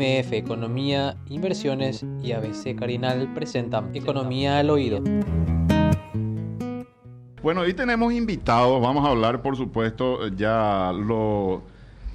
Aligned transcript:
MF 0.00 0.32
Economía, 0.32 1.18
Inversiones 1.28 2.06
y 2.22 2.32
ABC 2.32 2.74
Carinal 2.74 3.34
presentan 3.34 3.94
Economía 3.94 4.58
al 4.58 4.70
Oído. 4.70 5.02
Bueno, 7.42 7.60
hoy 7.60 7.74
tenemos 7.74 8.10
invitados, 8.10 8.80
vamos 8.80 9.06
a 9.06 9.10
hablar 9.10 9.42
por 9.42 9.58
supuesto, 9.58 10.28
ya 10.28 10.90
lo 10.94 11.64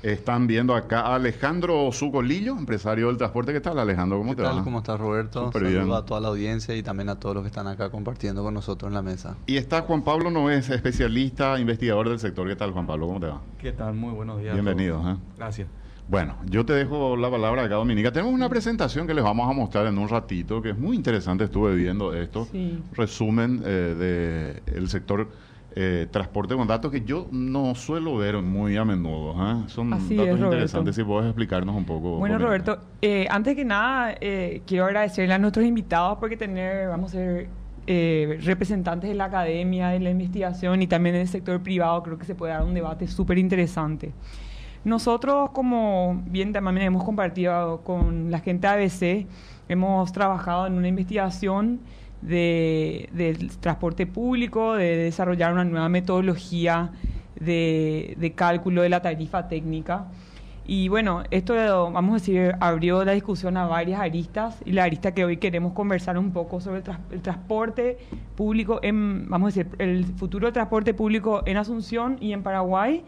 están 0.02 0.48
viendo 0.48 0.74
acá 0.74 1.14
Alejandro 1.14 1.92
Zugolillo, 1.92 2.58
empresario 2.58 3.06
del 3.08 3.18
transporte. 3.18 3.54
¿Qué 3.54 3.62
tal 3.62 3.78
Alejandro? 3.78 4.18
¿Cómo 4.18 4.32
¿Qué 4.32 4.38
te 4.38 4.44
tal? 4.44 4.58
va? 4.60 4.64
¿Cómo 4.64 4.80
estás 4.80 5.00
Roberto? 5.00 5.52
Saludo 5.52 5.70
bien. 5.70 5.92
a 5.92 6.06
toda 6.06 6.22
la 6.22 6.30
audiencia 6.30 6.76
y 6.76 6.82
también 6.82 7.10
a 7.10 7.20
todos 7.20 7.36
los 7.36 7.44
que 7.44 7.50
están 7.50 7.68
acá 7.68 7.92
compartiendo 7.92 8.42
con 8.42 8.56
nosotros 8.56 8.90
en 8.90 8.96
la 8.96 9.04
mesa. 9.04 9.38
Y 9.46 9.58
está 9.58 9.82
Juan 9.84 10.04
Pablo 10.04 10.32
Noves, 10.32 10.72
especialista, 10.72 11.60
investigador 11.60 12.10
del 12.10 12.18
sector. 12.18 12.48
¿Qué 12.48 12.56
tal 12.56 12.72
Juan 12.72 12.88
Pablo? 12.88 13.06
¿Cómo 13.06 13.20
te 13.20 13.28
va? 13.28 13.42
¿Qué 13.60 13.72
tal? 13.74 13.94
Muy 13.94 14.12
buenos 14.14 14.42
días. 14.42 14.54
Bienvenido. 14.56 15.08
¿eh? 15.08 15.18
Gracias. 15.38 15.68
Bueno, 16.08 16.36
yo 16.46 16.66
te 16.66 16.74
dejo 16.74 17.18
la 17.18 17.32
palabra 17.32 17.64
acá, 17.64 17.76
Dominica. 17.76 18.12
Tenemos 18.12 18.34
una 18.34 18.48
presentación 18.48 19.08
que 19.08 19.14
les 19.14 19.24
vamos 19.24 19.50
a 19.50 19.54
mostrar 19.54 19.88
en 19.88 19.98
un 19.98 20.08
ratito, 20.08 20.62
que 20.62 20.70
es 20.70 20.78
muy 20.78 20.96
interesante. 20.96 21.46
Estuve 21.46 21.76
viendo 21.76 22.14
esto. 22.14 22.48
Sí. 22.52 22.80
Resumen 22.94 23.62
eh, 23.66 24.62
del 24.66 24.88
sector 24.90 25.28
eh, 25.76 26.08
transporte 26.10 26.56
con 26.56 26.68
datos 26.68 26.92
que 26.92 27.02
yo 27.02 27.28
no 27.32 27.76
suelo 27.76 28.18
ver 28.18 28.38
muy 28.42 28.78
a 28.78 28.86
menudo. 28.86 29.34
¿eh? 29.34 29.64
Son 29.68 29.92
Así 29.94 30.16
datos 30.16 30.40
es, 30.40 30.46
interesantes. 30.46 30.96
Si 30.96 31.04
puedes 31.04 31.26
explicarnos 31.28 31.76
un 31.76 31.86
poco. 31.86 32.18
Bueno, 32.18 32.40
Dominica. 32.40 32.46
Roberto, 32.46 32.80
eh, 33.02 33.28
antes 33.30 33.56
que 33.56 33.66
nada, 33.66 34.16
eh, 34.22 34.62
quiero 34.68 34.86
agradecerle 34.86 35.34
a 35.34 35.40
nuestros 35.40 35.66
invitados 35.66 36.18
porque 36.20 36.38
tener, 36.38 36.88
vamos 36.88 37.12
a 37.12 37.18
ser 37.18 37.50
eh, 37.88 38.40
representantes 38.44 39.10
de 39.10 39.16
la 39.16 39.26
academia, 39.26 39.90
de 39.90 40.00
la 40.00 40.10
investigación 40.10 40.82
y 40.82 40.88
también 40.88 41.16
del 41.16 41.28
sector 41.28 41.62
privado, 41.62 42.02
creo 42.02 42.18
que 42.18 42.26
se 42.26 42.34
puede 42.34 42.54
dar 42.54 42.64
un 42.64 42.74
debate 42.74 43.08
súper 43.08 43.38
interesante. 43.38 44.12
Nosotros, 44.86 45.50
como 45.50 46.22
bien 46.28 46.54
también 46.54 46.78
hemos 46.78 47.04
compartido 47.04 47.82
con 47.84 48.30
la 48.30 48.40
gente 48.40 48.68
ABC, 48.68 49.26
hemos 49.68 50.12
trabajado 50.14 50.68
en 50.68 50.74
una 50.74 50.88
investigación 50.88 51.80
de, 52.22 53.10
del 53.12 53.58
transporte 53.58 54.06
público, 54.06 54.76
de 54.76 54.96
desarrollar 54.96 55.54
una 55.54 55.66
nueva 55.66 55.90
metodología 55.90 56.92
de, 57.40 58.34
cálculo 58.36 58.84
de 58.84 58.90
la 58.90 59.02
tarifa 59.02 59.48
técnica. 59.48 60.06
Y 60.68 60.88
bueno, 60.88 61.24
esto, 61.32 61.56
vamos 61.92 62.12
a 62.12 62.16
decir, 62.18 62.56
abrió 62.60 63.04
la 63.04 63.14
discusión 63.14 63.58
a 63.58 63.66
varias 63.66 64.00
aristas 64.00 64.62
y 64.66 64.72
la 64.72 64.84
arista 64.84 65.16
que 65.16 65.26
hoy 65.26 65.38
queremos 65.38 65.74
conversar 65.74 66.16
un 66.16 66.32
poco 66.32 66.62
sobre 66.62 66.82
el, 66.82 66.86
el 67.10 67.22
transporte 67.24 67.98
público, 68.36 68.80
en, 68.84 69.28
vamos 69.30 69.48
a 69.48 69.60
decir, 69.64 69.76
el 69.80 70.06
futuro 70.06 70.46
del 70.46 70.54
transporte 70.54 70.94
público 70.94 71.42
en 71.48 71.58
Asunción 71.58 72.18
y 72.22 72.34
en 72.34 72.44
Paraguay 72.44 73.04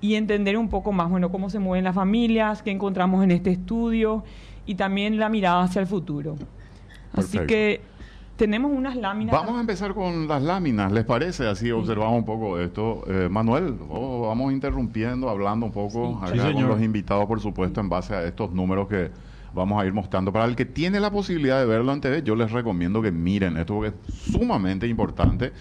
y 0.00 0.14
entender 0.14 0.56
un 0.56 0.68
poco 0.68 0.92
más, 0.92 1.10
bueno, 1.10 1.30
cómo 1.30 1.50
se 1.50 1.58
mueven 1.58 1.84
las 1.84 1.94
familias, 1.94 2.62
qué 2.62 2.70
encontramos 2.70 3.22
en 3.22 3.30
este 3.30 3.50
estudio 3.50 4.24
y 4.66 4.74
también 4.74 5.18
la 5.18 5.28
mirada 5.28 5.62
hacia 5.62 5.80
el 5.80 5.86
futuro. 5.86 6.36
Así 7.12 7.38
que 7.40 7.80
tenemos 8.36 8.72
unas 8.72 8.96
láminas. 8.96 9.34
Vamos 9.34 9.56
a 9.58 9.60
empezar 9.60 9.92
con 9.92 10.26
las 10.26 10.42
láminas, 10.42 10.90
¿les 10.92 11.04
parece? 11.04 11.46
Así 11.46 11.70
observamos 11.70 12.18
un 12.18 12.24
poco 12.24 12.58
esto. 12.58 13.02
Eh, 13.06 13.28
Manuel, 13.30 13.76
oh, 13.90 14.28
vamos 14.28 14.52
interrumpiendo, 14.52 15.28
hablando 15.28 15.66
un 15.66 15.72
poco 15.72 16.18
Sí. 16.24 16.32
acá 16.32 16.48
Sí, 16.48 16.54
con 16.54 16.68
los 16.68 16.80
invitados, 16.80 17.26
por 17.26 17.40
supuesto, 17.40 17.80
en 17.80 17.88
base 17.90 18.14
a 18.14 18.24
estos 18.24 18.52
números 18.52 18.88
que 18.88 19.10
vamos 19.52 19.82
a 19.82 19.86
ir 19.86 19.92
mostrando. 19.92 20.32
Para 20.32 20.44
el 20.46 20.56
que 20.56 20.64
tiene 20.64 21.00
la 21.00 21.10
posibilidad 21.10 21.58
de 21.58 21.66
verlo 21.66 21.92
en 21.92 22.00
TV, 22.00 22.22
yo 22.22 22.34
les 22.36 22.50
recomiendo 22.52 23.02
que 23.02 23.10
miren 23.12 23.56
esto 23.56 23.74
porque 23.74 23.94
es 24.08 24.14
sumamente 24.32 24.86
importante. 24.86 25.52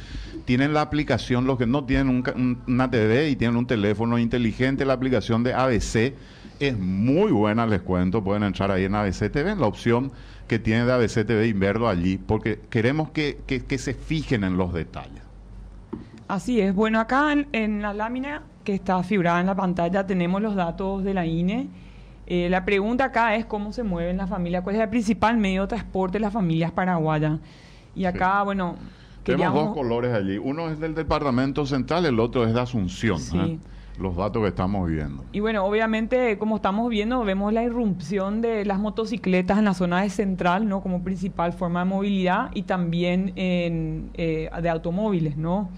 Tienen 0.46 0.74
la 0.74 0.82
aplicación, 0.82 1.46
los 1.46 1.58
que 1.58 1.66
no 1.68 1.84
tienen 1.86 2.10
un 2.10 2.60
una 2.68 2.90
TV 2.90 3.30
y 3.30 3.36
tienen 3.36 3.58
un 3.58 3.68
teléfono 3.68 4.18
inteligente, 4.18 4.86
la 4.86 4.94
aplicación 4.94 5.44
de 5.44 5.54
ABC 5.54 6.14
es 6.60 6.78
muy 6.78 7.32
buena, 7.32 7.66
les 7.66 7.82
cuento. 7.82 8.24
Pueden 8.24 8.44
entrar 8.44 8.72
ahí 8.72 8.84
en 8.86 8.96
ABC 8.96 9.32
TV, 9.32 9.52
en 9.52 9.60
la 9.60 9.68
opción 9.68 10.12
que 10.48 10.60
tiene 10.60 10.86
de 10.86 10.92
ABC 10.94 11.26
TV 11.26 11.48
y 11.48 11.54
verlo 11.54 11.88
allí, 11.88 12.18
porque 12.18 12.60
queremos 12.70 13.12
que, 13.12 13.40
que- 13.46 13.78
se 13.78 13.94
fijen 13.94 14.44
en 14.44 14.58
los 14.58 14.74
detalles. 14.74 15.22
Así 16.28 16.60
es. 16.60 16.74
Bueno, 16.76 17.00
acá 17.00 17.34
en 17.54 17.82
la 17.82 17.94
lámina 17.94 18.42
que 18.64 18.74
está 18.74 19.02
figurada 19.04 19.40
en 19.40 19.48
la 19.48 19.56
pantalla 19.56 20.06
tenemos 20.06 20.42
los 20.42 20.56
datos 20.56 21.04
de 21.04 21.14
la 21.14 21.26
INE. 21.26 21.68
Eh, 22.30 22.48
la 22.48 22.64
pregunta 22.64 23.06
acá 23.06 23.36
es 23.36 23.44
cómo 23.46 23.74
se 23.74 23.82
mueven 23.82 24.18
las 24.18 24.30
familias, 24.30 24.64
cuál 24.64 24.76
es 24.76 24.82
el 24.84 24.90
principal 24.90 25.36
medio 25.38 25.64
de 25.64 25.70
transporte 25.70 26.20
de 26.20 26.22
las 26.22 26.32
familias 26.32 26.72
paraguayas. 26.72 27.40
Y 27.96 28.06
acá, 28.06 28.44
bueno, 28.44 28.76
Tenemos 29.24 29.54
dos 29.54 29.74
colores 29.74 30.14
allí. 30.14 30.38
Uno 30.38 30.70
es 30.70 30.80
del 30.80 30.94
Departamento 30.94 31.66
Central, 31.66 32.06
el 32.06 32.20
otro 32.20 32.46
es 32.46 32.54
de 32.54 32.62
Asunción. 32.62 33.20
Sí. 33.20 33.38
¿eh? 33.38 33.60
Los 34.00 34.16
datos 34.16 34.44
que 34.44 34.48
estamos 34.48 34.88
viendo. 34.88 35.26
Y 35.34 35.40
bueno, 35.40 35.66
obviamente, 35.66 36.38
como 36.38 36.58
estamos 36.58 36.88
viendo, 36.90 37.26
vemos 37.26 37.52
la 37.52 37.64
irrupción 37.64 38.42
de 38.42 38.64
las 38.64 38.80
motocicletas 38.80 39.58
en 39.58 39.66
la 39.66 39.74
zona 39.74 40.04
de 40.04 40.10
central, 40.10 40.70
¿no? 40.70 40.82
Como 40.82 41.04
principal 41.04 41.52
forma 41.52 41.80
de 41.80 41.86
movilidad 41.86 42.50
y 42.54 42.62
también 42.62 43.34
en, 43.36 44.12
eh, 44.14 44.50
de 44.62 44.70
automóviles, 44.70 45.36
¿no? 45.36 45.70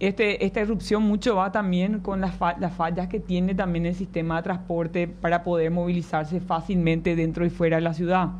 Este, 0.00 0.44
esta 0.46 0.60
irrupción 0.62 1.02
mucho 1.02 1.36
va 1.36 1.52
también 1.52 2.00
con 2.00 2.20
las, 2.22 2.34
fa- 2.34 2.56
las 2.58 2.74
fallas 2.74 3.06
que 3.08 3.20
tiene 3.20 3.54
también 3.54 3.84
el 3.86 3.94
sistema 3.94 4.38
de 4.38 4.42
transporte 4.44 5.06
para 5.06 5.42
poder 5.44 5.70
movilizarse 5.70 6.40
fácilmente 6.40 7.14
dentro 7.14 7.44
y 7.44 7.50
fuera 7.50 7.76
de 7.76 7.82
la 7.82 7.92
ciudad. 7.94 8.30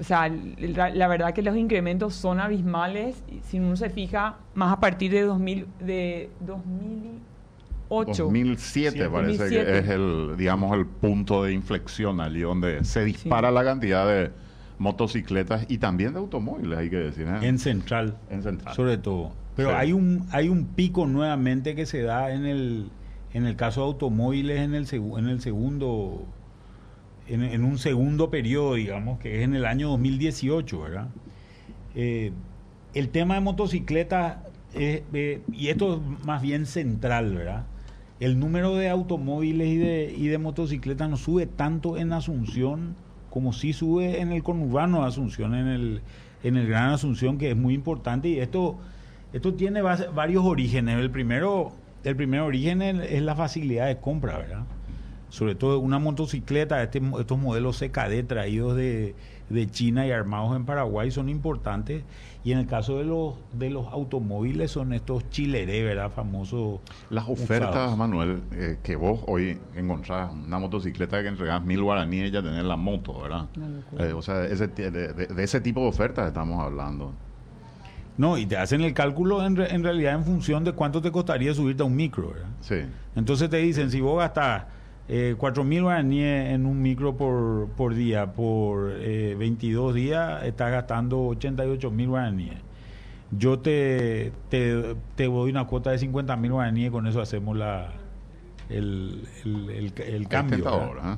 O 0.00 0.04
sea, 0.04 0.28
la, 0.58 0.88
la 0.88 1.06
verdad 1.08 1.34
que 1.34 1.42
los 1.42 1.54
incrementos 1.54 2.14
son 2.14 2.40
abismales. 2.40 3.22
y 3.30 3.40
Si 3.46 3.58
uno 3.60 3.76
se 3.76 3.90
fija, 3.90 4.36
más 4.54 4.72
a 4.72 4.80
partir 4.80 5.12
de, 5.12 5.20
2000, 5.20 5.66
de 5.80 6.30
2008. 7.90 8.22
2007 8.24 8.90
Sí, 8.92 8.98
parece 9.12 9.38
2007. 9.38 9.64
que 9.66 9.78
es 9.80 9.88
el, 9.88 10.34
digamos, 10.38 10.72
el 10.76 10.86
punto 10.86 11.42
de 11.44 11.52
inflexión 11.52 12.20
allí 12.20 12.40
donde 12.40 12.84
se 12.84 13.04
dispara 13.04 13.50
la 13.50 13.64
cantidad 13.64 14.06
de 14.06 14.30
motocicletas 14.78 15.66
y 15.68 15.76
también 15.76 16.14
de 16.14 16.20
automóviles, 16.20 16.78
hay 16.78 16.88
que 16.88 16.96
decir. 16.96 17.26
¿eh? 17.28 17.46
En 17.46 17.58
Central, 17.58 18.16
En 18.30 18.42
Central. 18.42 18.74
sobre 18.74 18.96
todo. 18.96 19.32
Pero 19.60 19.70
Sí. 19.70 19.76
hay 19.78 19.92
un 19.92 20.26
hay 20.32 20.48
un 20.48 20.64
pico 20.64 21.06
nuevamente 21.06 21.74
que 21.74 21.84
se 21.86 22.02
da 22.02 22.32
en 22.32 22.46
el 22.46 22.88
en 23.34 23.46
el 23.46 23.56
caso 23.56 23.82
de 23.82 23.86
automóviles 23.88 24.60
en 24.60 24.74
el 24.74 24.86
en 25.18 25.28
el 25.28 25.40
segundo 25.40 26.24
en, 27.28 27.42
en 27.42 27.64
un 27.64 27.78
segundo 27.78 28.30
periodo, 28.30 28.74
digamos, 28.74 29.20
que 29.20 29.38
es 29.38 29.44
en 29.44 29.54
el 29.54 29.64
año 29.64 29.88
2018, 29.90 30.80
¿verdad? 30.80 31.08
Eh, 31.94 32.32
el 32.94 33.08
tema 33.10 33.34
de 33.34 33.40
motocicletas, 33.40 34.38
es, 34.74 35.02
eh, 35.12 35.40
y 35.52 35.68
esto 35.68 35.94
es 35.94 36.26
más 36.26 36.42
bien 36.42 36.66
central, 36.66 37.34
¿verdad? 37.36 37.66
El 38.18 38.40
número 38.40 38.74
de 38.74 38.88
automóviles 38.88 39.68
y 39.68 39.76
de, 39.76 40.14
y 40.16 40.26
de 40.26 40.38
motocicletas 40.38 41.08
no 41.08 41.16
sube 41.16 41.46
tanto 41.46 41.96
en 41.98 42.12
Asunción 42.12 42.96
como 43.30 43.52
sí 43.52 43.72
sube 43.72 44.20
en 44.20 44.32
el 44.32 44.42
conurbano 44.42 45.02
de 45.02 45.06
Asunción, 45.06 45.54
en 45.54 45.68
el, 45.68 46.00
en 46.42 46.56
el 46.56 46.66
Gran 46.66 46.90
Asunción, 46.90 47.38
que 47.38 47.50
es 47.50 47.56
muy 47.56 47.74
importante. 47.74 48.28
Y 48.28 48.40
esto, 48.40 48.76
esto 49.32 49.54
tiene 49.54 49.82
base- 49.82 50.08
varios 50.08 50.44
orígenes. 50.44 50.98
El 50.98 51.10
primero, 51.10 51.72
el 52.04 52.16
primer 52.16 52.40
origen 52.40 52.82
es, 52.82 53.22
la 53.22 53.34
facilidad 53.34 53.86
de 53.86 53.98
compra, 53.98 54.38
¿verdad? 54.38 54.64
Sobre 55.28 55.54
todo 55.54 55.78
una 55.78 55.98
motocicleta, 56.00 56.82
este, 56.82 57.00
estos 57.20 57.38
modelos 57.38 57.78
CKD 57.78 58.24
traídos 58.26 58.76
de, 58.76 59.14
de 59.48 59.70
China 59.70 60.04
y 60.04 60.10
armados 60.10 60.56
en 60.56 60.64
Paraguay 60.64 61.10
son 61.12 61.28
importantes. 61.28 62.02
Y 62.42 62.50
en 62.52 62.58
el 62.58 62.66
caso 62.66 62.98
de 62.98 63.04
los, 63.04 63.34
de 63.52 63.70
los 63.70 63.86
automóviles 63.92 64.70
son 64.72 64.92
estos 64.92 65.28
chileré, 65.30 65.84
¿verdad? 65.84 66.10
Famosos. 66.10 66.80
Las 67.10 67.28
ofertas, 67.28 67.70
usados. 67.70 67.96
Manuel, 67.98 68.40
eh, 68.52 68.78
que 68.82 68.96
vos 68.96 69.20
hoy 69.28 69.58
encontrás 69.76 70.32
una 70.32 70.58
motocicleta 70.58 71.22
que 71.22 71.28
entregás 71.28 71.62
mil 71.62 71.82
guaraníes 71.82 72.30
y 72.30 72.32
ya 72.32 72.42
tenés 72.42 72.64
la 72.64 72.76
moto, 72.76 73.20
¿verdad? 73.20 73.46
Locura. 73.54 74.06
Eh, 74.08 74.12
o 74.14 74.22
sea, 74.22 74.44
ese, 74.46 74.66
de, 74.68 74.90
de- 74.90 75.26
de 75.26 75.44
ese 75.44 75.60
tipo 75.60 75.80
de 75.82 75.88
ofertas 75.88 76.26
estamos 76.26 76.58
hablando. 76.64 77.12
No, 78.16 78.36
y 78.36 78.44
te 78.46 78.56
hacen 78.56 78.82
el 78.82 78.92
cálculo 78.92 79.44
en, 79.46 79.56
re- 79.56 79.74
en 79.74 79.82
realidad 79.82 80.14
en 80.14 80.24
función 80.24 80.62
de 80.64 80.72
cuánto 80.72 81.00
te 81.00 81.10
costaría 81.10 81.54
subirte 81.54 81.82
a 81.82 81.86
un 81.86 81.96
micro, 81.96 82.32
¿verdad? 82.32 82.48
Sí. 82.60 82.76
Entonces 83.16 83.48
te 83.48 83.56
dicen, 83.58 83.90
si 83.90 84.00
vos 84.00 84.18
gastas 84.18 84.64
eh, 85.08 85.34
4 85.38 85.64
mil 85.64 85.82
guaraníes 85.82 86.50
en 86.52 86.66
un 86.66 86.80
micro 86.82 87.16
por, 87.16 87.68
por 87.70 87.94
día, 87.94 88.32
por 88.32 88.92
eh, 88.98 89.34
22 89.38 89.94
días, 89.94 90.44
estás 90.44 90.70
gastando 90.70 91.20
88 91.28 91.90
mil 91.90 92.08
guaraníes. 92.08 92.58
Yo 93.32 93.58
te, 93.60 94.32
te, 94.48 94.96
te 95.14 95.24
doy 95.26 95.50
una 95.50 95.66
cuota 95.66 95.90
de 95.92 95.98
50 95.98 96.36
mil 96.36 96.52
guaraníes, 96.52 96.90
con 96.90 97.06
eso 97.06 97.20
hacemos 97.20 97.56
la, 97.56 97.92
el, 98.68 99.24
el, 99.44 99.70
el, 99.70 99.92
el 100.02 100.28
cambio. 100.28 100.58
¿eh? 100.58 101.16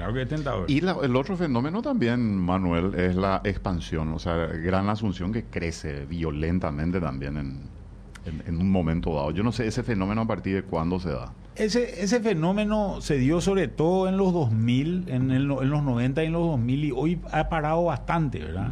Claro 0.00 0.14
que 0.14 0.22
es 0.22 0.28
tentador. 0.28 0.64
Y 0.70 0.80
la- 0.80 0.96
el 1.02 1.14
otro 1.14 1.36
fenómeno 1.36 1.82
también, 1.82 2.38
Manuel, 2.38 2.94
es 2.94 3.14
la 3.16 3.42
expansión, 3.44 4.14
o 4.14 4.18
sea, 4.18 4.34
Gran 4.46 4.88
Asunción 4.88 5.30
que 5.30 5.44
crece 5.44 6.06
violentamente 6.06 7.00
también 7.00 7.36
en, 7.36 7.60
en- 8.24 8.42
en 8.46 8.56
un 8.58 8.70
momento 8.70 9.14
dado. 9.14 9.30
Yo 9.32 9.42
no 9.42 9.52
sé 9.52 9.66
ese 9.66 9.82
fenómeno 9.82 10.22
a 10.22 10.26
partir 10.26 10.54
de 10.54 10.62
cuándo 10.62 10.98
se 11.00 11.10
da. 11.10 11.34
Ese, 11.54 12.02
ese 12.02 12.18
fenómeno 12.20 13.02
se 13.02 13.18
dio 13.18 13.42
sobre 13.42 13.68
todo 13.68 14.08
en 14.08 14.16
los 14.16 14.32
2000, 14.32 15.04
en, 15.08 15.30
el 15.32 15.46
no- 15.46 15.60
en 15.60 15.68
los 15.68 15.82
90 15.82 16.22
y 16.24 16.28
en 16.28 16.32
los 16.32 16.46
2000 16.46 16.82
y 16.86 16.92
hoy 16.92 17.20
ha 17.30 17.50
parado 17.50 17.84
bastante, 17.84 18.38
¿verdad? 18.38 18.70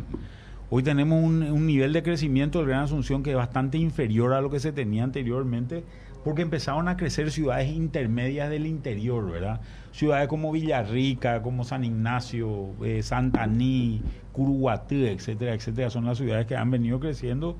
Hoy 0.71 0.83
tenemos 0.83 1.23
un, 1.23 1.43
un 1.43 1.67
nivel 1.67 1.93
de 1.93 2.03
crecimiento 2.03 2.59
del 2.61 2.69
Gran 2.69 2.85
Asunción 2.85 3.23
que 3.23 3.33
es 3.33 3.37
bastante 3.37 3.77
inferior 3.77 4.33
a 4.33 4.41
lo 4.41 4.49
que 4.49 4.61
se 4.61 4.73
tenía 4.73 5.05
anteriormente 5.05 5.85
porque 6.25 6.41
empezaron 6.43 6.89
a 6.89 6.97
crecer 6.97 7.31
ciudades 7.31 7.69
intermedias 7.71 8.49
del 8.51 8.67
interior, 8.67 9.31
¿verdad? 9.31 9.61
Ciudades 9.99 10.29
como 10.29 10.53
Villarrica, 10.53 11.43
como 11.43 11.65
San 11.65 11.83
Ignacio, 11.83 12.69
eh, 12.85 13.03
Santaní, 13.03 14.01
Curuguatí, 14.31 15.07
etcétera, 15.07 15.55
etcétera, 15.55 15.91
son 15.91 16.05
las 16.05 16.19
ciudades 16.19 16.47
que 16.47 16.55
han 16.55 16.71
venido 16.71 17.01
creciendo. 17.01 17.59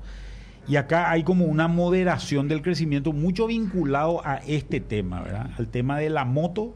Y 0.65 0.77
acá 0.77 1.11
hay 1.11 1.23
como 1.23 1.43
una 1.43 1.67
moderación 1.67 2.47
del 2.47 2.61
crecimiento 2.61 3.11
mucho 3.11 3.45
vinculado 3.47 4.25
a 4.25 4.35
este 4.35 4.79
tema, 4.79 5.21
¿verdad? 5.21 5.49
Al 5.57 5.67
tema 5.67 5.97
de 5.99 6.09
la 6.09 6.23
moto 6.23 6.73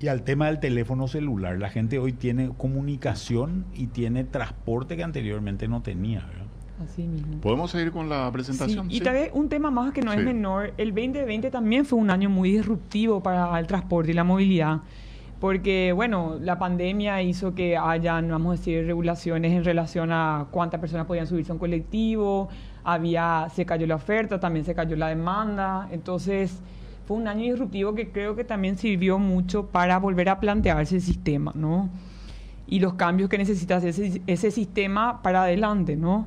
y 0.00 0.08
al 0.08 0.22
tema 0.22 0.46
del 0.46 0.60
teléfono 0.60 1.08
celular. 1.08 1.58
La 1.58 1.68
gente 1.68 1.98
hoy 1.98 2.14
tiene 2.14 2.52
comunicación 2.56 3.66
y 3.74 3.88
tiene 3.88 4.24
transporte 4.24 4.96
que 4.96 5.02
anteriormente 5.02 5.68
no 5.68 5.82
tenía, 5.82 6.24
¿verdad? 6.24 6.41
Así 6.82 7.06
mismo. 7.06 7.40
¿Podemos 7.40 7.70
seguir 7.70 7.92
con 7.92 8.08
la 8.08 8.30
presentación? 8.32 8.88
Sí, 8.88 8.96
Y 8.96 8.98
Sí. 8.98 9.04
tal 9.04 9.14
vez 9.14 9.30
un 9.34 9.48
tema 9.48 9.70
más 9.70 9.92
que 9.92 10.02
no 10.02 10.12
Sí. 10.12 10.18
es 10.18 10.24
menor, 10.24 10.72
el 10.78 10.92
2020 10.94 11.50
también 11.50 11.84
fue 11.84 11.98
un 11.98 12.10
año 12.10 12.28
muy 12.28 12.52
disruptivo 12.52 13.22
para 13.22 13.58
el 13.58 13.66
transporte 13.66 14.10
y 14.10 14.14
la 14.14 14.24
movilidad, 14.24 14.80
porque 15.40 15.92
bueno, 15.92 16.36
la 16.40 16.58
pandemia 16.58 17.22
hizo 17.22 17.54
que 17.54 17.76
hayan, 17.76 18.28
vamos 18.28 18.54
a 18.54 18.56
decir, 18.58 18.86
regulaciones 18.86 19.52
en 19.52 19.64
relación 19.64 20.10
a 20.12 20.46
cuántas 20.50 20.80
personas 20.80 21.06
podían 21.06 21.26
subirse 21.26 21.52
a 21.52 21.54
un 21.54 21.58
colectivo, 21.58 22.48
había, 22.84 23.48
se 23.54 23.64
cayó 23.64 23.86
la 23.86 23.96
oferta, 23.96 24.40
también 24.40 24.64
se 24.64 24.74
cayó 24.74 24.96
la 24.96 25.08
demanda, 25.08 25.88
entonces 25.92 26.60
fue 27.06 27.16
un 27.16 27.26
año 27.28 27.42
disruptivo 27.42 27.94
que 27.94 28.10
creo 28.10 28.34
que 28.36 28.44
también 28.44 28.76
sirvió 28.78 29.18
mucho 29.18 29.66
para 29.66 29.98
volver 29.98 30.28
a 30.28 30.40
plantearse 30.40 30.96
el 30.96 31.02
sistema, 31.02 31.52
¿no? 31.54 31.88
y 32.64 32.78
los 32.80 32.94
cambios 32.94 33.28
que 33.28 33.36
necesita 33.36 33.76
ese, 33.78 34.22
ese 34.26 34.50
sistema 34.50 35.20
para 35.20 35.42
adelante, 35.42 35.94
¿no? 35.94 36.26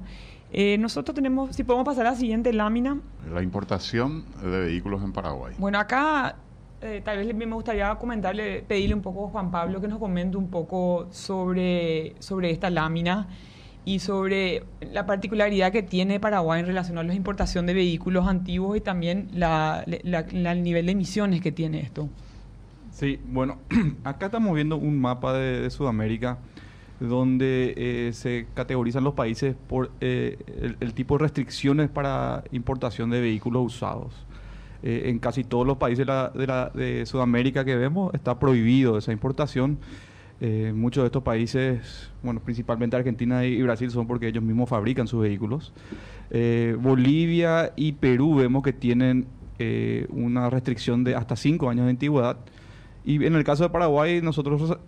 Eh, 0.51 0.77
nosotros 0.77 1.13
tenemos, 1.15 1.55
si 1.55 1.63
podemos 1.63 1.85
pasar 1.85 2.05
a 2.07 2.11
la 2.11 2.15
siguiente 2.15 2.53
lámina. 2.53 2.99
La 3.33 3.41
importación 3.41 4.23
de 4.41 4.47
vehículos 4.61 5.03
en 5.03 5.11
Paraguay. 5.11 5.53
Bueno, 5.57 5.79
acá 5.79 6.35
eh, 6.81 7.01
tal 7.03 7.17
vez 7.17 7.35
me 7.35 7.45
gustaría 7.47 7.93
comentarle, 7.95 8.63
pedirle 8.67 8.95
un 8.95 9.01
poco 9.01 9.27
a 9.27 9.29
Juan 9.31 9.51
Pablo 9.51 9.81
que 9.81 9.87
nos 9.87 9.99
comente 9.99 10.37
un 10.37 10.49
poco 10.49 11.07
sobre, 11.11 12.15
sobre 12.19 12.51
esta 12.51 12.69
lámina 12.69 13.27
y 13.83 13.99
sobre 13.99 14.63
la 14.93 15.05
particularidad 15.05 15.71
que 15.71 15.83
tiene 15.83 16.19
Paraguay 16.19 16.59
en 16.61 16.67
relación 16.67 16.97
a 16.97 17.03
la 17.03 17.13
importación 17.13 17.65
de 17.65 17.73
vehículos 17.73 18.27
antiguos 18.27 18.77
y 18.77 18.81
también 18.81 19.29
la, 19.33 19.83
la- 20.03 20.25
la- 20.31 20.51
el 20.53 20.63
nivel 20.63 20.85
de 20.85 20.91
emisiones 20.93 21.41
que 21.41 21.51
tiene 21.51 21.81
esto. 21.81 22.07
Sí, 22.91 23.19
bueno, 23.27 23.57
acá 24.03 24.27
estamos 24.27 24.55
viendo 24.55 24.77
un 24.77 24.99
mapa 24.99 25.33
de, 25.33 25.59
de 25.61 25.69
Sudamérica 25.69 26.37
donde 26.99 27.73
eh, 27.77 28.13
se 28.13 28.47
categorizan 28.53 29.03
los 29.03 29.13
países 29.13 29.55
por 29.67 29.91
eh, 30.01 30.37
el, 30.61 30.77
el 30.79 30.93
tipo 30.93 31.17
de 31.17 31.23
restricciones 31.23 31.89
para 31.89 32.43
importación 32.51 33.09
de 33.09 33.19
vehículos 33.21 33.63
usados. 33.65 34.13
Eh, 34.83 35.03
en 35.09 35.19
casi 35.19 35.43
todos 35.43 35.65
los 35.65 35.77
países 35.77 36.05
de, 36.05 36.13
la- 36.13 36.29
de 36.29 36.47
la- 36.47 36.69
de 36.73 37.05
Sudamérica 37.05 37.65
que 37.65 37.75
vemos 37.75 38.13
está 38.13 38.37
prohibido 38.39 38.97
esa 38.97 39.11
importación. 39.11 39.77
Eh, 40.41 40.73
muchos 40.75 41.01
de 41.03 41.07
estos 41.07 41.23
países, 41.23 42.11
bueno, 42.21 42.39
principalmente 42.41 42.95
Argentina 42.95 43.45
y 43.45 43.61
Brasil, 43.61 43.89
son 43.89 44.05
porque 44.05 44.27
ellos 44.27 44.43
mismos 44.43 44.69
fabrican 44.69 45.07
sus 45.07 45.21
vehículos. 45.21 45.73
Eh, 46.29 46.75
Bolivia 46.79 47.71
y 47.75 47.93
Perú 47.93 48.35
vemos 48.35 48.61
que 48.63 48.73
tienen 48.73 49.25
eh, 49.59 50.05
una 50.09 50.49
restricción 50.49 51.03
de 51.03 51.15
hasta 51.15 51.35
5 51.35 51.69
años 51.69 51.85
de 51.85 51.91
antigüedad. 51.91 52.37
Y 53.05 53.23
en 53.23 53.35
el 53.35 53.43
caso 53.43 53.63
de 53.63 53.69
Paraguay, 53.69 54.21
nosotros 54.21 54.79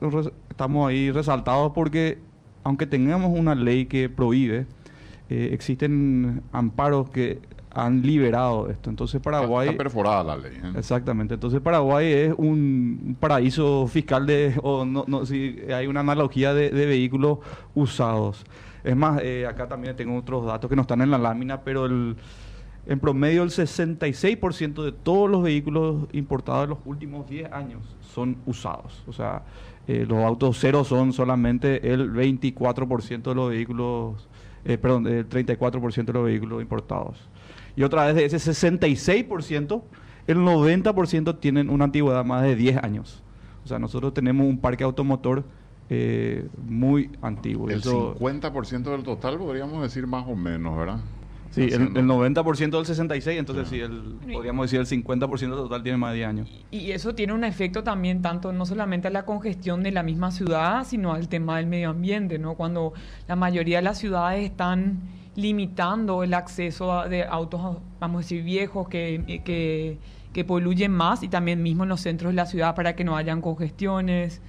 estamos 0.49 0.89
ahí 0.89 1.11
resaltados 1.11 1.71
porque, 1.73 2.17
aunque 2.63 2.87
tengamos 2.87 3.37
una 3.37 3.53
ley 3.53 3.85
que 3.85 4.09
prohíbe, 4.09 4.65
eh, 5.29 5.49
existen 5.51 6.41
amparos 6.51 7.09
que 7.09 7.39
han 7.69 8.01
liberado 8.01 8.69
esto. 8.69 8.89
Entonces, 8.89 9.21
Paraguay. 9.21 9.69
Está 9.69 9.77
perforada 9.77 10.23
la 10.23 10.37
ley. 10.37 10.53
¿eh? 10.55 10.73
Exactamente. 10.75 11.35
Entonces 11.35 11.61
Paraguay 11.61 12.11
es 12.11 12.33
un 12.35 12.87
un 13.07 13.15
paraíso 13.15 13.87
fiscal 13.87 14.25
de, 14.25 14.59
o 14.63 14.85
no, 14.85 15.05
no, 15.07 15.25
si 15.25 15.59
hay 15.73 15.87
una 15.87 16.01
analogía 16.01 16.53
de, 16.53 16.69
de 16.69 16.85
vehículos 16.85 17.39
usados. 17.75 18.45
Es 18.83 18.95
más, 18.95 19.21
eh, 19.21 19.45
acá 19.45 19.67
también 19.67 19.95
tengo 19.95 20.17
otros 20.17 20.45
datos 20.45 20.69
que 20.69 20.75
no 20.75 20.83
están 20.83 21.01
en 21.01 21.11
la 21.11 21.17
lámina, 21.17 21.61
pero 21.61 21.85
el, 21.85 22.15
en 22.87 22.99
promedio 22.99 23.43
el 23.43 23.49
66% 23.49 24.83
de 24.83 24.91
todos 24.91 25.29
los 25.29 25.43
vehículos 25.43 26.07
importados 26.13 26.63
en 26.63 26.69
los 26.71 26.79
últimos 26.85 27.29
10 27.29 27.51
años 27.51 27.81
son 28.13 28.37
usados. 28.45 29.03
O 29.07 29.13
sea, 29.13 29.43
eh, 29.87 30.05
los 30.07 30.19
autos 30.19 30.57
cero 30.59 30.83
son 30.83 31.13
solamente 31.13 31.91
el 31.93 32.11
24% 32.11 33.23
de 33.29 33.35
los 33.35 33.49
vehículos, 33.49 34.27
eh, 34.65 34.77
perdón, 34.77 35.05
el 35.07 35.27
34% 35.27 36.05
de 36.05 36.13
los 36.13 36.25
vehículos 36.25 36.61
importados. 36.61 37.17
Y 37.75 37.83
otra 37.83 38.05
vez 38.05 38.15
de 38.15 38.25
ese 38.25 38.37
66%, 38.39 39.83
el 40.25 40.37
90% 40.37 41.39
tienen 41.39 41.69
una 41.69 41.85
antigüedad 41.85 42.25
más 42.25 42.43
de 42.43 42.55
10 42.55 42.77
años. 42.83 43.21
O 43.63 43.67
sea, 43.67 43.79
nosotros 43.79 44.13
tenemos 44.13 44.47
un 44.47 44.57
parque 44.59 44.83
automotor 44.83 45.43
eh, 45.89 46.47
muy 46.67 47.11
antiguo. 47.21 47.69
El 47.69 47.79
Eso- 47.79 48.15
50% 48.19 48.91
del 48.91 49.03
total 49.03 49.37
podríamos 49.37 49.81
decir 49.81 50.05
más 50.07 50.25
o 50.27 50.35
menos, 50.35 50.77
¿verdad? 50.77 50.99
Sí, 51.57 51.73
el, 51.73 51.81
el 51.97 52.05
90% 52.05 52.69
del 52.77 52.85
66, 52.85 53.39
entonces 53.39 53.65
Ah. 53.65 53.69
sí, 53.69 53.79
el, 53.79 54.15
podríamos 54.31 54.71
decir 54.71 54.79
el 54.79 54.85
50% 54.85 55.39
del 55.39 55.49
total 55.49 55.83
tiene 55.83 55.97
más 55.97 56.11
de 56.11 56.17
10 56.17 56.27
años. 56.29 56.49
Y 56.71 56.91
eso 56.91 57.15
tiene 57.15 57.33
un 57.33 57.43
efecto 57.43 57.83
también 57.83 58.21
tanto 58.21 58.53
no 58.53 58.65
solamente 58.65 59.07
a 59.07 59.11
la 59.11 59.25
congestión 59.25 59.83
de 59.83 59.91
la 59.91 60.03
misma 60.03 60.31
ciudad, 60.31 60.85
sino 60.85 61.13
al 61.13 61.27
tema 61.29 61.57
del 61.57 61.65
medio 61.67 61.89
ambiente, 61.89 62.37
¿no? 62.39 62.55
Cuando 62.55 62.93
la 63.27 63.35
mayoría 63.35 63.77
de 63.77 63.83
las 63.83 63.97
ciudades 63.97 64.43
están 64.45 64.99
limitando 65.35 66.23
el 66.23 66.33
acceso 66.33 66.91
a- 66.91 67.07
de 67.07 67.23
autos, 67.23 67.77
vamos 67.99 68.17
a 68.19 68.21
decir, 68.23 68.43
viejos 68.43 68.87
que, 68.89 69.41
que, 69.45 69.97
que 70.33 70.43
poluyen 70.45 70.91
más 70.91 71.23
y 71.23 71.27
también 71.29 71.63
mismo 71.63 71.83
en 71.83 71.89
los 71.89 72.01
centros 72.01 72.31
de 72.31 72.35
la 72.35 72.45
ciudad 72.45 72.75
para 72.75 72.95
que 72.95 73.03
no 73.03 73.15
hayan 73.15 73.41
congestiones. 73.41 74.41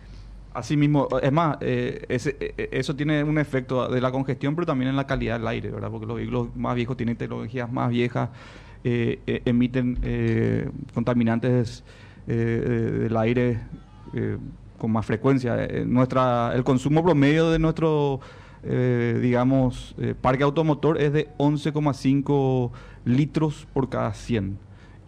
Así 0.59 0.77
mismo, 0.77 1.07
es 1.23 1.31
más, 1.31 1.57
eh, 1.61 2.05
ese- 2.09 2.37
eh, 2.41 2.69
eso 2.73 2.97
tiene 2.97 3.23
un 3.23 3.39
efecto 3.39 3.87
de 3.89 4.01
la 4.01 4.11
congestión, 4.11 4.57
pero 4.57 4.67
también 4.67 4.89
en 4.91 4.97
la 4.97 5.07
calidad 5.07 5.39
del 5.39 5.47
aire, 5.47 5.71
¿verdad? 5.71 5.89
Porque 5.89 6.05
los 6.07 6.17
vehículos 6.17 6.49
más 6.57 6.75
viejos 6.75 6.97
tienen 6.97 7.17
tecnologías 7.17 7.71
más 7.71 7.91
viejas, 7.91 8.31
eh, 8.83 9.21
eh, 9.29 9.43
emiten 9.45 9.99
eh, 10.03 10.69
contaminantes 10.95 11.85
eh, 12.27 12.35
de- 12.35 12.91
del 13.05 13.17
aire 13.19 13.61
eh, 14.15 14.37
con 14.79 14.91
más 14.91 15.07
frecuencia. 15.07 15.65
Eh, 15.65 15.85
nuestra, 15.87 16.51
el 16.57 16.65
consumo 16.65 17.05
promedio 17.05 17.51
de 17.53 17.61
nuestro, 17.61 18.19
eh, 18.65 19.17
digamos, 19.23 19.95
eh, 19.99 20.17
parque 20.21 20.43
automotor 20.43 21.01
es 21.01 21.13
de 21.13 21.29
11,5 21.39 22.73
litros 23.05 23.69
por 23.73 23.89
cada 23.89 24.13
100. 24.13 24.59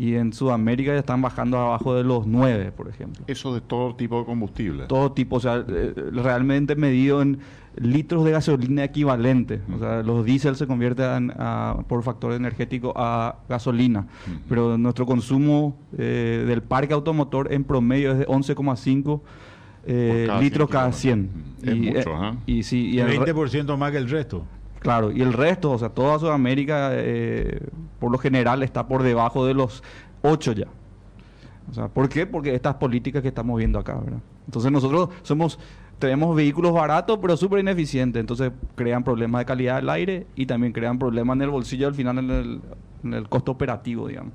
Y 0.00 0.14
en 0.14 0.32
Sudamérica 0.32 0.94
ya 0.94 1.00
están 1.00 1.20
bajando 1.20 1.58
abajo 1.58 1.94
de 1.94 2.04
los 2.04 2.26
9, 2.26 2.72
por 2.72 2.88
ejemplo 2.88 3.22
Eso 3.26 3.52
de 3.54 3.60
todo 3.60 3.94
tipo 3.96 4.18
de 4.20 4.24
combustible. 4.24 4.84
todo 4.86 5.12
tipo, 5.12 5.36
o 5.36 5.40
sea, 5.40 5.62
eh, 5.68 5.92
realmente 6.14 6.74
medido 6.74 7.20
en 7.20 7.38
litros 7.76 8.24
de 8.24 8.30
gasolina 8.30 8.82
equivalente. 8.82 9.60
O 9.74 9.78
sea, 9.78 10.02
los 10.02 10.24
diésel 10.24 10.56
se 10.56 10.66
convierten 10.66 11.32
a- 11.36 11.82
por 11.86 12.02
factor 12.02 12.32
energético 12.32 12.94
a 12.96 13.40
gasolina, 13.46 14.06
Ujú. 14.26 14.38
pero 14.48 14.78
nuestro 14.78 15.04
consumo 15.04 15.76
eh, 15.98 16.44
del 16.48 16.62
parque 16.62 16.94
automotor 16.94 17.52
en 17.52 17.64
promedio 17.64 18.12
es 18.12 18.18
de 18.20 18.26
11,5 18.26 19.20
eh, 19.86 20.28
litros 20.40 20.68
100 20.70 20.72
cada 20.72 20.90
kilómetros. 20.90 20.96
100. 20.96 21.30
Es 21.62 21.74
y, 21.76 21.80
mucho, 21.80 22.10
eh, 22.10 22.14
ajá. 22.16 22.36
y 22.46 22.62
sí, 22.62 22.86
y 22.88 23.00
el 23.00 23.08
re- 23.08 23.34
20% 23.34 23.76
más 23.76 23.90
que 23.92 23.98
el 23.98 24.08
resto. 24.08 24.46
Claro, 24.80 25.12
y 25.12 25.20
el 25.20 25.34
resto, 25.34 25.70
o 25.70 25.78
sea, 25.78 25.90
toda 25.90 26.18
Sudamérica, 26.18 26.90
eh, 26.92 27.60
por 27.98 28.10
lo 28.10 28.18
general, 28.18 28.62
está 28.62 28.88
por 28.88 29.02
debajo 29.02 29.46
de 29.46 29.54
los 29.54 29.82
8 30.22 30.52
ya. 30.52 30.68
O 31.70 31.74
sea, 31.74 31.88
¿por 31.88 32.08
qué? 32.08 32.26
Porque 32.26 32.54
estas 32.54 32.74
políticas 32.76 33.22
que 33.22 33.28
estamos 33.28 33.58
viendo 33.58 33.78
acá, 33.78 33.94
¿verdad? 33.94 34.20
Entonces 34.46 34.72
nosotros 34.72 35.10
somos, 35.22 35.58
tenemos 35.98 36.34
vehículos 36.34 36.72
baratos, 36.72 37.18
pero 37.20 37.36
súper 37.36 37.60
ineficientes. 37.60 38.18
Entonces 38.18 38.52
crean 38.74 39.04
problemas 39.04 39.40
de 39.40 39.44
calidad 39.44 39.76
del 39.76 39.90
aire 39.90 40.26
y 40.34 40.46
también 40.46 40.72
crean 40.72 40.98
problemas 40.98 41.36
en 41.36 41.42
el 41.42 41.50
bolsillo 41.50 41.86
al 41.86 41.94
final 41.94 42.18
en 42.18 42.30
el, 42.30 42.60
en 43.04 43.14
el 43.14 43.28
costo 43.28 43.52
operativo, 43.52 44.08
digamos. 44.08 44.32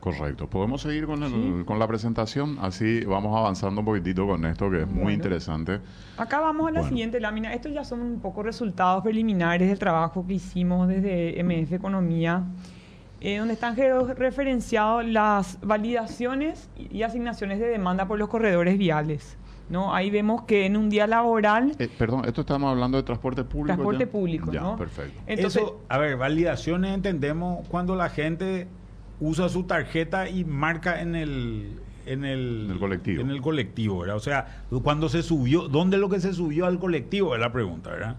Correcto. 0.00 0.48
Podemos 0.48 0.80
seguir 0.82 1.06
con, 1.06 1.22
el- 1.22 1.30
Sí. 1.30 1.64
con 1.66 1.78
la 1.78 1.86
presentación. 1.86 2.58
Así 2.60 3.04
vamos 3.04 3.36
avanzando 3.38 3.80
un 3.80 3.84
poquitito 3.84 4.26
con 4.26 4.44
esto 4.46 4.70
que 4.70 4.82
es 4.82 4.88
muy 4.88 5.12
interesante. 5.12 5.80
Acá 6.16 6.40
vamos 6.40 6.68
a 6.68 6.70
la 6.72 6.80
Bueno. 6.80 6.88
siguiente 6.88 7.20
lámina. 7.20 7.52
Estos 7.54 7.72
ya 7.72 7.84
son 7.84 8.00
un 8.00 8.20
poco 8.20 8.42
resultados 8.42 9.02
preliminares 9.02 9.68
del 9.68 9.78
trabajo 9.78 10.26
que 10.26 10.34
hicimos 10.34 10.88
desde 10.88 11.38
MF 11.42 11.74
Economía, 11.74 12.44
eh, 13.20 13.36
donde 13.38 13.52
están 13.54 13.76
referenciados 13.76 15.04
las 15.04 15.58
validaciones 15.60 16.70
y 16.76 17.02
asignaciones 17.02 17.58
de 17.58 17.66
demanda 17.68 18.06
por 18.08 18.18
los 18.18 18.28
corredores 18.28 18.78
viales. 18.78 19.36
¿no? 19.68 19.94
Ahí 19.94 20.10
vemos 20.10 20.42
que 20.42 20.66
en 20.66 20.76
un 20.76 20.90
día 20.90 21.06
laboral, 21.06 21.76
Eh, 21.78 21.88
perdón, 21.96 22.24
esto 22.24 22.40
estamos 22.40 22.70
hablando 22.72 22.96
de 22.96 23.04
transporte 23.04 23.44
público. 23.44 23.66
transporte 23.76 24.04
ya? 24.06 24.10
público, 24.10 24.50
Ya, 24.52 24.60
¿no? 24.62 24.76
perfecto. 24.76 25.20
Entonces, 25.28 25.62
Eso, 25.62 25.80
a 25.88 25.96
ver, 25.98 26.16
validaciones 26.16 26.92
entendemos 26.92 27.64
cuando 27.68 27.94
la 27.94 28.08
gente 28.08 28.66
usa 29.20 29.48
su 29.48 29.64
tarjeta 29.64 30.28
y 30.28 30.44
marca 30.44 31.00
en 31.00 31.14
el 31.14 31.80
en 32.06 32.24
el, 32.24 32.64
En 32.64 32.70
el 32.72 32.78
colectivo. 32.78 33.20
En 33.20 33.30
el 33.30 33.40
colectivo, 33.40 34.00
¿verdad? 34.00 34.16
O 34.16 34.20
sea, 34.20 34.64
cuando 34.82 35.08
se 35.08 35.22
subió, 35.22 35.68
¿dónde 35.68 35.96
es 35.96 36.00
lo 36.00 36.08
que 36.08 36.18
se 36.18 36.32
subió 36.32 36.66
al 36.66 36.78
colectivo? 36.78 37.34
Es 37.34 37.40
la 37.40 37.52
pregunta, 37.52 37.90
¿verdad? 37.90 38.16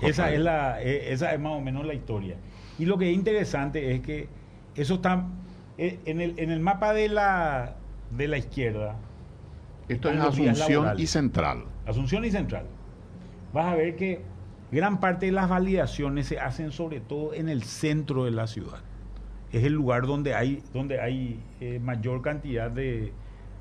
Esa 0.00 0.32
es, 0.32 0.40
la, 0.40 0.82
eh, 0.82 1.12
esa 1.12 1.32
es 1.32 1.40
más 1.40 1.52
o 1.52 1.60
menos 1.60 1.86
la 1.86 1.94
historia. 1.94 2.36
Y 2.78 2.84
lo 2.84 2.98
que 2.98 3.10
es 3.10 3.14
interesante 3.14 3.94
es 3.94 4.00
que 4.00 4.28
Eso 4.74 4.94
está 4.94 5.26
eh, 5.78 5.98
en 6.04 6.20
el, 6.20 6.38
en 6.38 6.50
el 6.50 6.60
mapa 6.60 6.92
de 6.92 7.08
la, 7.08 7.76
de 8.10 8.28
la 8.28 8.38
izquierda. 8.38 8.96
Esto 9.88 10.10
es 10.10 10.20
Asunción 10.20 10.94
y. 10.98 11.06
Central. 11.06 11.64
Asunción 11.86 12.24
y 12.24 12.30
Central. 12.30 12.66
Vas 13.52 13.66
a 13.66 13.76
ver 13.76 13.96
que 13.96 14.22
gran 14.72 15.00
parte 15.00 15.26
de 15.26 15.32
las 15.32 15.48
validaciones 15.48 16.26
se 16.26 16.38
hacen 16.38 16.72
sobre 16.72 17.00
todo 17.00 17.34
en 17.34 17.48
el 17.48 17.62
centro 17.62 18.24
de 18.24 18.30
la 18.30 18.46
ciudad. 18.46 18.80
Es 19.56 19.64
el 19.64 19.72
lugar 19.74 20.06
donde 20.06 20.34
hay, 20.34 20.62
donde 20.72 21.00
hay 21.00 21.40
eh, 21.60 21.78
mayor 21.78 22.22
cantidad 22.22 22.70
de, 22.70 23.12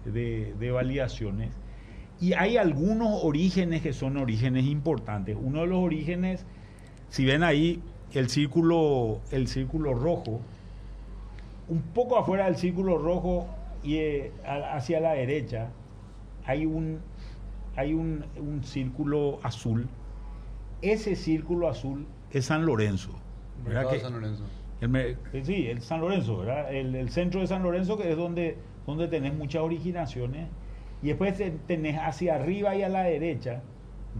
de- 0.06 0.54
de 0.60 0.72
validaciones. 0.72 1.52
Y 2.20 2.34
hay 2.34 2.58
algunos 2.58 3.24
orígenes 3.24 3.82
que 3.82 3.94
son 3.94 4.18
orígenes 4.18 4.66
importantes. 4.66 5.38
Uno 5.40 5.62
de 5.62 5.68
los 5.68 5.80
orígenes, 5.80 6.46
si 7.10 7.26
ven 7.26 7.44
ahí 7.44 7.82
el 8.14 8.30
círculo, 8.30 9.20
el 9.32 9.48
círculo 9.48 9.94
rojo, 9.94 10.40
un 11.68 11.82
poco 11.82 12.18
afuera 12.18 12.46
del 12.46 12.56
círculo 12.56 12.98
rojo 12.98 13.48
y 13.84 13.96
eh, 13.98 14.32
hacia 14.46 15.00
la 15.00 15.14
derecha 15.14 15.70
hay 16.46 16.66
un 16.66 17.00
hay 17.76 17.94
un, 17.94 18.24
un 18.38 18.64
círculo 18.64 19.40
azul. 19.44 19.88
Ese 20.82 21.16
círculo 21.16 21.68
azul 21.70 22.06
es 22.32 22.46
San 22.46 22.66
Lorenzo. 22.66 23.10
¿verdad 23.66 23.90
que- 23.90 24.00
San 24.00 24.14
Lorenzo. 24.14 24.44
Eh, 25.34 25.44
sí, 25.44 25.68
el 25.68 25.82
San 25.82 26.02
Lorenzo. 26.02 26.44
El, 26.70 27.10
centro 27.10 27.42
de 27.42 27.48
San 27.48 27.64
Lorenzo, 27.64 27.98
que 27.98 28.12
es 28.12 28.18
donde, 28.18 28.58
donde 28.86 29.08
tenés 29.08 29.34
muchas 29.34 29.62
originaciones. 29.62 30.48
Y 31.02 31.08
después 31.08 31.36
te- 31.38 31.52
tenés 31.52 31.98
hacia 31.98 32.36
arriba 32.36 32.76
y 32.76 32.84
a 32.84 32.90
la 32.90 33.04
derecha 33.04 33.62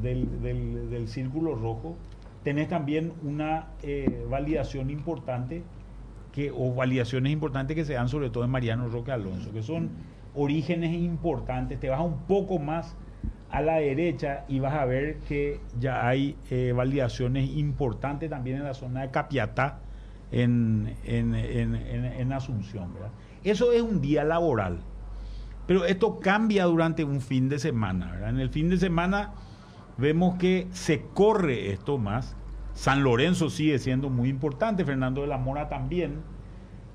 del, 0.02 0.42
del- 0.42 1.08
círculo 1.08 1.56
rojo, 1.56 1.96
tenés 2.44 2.68
también 2.68 3.14
una 3.24 3.68
eh, 3.84 4.26
validación 4.30 4.90
importante, 4.90 5.64
que, 6.34 6.52
o 6.52 6.74
validaciones 6.74 7.32
importantes 7.32 7.76
que 7.76 7.86
se 7.86 7.94
dan 7.94 8.10
sobre 8.10 8.30
todo 8.30 8.44
en 8.44 8.50
Mariano 8.50 8.90
Roque 8.90 9.12
Alonso, 9.12 9.52
que 9.54 9.62
son 9.62 9.92
orígenes 10.34 10.94
importantes. 10.94 11.80
Te 11.80 11.90
vas 11.90 12.02
un 12.02 12.18
poco 12.28 12.58
más 12.60 12.96
a 13.50 13.62
la 13.62 13.76
derecha 13.76 14.46
y 14.48 14.60
vas 14.60 14.74
a 14.74 14.86
ver 14.86 15.20
que 15.28 15.60
ya 15.80 16.08
hay 16.08 16.36
eh, 16.50 16.74
validaciones 16.76 17.52
importantes 17.56 18.30
también 18.32 18.58
en 18.58 18.64
la 18.64 18.74
zona 18.74 19.02
de 19.04 19.12
Capiatá, 19.12 19.83
en, 20.34 20.96
en, 21.06 21.36
en- 21.36 21.76
en- 21.76 22.34
Asunción. 22.34 22.94
¿verdad? 22.94 23.10
Eso 23.44 23.72
es 23.72 23.82
un 23.82 24.02
día 24.02 24.24
laboral. 24.24 24.80
Pero 25.68 25.86
esto 25.86 26.20
cambia 26.20 26.66
durante 26.66 27.04
un 27.04 27.22
fin 27.22 27.48
de 27.48 27.60
semana. 27.60 28.12
¿verdad? 28.12 28.30
En 28.30 28.40
el 28.40 28.50
fin 28.50 28.70
de 28.70 28.78
semana 28.78 29.32
vemos 29.98 30.36
que 30.38 30.68
se 30.72 31.04
corre 31.14 31.72
esto 31.72 31.98
más. 31.98 32.36
San 32.74 33.04
Lorenzo 33.04 33.50
sigue 33.50 33.78
siendo 33.80 34.10
muy 34.10 34.30
importante, 34.30 34.84
Fernando 34.84 35.22
de 35.22 35.28
la 35.28 35.38
Mora 35.38 35.70
también. 35.70 36.16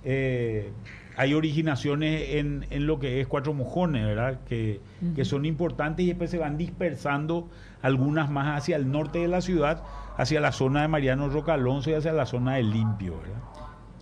Eh, 0.04 0.72
hay 1.16 1.34
originaciones 1.34 2.34
en, 2.36 2.66
en 2.70 2.86
lo 2.86 2.98
que 3.00 3.20
es 3.20 3.26
Cuatro 3.26 3.52
Mojones, 3.54 4.04
¿verdad? 4.04 4.40
Que, 4.48 4.80
que 5.16 5.24
son 5.24 5.44
importantes 5.44 6.04
y 6.04 6.08
después 6.08 6.30
se 6.30 6.38
van 6.38 6.56
dispersando 6.56 7.48
algunas 7.82 8.30
más 8.30 8.56
hacia 8.58 8.76
el 8.76 8.90
norte 8.90 9.18
de 9.20 9.28
la 9.28 9.40
ciudad, 9.40 9.82
hacia 10.18 10.40
la 10.40 10.52
zona 10.52 10.82
de 10.82 10.88
Mariano 10.88 11.30
Roca 11.30 11.54
Alonso 11.54 11.88
y 11.90 11.94
hacia 11.94 12.12
la 12.12 12.26
zona 12.26 12.56
de 12.56 12.64
Limpio, 12.64 13.18
¿verdad? 13.20 13.40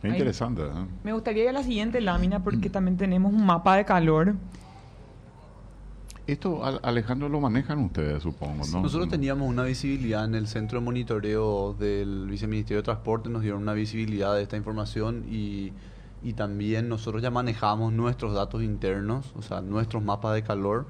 Qué 0.02 0.08
interesante. 0.08 0.62
¿eh? 0.62 0.86
Me 1.04 1.12
gustaría 1.12 1.44
ir 1.44 1.50
a 1.50 1.52
la 1.52 1.62
siguiente 1.62 2.00
lámina 2.00 2.42
porque 2.42 2.68
también 2.70 2.96
tenemos 2.96 3.32
un 3.32 3.44
mapa 3.46 3.76
de 3.76 3.84
calor. 3.84 4.34
Esto, 6.26 6.64
Al- 6.64 6.80
Alejandro, 6.82 7.28
lo 7.28 7.40
manejan 7.40 7.78
ustedes, 7.78 8.22
supongo, 8.22 8.64
¿no? 8.72 8.82
Nosotros 8.82 9.08
teníamos 9.08 9.48
una 9.48 9.62
visibilidad 9.62 10.24
en 10.24 10.34
el 10.34 10.48
centro 10.48 10.80
de 10.80 10.84
monitoreo 10.84 11.74
del 11.78 12.26
Viceministerio 12.28 12.78
de 12.78 12.82
Transporte, 12.82 13.28
nos 13.28 13.42
dieron 13.42 13.62
una 13.62 13.74
visibilidad 13.74 14.34
de 14.34 14.42
esta 14.42 14.56
información 14.56 15.24
y, 15.30 15.72
y 16.24 16.32
también 16.32 16.88
nosotros 16.88 17.22
ya 17.22 17.30
manejamos 17.30 17.92
nuestros 17.92 18.34
datos 18.34 18.62
internos, 18.64 19.32
o 19.36 19.42
sea, 19.42 19.60
nuestros 19.60 20.02
mapas 20.02 20.34
de 20.34 20.42
calor, 20.42 20.86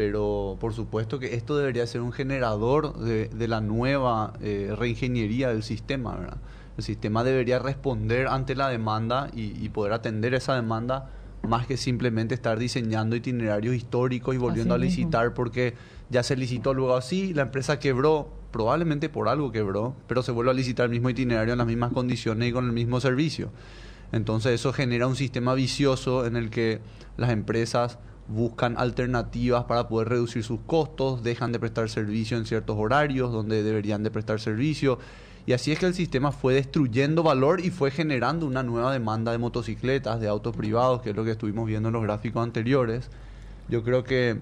pero 0.00 0.56
por 0.58 0.72
supuesto 0.72 1.18
que 1.18 1.34
esto 1.34 1.58
debería 1.58 1.86
ser 1.86 2.00
un 2.00 2.10
generador 2.10 2.96
de, 3.00 3.28
de 3.28 3.48
la 3.48 3.60
nueva 3.60 4.32
eh, 4.40 4.72
reingeniería 4.74 5.48
del 5.48 5.62
sistema, 5.62 6.16
¿verdad? 6.16 6.38
El 6.78 6.84
sistema 6.84 7.22
debería 7.22 7.58
responder 7.58 8.26
ante 8.28 8.54
la 8.54 8.70
demanda 8.70 9.28
y, 9.36 9.62
y 9.62 9.68
poder 9.68 9.92
atender 9.92 10.32
esa 10.32 10.54
demanda 10.54 11.10
más 11.46 11.66
que 11.66 11.76
simplemente 11.76 12.34
estar 12.34 12.58
diseñando 12.58 13.14
itinerarios 13.14 13.74
históricos 13.74 14.34
y 14.34 14.38
volviendo 14.38 14.72
Así 14.72 14.82
a 14.82 14.86
mismo. 14.86 15.00
licitar 15.00 15.34
porque 15.34 15.74
ya 16.08 16.22
se 16.22 16.34
licitó 16.34 16.72
luego 16.72 16.96
así, 16.96 17.34
la 17.34 17.42
empresa 17.42 17.78
quebró, 17.78 18.30
probablemente 18.52 19.10
por 19.10 19.28
algo 19.28 19.52
quebró, 19.52 19.94
pero 20.06 20.22
se 20.22 20.32
vuelve 20.32 20.52
a 20.52 20.54
licitar 20.54 20.86
el 20.86 20.92
mismo 20.92 21.10
itinerario 21.10 21.52
en 21.52 21.58
las 21.58 21.66
mismas 21.66 21.92
condiciones 21.92 22.48
y 22.48 22.52
con 22.52 22.64
el 22.64 22.72
mismo 22.72 23.00
servicio. 23.00 23.50
Entonces 24.12 24.52
eso 24.52 24.72
genera 24.72 25.06
un 25.06 25.16
sistema 25.16 25.52
vicioso 25.52 26.24
en 26.24 26.36
el 26.36 26.48
que 26.48 26.80
las 27.18 27.28
empresas 27.28 27.98
buscan 28.30 28.76
alternativas 28.78 29.64
para 29.64 29.88
poder 29.88 30.08
reducir 30.08 30.44
sus 30.44 30.60
costos, 30.60 31.22
dejan 31.22 31.52
de 31.52 31.58
prestar 31.58 31.88
servicio 31.90 32.36
en 32.36 32.46
ciertos 32.46 32.76
horarios 32.78 33.32
donde 33.32 33.62
deberían 33.62 34.02
de 34.02 34.10
prestar 34.10 34.40
servicio. 34.40 34.98
Y 35.46 35.52
así 35.52 35.72
es 35.72 35.78
que 35.78 35.86
el 35.86 35.94
sistema 35.94 36.32
fue 36.32 36.54
destruyendo 36.54 37.22
valor 37.22 37.60
y 37.60 37.70
fue 37.70 37.90
generando 37.90 38.46
una 38.46 38.62
nueva 38.62 38.92
demanda 38.92 39.32
de 39.32 39.38
motocicletas, 39.38 40.20
de 40.20 40.28
autos 40.28 40.56
privados, 40.56 41.02
que 41.02 41.10
es 41.10 41.16
lo 41.16 41.24
que 41.24 41.32
estuvimos 41.32 41.66
viendo 41.66 41.88
en 41.88 41.94
los 41.94 42.02
gráficos 42.02 42.42
anteriores. 42.42 43.10
Yo 43.68 43.82
creo 43.82 44.04
que, 44.04 44.40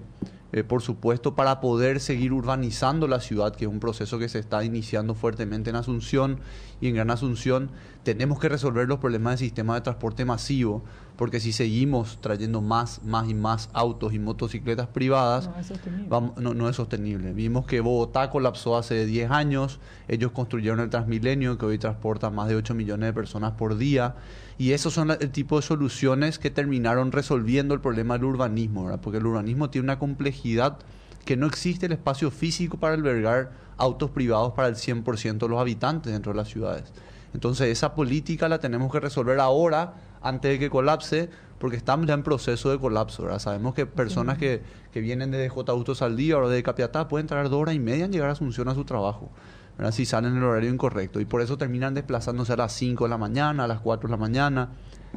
eh, 0.51 0.63
por 0.63 0.81
supuesto, 0.81 1.35
para 1.35 1.61
poder 1.61 1.99
seguir 1.99 2.33
urbanizando 2.33 3.07
la 3.07 3.21
ciudad, 3.21 3.55
que 3.55 3.65
es 3.65 3.71
un 3.71 3.79
proceso 3.79 4.19
que 4.19 4.29
se 4.29 4.39
está 4.39 4.63
iniciando 4.63 5.15
fuertemente 5.15 5.69
en 5.69 5.77
Asunción 5.77 6.39
y 6.81 6.89
en 6.89 6.95
Gran 6.95 7.11
Asunción, 7.11 7.71
tenemos 8.03 8.39
que 8.39 8.49
resolver 8.49 8.87
los 8.87 8.99
problemas 8.99 9.39
del 9.39 9.47
sistema 9.47 9.75
de 9.75 9.81
transporte 9.81 10.25
masivo, 10.25 10.83
porque 11.19 11.41
si 11.41 11.51
seguimos 11.51 12.17
trayendo 12.21 12.61
más, 12.61 13.03
más 13.03 13.27
y 13.27 13.33
más 13.33 13.69
autos 13.73 14.13
y 14.13 14.19
motocicletas 14.19 14.87
privadas, 14.87 15.49
No 15.49 15.59
es 15.59 15.67
sostenible. 15.67 16.05
vamos- 16.07 16.37
no, 16.37 16.53
no 16.53 16.69
es 16.69 16.77
sostenible. 16.77 17.33
Vimos 17.33 17.65
que 17.65 17.81
Bogotá 17.81 18.29
colapsó 18.29 18.77
hace 18.77 19.05
10 19.05 19.29
años, 19.29 19.81
ellos 20.07 20.31
construyeron 20.31 20.79
el 20.79 20.89
Transmilenio 20.89 21.57
que 21.57 21.65
hoy 21.65 21.77
transporta 21.77 22.29
más 22.29 22.47
de 22.47 22.55
8 22.55 22.73
millones 22.73 23.07
de 23.09 23.13
personas 23.13 23.51
por 23.51 23.77
día 23.77 24.15
y 24.57 24.71
esos 24.71 24.93
son 24.93 25.11
el 25.11 25.29
tipo 25.31 25.57
de 25.57 25.61
soluciones 25.61 26.39
que 26.39 26.51
terminaron 26.51 27.11
resolviendo 27.11 27.73
el 27.73 27.81
problema 27.81 28.13
del 28.13 28.23
urbanismo, 28.23 28.85
¿verdad? 28.85 29.01
porque 29.03 29.17
el 29.17 29.25
urbanismo 29.25 29.69
tiene 29.69 29.83
una 29.87 29.99
complejidad 29.99 30.77
que 31.25 31.35
no 31.35 31.47
existe 31.47 31.87
el 31.87 31.91
espacio 31.91 32.31
físico 32.31 32.77
para 32.77 32.93
albergar 32.93 33.51
autos 33.75 34.09
privados 34.11 34.53
para 34.53 34.69
el 34.69 34.75
100% 34.77 35.47
de 35.47 35.49
los 35.49 35.59
habitantes 35.59 36.13
dentro 36.13 36.31
de 36.31 36.37
las 36.37 36.47
ciudades. 36.47 36.85
Entonces 37.33 37.67
esa 37.67 37.93
política 37.93 38.47
la 38.47 38.59
tenemos 38.59 38.89
que 38.89 39.01
resolver 39.01 39.37
ahora 39.41 39.95
antes 40.21 40.51
de 40.51 40.59
que 40.59 40.69
colapse, 40.69 41.29
porque 41.59 41.77
estamos 41.77 42.07
ya 42.07 42.13
en 42.13 42.23
proceso 42.23 42.71
de 42.71 42.79
colapso. 42.79 43.23
¿verdad? 43.23 43.39
Sabemos 43.39 43.73
que 43.73 43.85
personas 43.85 44.37
que, 44.37 44.61
que 44.91 45.01
vienen 45.01 45.31
desde 45.31 45.49
J. 45.49 45.71
Augusto 45.71 45.95
Saldívar 45.95 46.43
o 46.43 46.49
de 46.49 46.63
Capiatá 46.63 47.07
pueden 47.07 47.27
tardar 47.27 47.49
dos 47.49 47.61
horas 47.61 47.75
y 47.75 47.79
media 47.79 48.05
en 48.05 48.11
llegar 48.11 48.29
a 48.29 48.33
Asunción 48.33 48.67
a 48.69 48.75
su 48.75 48.85
trabajo, 48.85 49.29
¿verdad? 49.77 49.91
si 49.91 50.05
salen 50.05 50.31
en 50.31 50.37
el 50.37 50.43
horario 50.43 50.69
incorrecto. 50.69 51.19
Y 51.19 51.25
por 51.25 51.41
eso 51.41 51.57
terminan 51.57 51.93
desplazándose 51.93 52.53
a 52.53 52.57
las 52.57 52.71
5 52.73 53.03
de 53.03 53.09
la 53.09 53.17
mañana, 53.17 53.65
a 53.65 53.67
las 53.67 53.79
4 53.81 54.07
de 54.07 54.11
la 54.11 54.17
mañana. 54.17 54.69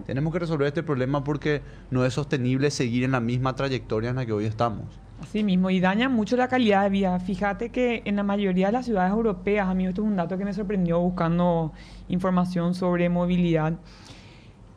Tenemos 0.06 0.32
que 0.32 0.38
resolver 0.38 0.66
este 0.66 0.82
problema 0.82 1.22
porque 1.22 1.62
no 1.90 2.04
es 2.04 2.14
sostenible 2.14 2.70
seguir 2.70 3.04
en 3.04 3.12
la 3.12 3.20
misma 3.20 3.54
trayectoria 3.54 4.10
en 4.10 4.16
la 4.16 4.26
que 4.26 4.32
hoy 4.32 4.46
estamos. 4.46 4.86
Así 5.22 5.44
mismo, 5.44 5.70
y 5.70 5.78
daña 5.78 6.08
mucho 6.08 6.36
la 6.36 6.48
calidad 6.48 6.82
de 6.82 6.90
vida. 6.90 7.20
Fíjate 7.20 7.70
que 7.70 8.02
en 8.06 8.16
la 8.16 8.24
mayoría 8.24 8.66
de 8.66 8.72
las 8.72 8.86
ciudades 8.86 9.12
europeas, 9.12 9.68
a 9.68 9.74
mí 9.74 9.86
esto 9.86 10.02
es 10.02 10.08
un 10.08 10.16
dato 10.16 10.36
que 10.36 10.44
me 10.44 10.52
sorprendió 10.52 10.98
buscando 10.98 11.72
información 12.08 12.74
sobre 12.74 13.08
movilidad, 13.08 13.74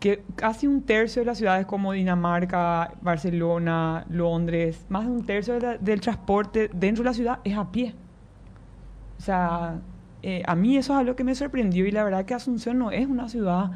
que 0.06 0.24
casi 0.36 0.68
un 0.68 0.84
tercio 0.84 1.24
de 1.24 1.26
las 1.26 1.40
ciudades 1.40 1.66
como 1.66 1.92
Dinamarca, 1.92 2.92
Barcelona, 3.02 4.06
Londres, 4.08 4.86
más 4.88 5.08
de 5.08 5.12
un 5.12 5.26
tercio 5.26 5.60
del 5.60 6.00
transporte 6.00 6.70
dentro 6.72 7.04
de 7.04 7.10
la 7.10 7.14
ciudad 7.16 7.40
es 7.44 7.58
a 7.58 7.72
pie. 7.72 7.96
O 9.18 9.22
sea, 9.24 9.80
eh, 10.22 10.44
a 10.46 10.54
mí 10.54 10.78
eso 10.78 10.94
es 10.94 11.00
algo 11.00 11.16
que 11.16 11.24
me 11.24 11.34
sorprendió 11.34 11.88
y 11.88 11.92
la 11.92 12.04
verdad 12.04 12.24
que 12.24 12.36
Asunción 12.36 12.78
no 12.78 12.92
es 12.92 13.08
una 13.08 13.30
ciudad 13.30 13.72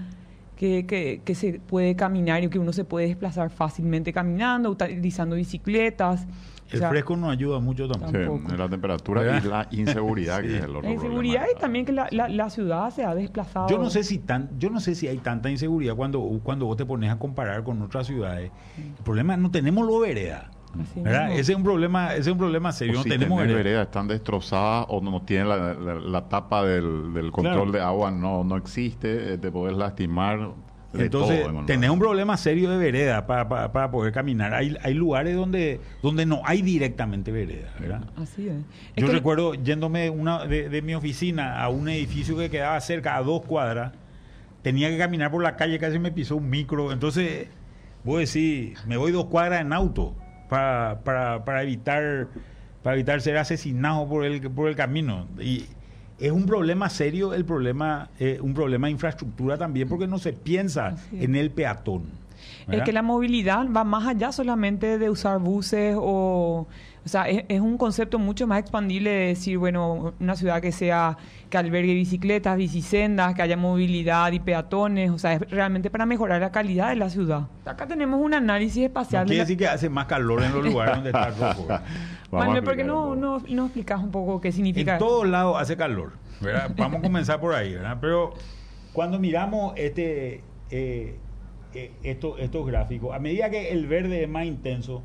que, 0.60 0.86
que- 0.86 1.22
que 1.24 1.36
se 1.36 1.54
puede 1.62 1.96
caminar 1.96 2.44
y 2.44 2.50
que 2.50 2.60
uno 2.60 2.74
se 2.74 2.84
puede 2.84 3.08
desplazar 3.08 3.50
fácilmente 3.50 4.12
caminando, 4.12 4.70
utilizando 4.70 5.38
bicicletas. 5.38 6.26
O 6.26 6.74
El 6.74 6.80
sea, 6.80 6.90
fresco 6.90 7.16
nos 7.16 7.32
ayuda 7.32 7.60
mucho. 7.62 7.88
Sí, 7.88 7.92
Tampoco. 7.98 8.56
la 8.58 8.68
temperatura 8.68 9.22
y 9.22 9.26
¿Verdad? 9.26 9.44
la 9.50 9.68
inseguridad, 9.72 10.42
que 10.42 10.58
es 10.58 10.64
el 10.66 10.70
otro 10.76 10.82
La 10.82 10.92
inseguridad 10.92 11.42
problema. 11.44 11.58
y 11.58 11.62
también 11.62 11.86
que 11.86 11.92
la, 11.94 12.08
la- 12.12 12.28
la 12.28 12.50
ciudad 12.50 12.90
se 12.92 13.06
ha 13.06 13.16
desplazado. 13.16 13.70
Yo 13.70 13.78
no 13.78 13.90
sé 13.90 14.04
si 14.04 14.18
tan, 14.20 14.50
yo 14.60 14.70
no 14.70 14.82
sé 14.82 14.96
si 14.96 15.08
hay 15.08 15.18
tanta 15.20 15.50
inseguridad 15.50 15.96
cuando, 15.96 16.20
cuando 16.44 16.66
vos 16.66 16.76
te 16.76 16.86
pones 16.86 17.10
a 17.10 17.18
comparar 17.18 17.64
con 17.64 17.82
otras 17.82 18.06
ciudades. 18.06 18.52
El 18.78 19.04
problema 19.06 19.36
es 19.36 19.40
no 19.40 19.50
tenemos 19.52 19.88
lo 19.88 19.98
vereda. 20.00 20.52
Ese 21.34 21.40
es 21.52 21.58
un 21.58 21.64
problema, 21.64 22.12
ese 22.14 22.22
es 22.22 22.28
un 22.28 22.38
problema 22.38 22.70
O 22.70 22.72
serio. 22.72 22.94
no 22.96 23.04
si 23.04 23.10
tenemos 23.10 23.40
vereda. 23.40 23.58
veredas 23.58 23.86
están 23.88 24.08
destrozadas 24.08 24.86
o 24.90 25.02
no 25.02 25.22
tienen 25.24 25.50
la, 25.50 25.74
la- 25.74 25.96
la 25.96 26.30
tapa 26.30 26.64
del, 26.64 27.14
del 27.14 27.32
control 27.32 27.56
Claro. 27.56 27.72
de 27.72 27.82
agua, 27.82 28.12
no, 28.12 28.44
no 28.44 28.56
existe, 28.56 29.34
eh, 29.34 29.38
te 29.38 29.52
podés 29.52 29.76
lastimar. 29.76 30.52
de 30.94 31.06
Entonces, 31.06 31.44
todo, 31.46 31.66
tenés 31.66 31.90
un 31.90 32.00
problema 32.00 32.36
serio 32.38 32.70
de 32.70 32.78
vereda 32.78 33.26
para, 33.28 33.48
para, 33.50 33.72
para 33.72 33.92
poder 33.92 34.12
caminar. 34.14 34.54
Hay, 34.54 34.76
hay 34.84 34.94
lugares 34.94 35.36
donde, 35.36 35.80
donde 36.04 36.26
no 36.26 36.42
hay 36.46 36.62
directamente 36.62 37.32
vereda, 37.32 37.70
¿verdad? 37.80 38.04
Así 38.18 38.48
es. 38.48 38.56
Es 38.96 39.02
Yo 39.02 39.08
que- 39.08 39.14
recuerdo 39.14 39.54
yéndome 39.56 40.10
una, 40.10 40.46
de, 40.46 40.70
de 40.70 40.82
mi 40.82 40.94
oficina 40.96 41.62
a 41.62 41.70
un 41.70 41.90
edificio 41.90 42.38
que 42.38 42.50
quedaba 42.50 42.80
cerca, 42.82 43.16
a 43.18 43.22
dos 43.24 43.42
cuadras, 43.46 43.94
tenía 44.62 44.90
que 44.90 44.98
caminar 44.98 45.32
por 45.32 45.42
la 45.44 45.56
calle, 45.56 45.78
casi 45.80 46.00
me 46.00 46.12
pisó 46.12 46.36
un 46.38 46.50
micro. 46.50 46.92
Entonces, 46.92 47.48
voy 48.04 48.18
a 48.18 48.20
decir, 48.22 48.76
me 48.88 48.98
voy 48.98 49.12
dos 49.12 49.26
cuadras 49.26 49.62
en 49.62 49.74
auto 49.74 50.16
para, 50.50 51.00
para, 51.04 51.46
para 51.46 51.64
evitar 51.64 52.28
para 52.84 52.96
evitar 52.96 53.22
ser 53.22 53.38
asesinado 53.38 54.08
por 54.08 54.26
el, 54.26 54.42
por 54.52 54.70
el 54.70 54.76
camino. 54.76 55.28
Y 55.40 55.66
es 56.20 56.32
un 56.32 56.46
problema 56.46 56.90
serio, 56.90 57.34
el 57.34 57.46
problema, 57.46 58.10
eh, 58.20 58.40
un 58.42 58.54
problema 58.54 58.88
de 58.88 58.92
infraestructura 58.92 59.58
también, 59.58 59.88
porque 59.88 60.08
no 60.08 60.18
se 60.18 60.34
piensa 60.34 60.96
es. 61.12 61.24
en 61.24 61.36
el 61.36 61.52
peatón. 61.52 62.04
Es 62.62 62.68
¿verdad? 62.68 62.86
que 62.86 62.94
la 62.94 63.02
movilidad 63.02 63.68
va 63.70 63.84
más 63.84 64.08
allá 64.08 64.32
solamente 64.32 64.98
de 64.98 65.10
usar 65.10 65.40
buses 65.40 65.96
o... 65.98 66.68
O 67.10 67.12
sea, 67.12 67.28
es, 67.28 67.44
es 67.48 67.60
un 67.60 67.76
concepto 67.80 68.20
mucho 68.20 68.46
más 68.46 68.60
expandible 68.60 69.10
de 69.10 69.26
decir, 69.30 69.58
bueno, 69.58 70.14
una 70.20 70.36
ciudad 70.36 70.62
que 70.62 70.72
sea, 70.72 71.18
que 71.50 71.58
albergue 71.58 71.96
bicicletas, 71.96 72.56
bicisendas, 72.56 73.34
que 73.34 73.42
haya 73.42 73.58
movilidad 73.58 74.32
y 74.32 74.40
peatones, 74.40 75.10
o 75.10 75.18
sea, 75.18 75.34
es 75.34 75.42
realmente 75.50 75.90
para 75.90 76.06
mejorar 76.06 76.40
la 76.40 76.52
calidad 76.52 76.90
de 76.90 76.98
la 76.98 77.10
ciudad. 77.10 77.48
Acá 77.66 77.88
tenemos 77.88 78.22
un 78.24 78.36
análisis 78.36 78.78
No 78.82 78.86
espacial 78.86 79.24
de 79.26 79.30
quiere 79.30 79.38
la- 79.40 79.44
decir 79.46 79.58
que 79.58 79.68
hace 79.68 79.90
más 79.90 80.06
calor 80.06 80.44
en 80.44 80.54
los 80.54 80.64
lugares 80.64 80.98
donde 80.98 81.10
está 81.10 81.30
rojo. 81.56 81.66
Vamos 81.68 81.82
a 82.32 82.38
Manuel, 82.38 82.64
¿por 82.64 82.76
qué 82.76 82.84
no, 82.84 83.16
no, 83.16 83.40
no 83.50 83.64
explicas 83.66 84.00
un 84.04 84.12
poco 84.12 84.40
qué 84.40 84.52
significa? 84.52 84.94
En 84.94 85.00
todos 85.00 85.28
lados 85.28 85.60
hace 85.60 85.76
calor. 85.76 86.12
¿verdad? 86.42 86.70
Vamos 86.78 87.00
a 87.00 87.02
comenzar 87.02 87.40
por 87.40 87.56
ahí, 87.56 87.74
¿verdad? 87.74 87.98
Pero 88.00 88.34
cuando 88.94 89.18
miramos 89.18 89.74
este, 89.78 90.44
eh, 90.70 91.16
eh, 91.74 91.92
esto- 92.04 92.38
estos 92.38 92.68
gráficos, 92.68 93.16
a 93.16 93.20
medida 93.20 93.50
que 93.50 93.72
el 93.72 93.88
verde 93.88 94.22
es 94.26 94.30
más 94.30 94.46
intenso, 94.46 95.02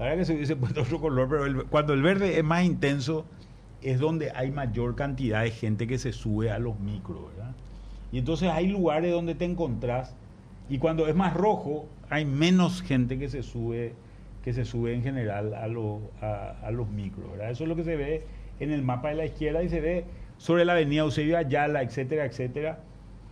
la 0.00 0.06
verdad 0.06 0.18
que 0.18 0.24
se 0.24 0.34
hubiese 0.34 0.56
puesto 0.56 0.82
otro 0.82 1.00
color, 1.00 1.28
pero 1.28 1.68
cuando 1.68 1.92
el 1.94 2.02
verde 2.02 2.36
es 2.38 2.44
más 2.44 2.64
intenso, 2.64 3.24
es 3.82 3.98
donde 4.00 4.32
hay 4.34 4.50
mayor 4.50 4.96
cantidad 4.96 5.42
de 5.42 5.52
gente 5.52 5.86
que 5.86 5.98
se 5.98 6.12
sube 6.12 6.50
a 6.50 6.58
los 6.58 6.78
micros, 6.80 7.18
¿verdad? 7.36 7.54
Y 8.12 8.18
entonces 8.18 8.48
hay 8.50 8.66
lugares 8.68 9.12
donde 9.12 9.34
te 9.36 9.44
encontrás, 9.44 10.16
y 10.68 10.78
cuando 10.78 11.06
es 11.06 11.14
más 11.14 11.34
rojo, 11.34 11.86
hay 12.10 12.24
menos 12.24 12.82
gente 12.82 13.18
que 13.18 13.28
se 13.28 13.42
sube 13.42 13.94
que 14.42 14.54
se 14.54 14.64
sube 14.64 14.94
en 14.94 15.02
general 15.02 15.52
a, 15.52 15.66
lo- 15.68 16.00
a 16.22 16.70
los 16.72 16.88
micros. 16.88 17.30
¿verdad? 17.32 17.50
Eso 17.50 17.64
es 17.64 17.68
lo 17.68 17.76
que 17.76 17.84
se 17.84 17.94
ve 17.96 18.26
en 18.58 18.70
el 18.70 18.82
mapa 18.82 19.10
de 19.10 19.14
la 19.16 19.26
izquierda 19.26 19.62
y 19.62 19.68
se 19.68 19.82
ve 19.82 20.06
sobre 20.38 20.64
la 20.64 20.72
avenida 20.72 21.02
Eusebio 21.02 21.36
Ayala, 21.36 21.82
etcétera, 21.82 22.24
etcétera. 22.24 22.78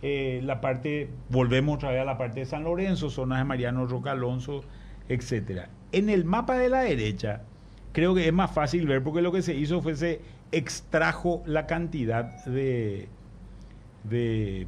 Eh, 0.03 0.39
la 0.43 0.61
parte, 0.61 1.09
volvemos 1.29 1.77
otra 1.77 1.89
vez 1.91 2.01
a 2.01 2.05
la 2.05 2.17
parte 2.19 2.41
de 2.41 2.45
San 2.45 2.63
Lorenzo, 2.63 3.09
zonas 3.09 3.39
de 3.39 3.45
Mariano 3.45 3.87
Roca 3.87 4.11
Alonso, 4.11 4.63
etcétera. 5.07 5.69
En 5.91 6.09
el 6.09 6.23
mapa 6.25 6.57
de 6.57 6.69
la 6.69 6.81
derecha, 6.81 7.41
creo 7.93 8.13
que 8.13 8.27
es 8.27 8.33
más 8.33 8.51
fácil 8.51 8.85
ver 8.87 9.03
porque 9.03 9.21
lo 9.21 9.31
que 9.31 9.41
se 9.41 9.55
hizo 9.55 9.81
fue 9.81 9.95
se 9.95 10.21
extrajo 10.51 11.43
la 11.45 11.65
cantidad 11.67 12.43
de, 12.45 13.07
de, 14.03 14.67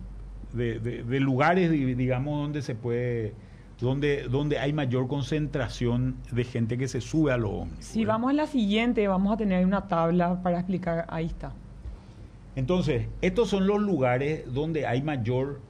de- 0.53 0.79
de- 0.79 1.03
de 1.03 1.19
lugares, 1.19 1.69
di- 1.71 1.93
digamos, 1.95 2.41
donde 2.41 2.61
se 2.61 2.75
puede, 2.75 3.33
donde, 3.79 4.23
donde 4.23 4.59
hay 4.59 4.73
mayor 4.73 5.07
concentración 5.07 6.15
de 6.31 6.43
gente 6.43 6.77
que 6.77 6.87
se 6.87 7.01
sube 7.01 7.31
a 7.31 7.37
los 7.37 7.51
ómnibus. 7.51 7.85
Si 7.85 7.99
¿verdad? 7.99 8.13
vamos 8.13 8.29
a 8.31 8.33
la 8.33 8.47
siguiente, 8.47 9.07
vamos 9.07 9.33
a 9.33 9.37
tener 9.37 9.65
una 9.65 9.87
tabla 9.87 10.41
para 10.43 10.57
explicar. 10.59 11.05
Ahí 11.09 11.25
está. 11.27 11.53
Entonces, 12.55 13.07
estos 13.21 13.49
son 13.49 13.65
los 13.65 13.79
lugares 13.79 14.43
donde 14.53 14.85
hay 14.85 15.01
mayor 15.01 15.61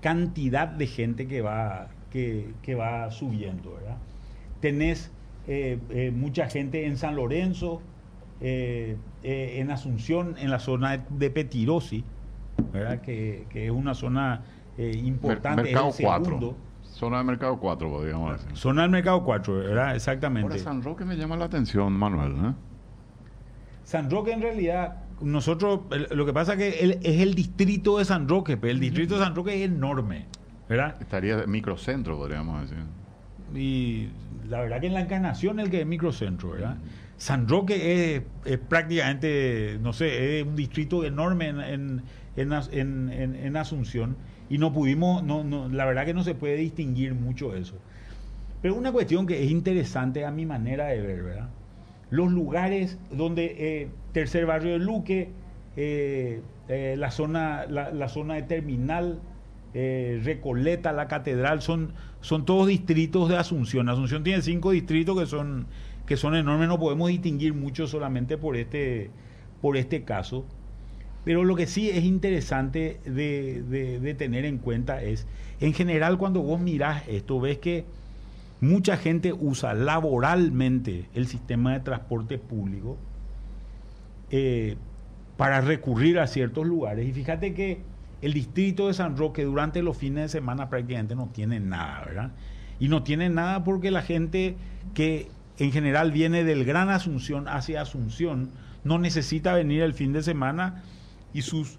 cantidad 0.00 0.68
de 0.68 0.86
gente 0.86 1.26
que 1.26 1.40
va, 1.40 1.88
que, 2.10 2.54
que 2.62 2.74
va 2.74 3.10
subiendo, 3.10 3.72
¿verdad? 3.74 3.96
Tenés 4.60 5.10
eh, 5.48 5.78
eh, 5.90 6.12
mucha 6.14 6.48
gente 6.48 6.86
en 6.86 6.96
San 6.96 7.16
Lorenzo, 7.16 7.80
eh, 8.40 8.96
eh, 9.22 9.56
en 9.58 9.70
Asunción, 9.70 10.36
en 10.38 10.50
la 10.50 10.58
zona 10.58 11.04
de, 11.08 11.30
Petirosi, 11.30 12.04
¿verdad? 12.72 13.00
Que, 13.00 13.46
que 13.50 13.66
es 13.66 13.70
una 13.70 13.94
zona 13.94 14.42
eh, 14.78 14.92
importante. 15.04 15.62
es 15.62 15.68
el 15.68 15.74
mercado 15.74 15.92
4. 16.00 16.24
segundo. 16.24 16.56
Zona 16.82 17.18
de 17.18 17.24
mercado 17.24 17.58
4, 17.58 17.88
podríamos 17.88 18.32
decir. 18.32 18.56
Zona 18.56 18.82
del 18.82 18.90
Mercado 18.90 19.22
4, 19.24 19.54
¿verdad? 19.54 19.94
Exactamente. 19.94 20.48
Ahora 20.52 20.58
San 20.62 20.82
Roque 20.82 21.04
me 21.04 21.16
llama 21.16 21.36
la 21.36 21.44
atención, 21.44 21.92
Manuel. 21.92 22.34
San 23.84 24.10
Roque 24.10 24.32
en 24.32 24.42
realidad, 24.42 24.96
nosotros, 25.20 25.80
el- 25.92 26.08
lo 26.16 26.26
que 26.26 26.32
pasa 26.32 26.56
que 26.56 26.80
él 26.80 26.98
es 27.02 27.20
el 27.20 27.34
distrito 27.34 27.98
de 27.98 28.04
San 28.04 28.28
Roque, 28.28 28.56
pero 28.56 28.72
el 28.72 28.80
distrito 28.80 29.14
de 29.18 29.24
San 29.24 29.34
Roque 29.34 29.54
es 29.64 29.70
enorme, 29.70 30.26
¿verdad? 30.68 30.96
Estaría 31.00 31.46
microcentro, 31.46 32.16
podríamos 32.16 32.62
decir. 32.62 32.78
Y 33.52 34.12
la 34.44 34.60
verdad 34.60 34.80
que 34.80 34.86
en 34.86 34.94
la 34.94 35.00
encarnación 35.00 35.58
el 35.60 35.70
que 35.70 35.80
es 35.80 35.86
microcentro, 35.86 36.50
¿verdad? 36.50 36.82
San 37.16 37.48
Roque 37.48 38.16
es, 38.44 38.58
prácticamente, 38.58 39.78
no 39.80 39.92
sé, 39.92 40.40
es 40.40 40.46
un 40.46 40.56
distrito 40.56 41.04
enorme 41.04 41.48
en, 41.48 41.60
en, 41.60 42.04
en 42.36 42.52
As- 42.52 42.70
en- 42.72 43.10
en- 43.10 43.34
en 43.36 43.56
Asunción 43.56 44.18
y 44.48 44.58
no 44.58 44.72
pudimos, 44.72 45.22
no, 45.24 45.44
no, 45.44 45.68
la 45.68 45.84
verdad 45.84 46.06
que 46.06 46.14
no 46.14 46.22
se 46.24 46.34
puede 46.34 46.56
distinguir 46.56 47.14
mucho 47.14 47.54
eso. 47.54 47.82
Pero 48.60 48.74
una 48.76 48.92
cuestión 48.92 49.26
que 49.26 49.42
es 49.44 49.50
interesante 49.50 50.24
a 50.24 50.30
mi 50.30 50.46
manera 50.46 50.86
de 50.88 51.00
ver, 51.00 51.22
¿verdad? 51.22 51.54
Los 52.08 52.30
lugares 52.32 53.00
donde 53.10 53.82
eh, 53.82 53.98
tercer 54.12 54.46
barrio 54.46 54.72
de 54.72 54.78
Luque, 54.80 55.36
eh, 55.76 56.44
eh, 56.68 56.96
la, 56.98 57.10
zona, 57.10 57.66
la 57.66 58.08
zona 58.08 58.34
de 58.34 58.42
terminal, 58.42 59.22
eh, 59.74 60.20
Recoleta, 60.24 60.92
la 60.92 61.08
catedral, 61.08 61.62
son, 61.62 61.92
son 62.20 62.44
todos 62.44 62.66
distritos 62.68 63.28
de 63.28 63.36
Asunción. 63.36 63.88
Asunción 63.88 64.22
tiene 64.24 64.42
cinco 64.42 64.70
distritos 64.72 65.18
que 65.18 65.26
son, 65.26 65.66
que 66.06 66.16
son 66.16 66.34
enormes, 66.36 66.68
no 66.68 66.78
podemos 66.78 67.08
distinguir 67.08 67.54
mucho 67.54 67.86
solamente 67.86 68.36
por 68.38 68.56
este, 68.56 69.10
por 69.60 69.76
este 69.76 70.04
caso. 70.04 70.44
Pero 71.24 71.44
lo 71.44 71.54
que 71.56 71.66
sí 71.66 71.90
es 71.90 72.04
interesante 72.04 73.00
de, 73.04 73.62
de- 73.62 74.14
tener 74.14 74.44
en 74.46 74.58
cuenta 74.58 75.02
es, 75.02 75.26
en 75.60 75.74
general 75.74 76.18
cuando 76.18 76.40
vos 76.42 76.60
mirás 76.60 77.04
esto, 77.08 77.40
ves 77.40 77.58
que 77.58 77.84
mucha 78.60 78.96
gente 78.96 79.32
usa 79.32 79.74
laboralmente 79.74 81.08
el 81.14 81.26
sistema 81.28 81.72
de 81.74 81.80
transporte 81.80 82.38
público 82.38 82.98
eh, 84.30 84.76
para 85.36 85.60
recurrir 85.60 86.18
a 86.18 86.26
ciertos 86.26 86.66
lugares. 86.66 87.06
Y 87.08 87.12
fíjate 87.12 87.54
que 87.54 87.82
el 88.22 88.32
distrito 88.32 88.88
de 88.88 88.94
San 88.94 89.16
Roque 89.16 89.44
durante 89.44 89.82
los 89.82 89.96
fines 89.96 90.24
de 90.24 90.28
semana 90.28 90.68
prácticamente 90.68 91.14
no 91.14 91.28
tiene 91.32 91.60
nada, 91.60 92.04
¿verdad? 92.04 92.30
Y 92.78 92.88
no 92.88 93.02
tiene 93.02 93.28
nada 93.28 93.64
porque 93.64 93.90
la 93.90 94.02
gente 94.02 94.56
que 94.94 95.28
en 95.58 95.72
general 95.72 96.12
viene 96.12 96.44
del 96.44 96.64
Gran 96.64 96.88
Asunción 96.88 97.48
hacia 97.48 97.82
Asunción 97.82 98.50
no 98.84 98.98
necesita 98.98 99.54
venir 99.54 99.82
el 99.82 99.94
fin 99.94 100.12
de 100.12 100.22
semana 100.22 100.82
y 101.32 101.42
sus 101.42 101.78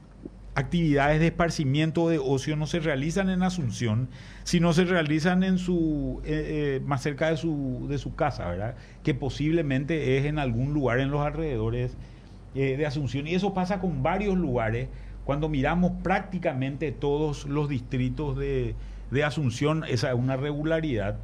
actividades 0.54 1.19
de 1.19 1.27
esparcimiento 1.27 2.10
de 2.10 2.19
ocio 2.19 2.56
no 2.56 2.67
se 2.67 2.80
realizan 2.80 3.30
en 3.30 3.41
Asunción, 3.41 4.10
sino 4.43 4.73
se 4.73 4.86
realizan 4.86 5.43
en 5.43 5.58
su 5.58 6.21
eh, 6.25 6.80
eh, 6.80 6.82
más 6.86 7.01
cerca 7.01 7.30
de 7.30 7.38
su, 7.38 7.88
de 7.89 7.97
su 7.97 8.15
casa, 8.15 8.49
¿verdad? 8.49 8.75
Que 9.04 9.13
posiblemente 9.13 10.17
es 10.17 10.25
en 10.25 10.39
algún 10.39 10.73
lugar 10.73 10.99
en 10.99 11.10
los 11.10 11.25
alrededores 11.25 11.95
eh, 12.54 12.75
de 12.75 12.86
Asunción. 12.86 13.27
Y 13.27 13.36
eso 13.36 13.54
pasa 13.54 13.80
con 13.80 14.04
varios 14.04 14.38
lugares. 14.38 14.89
Cuando 15.32 15.48
miramos 15.48 15.94
prácticamente 16.04 16.91
todos 16.91 17.46
los 17.46 17.70
distritos 17.70 18.38
de, 18.38 18.76
Asunción, 19.24 19.86
esa 19.88 20.10
es 20.10 20.13
una 20.13 20.36
regularidad, 20.36 21.15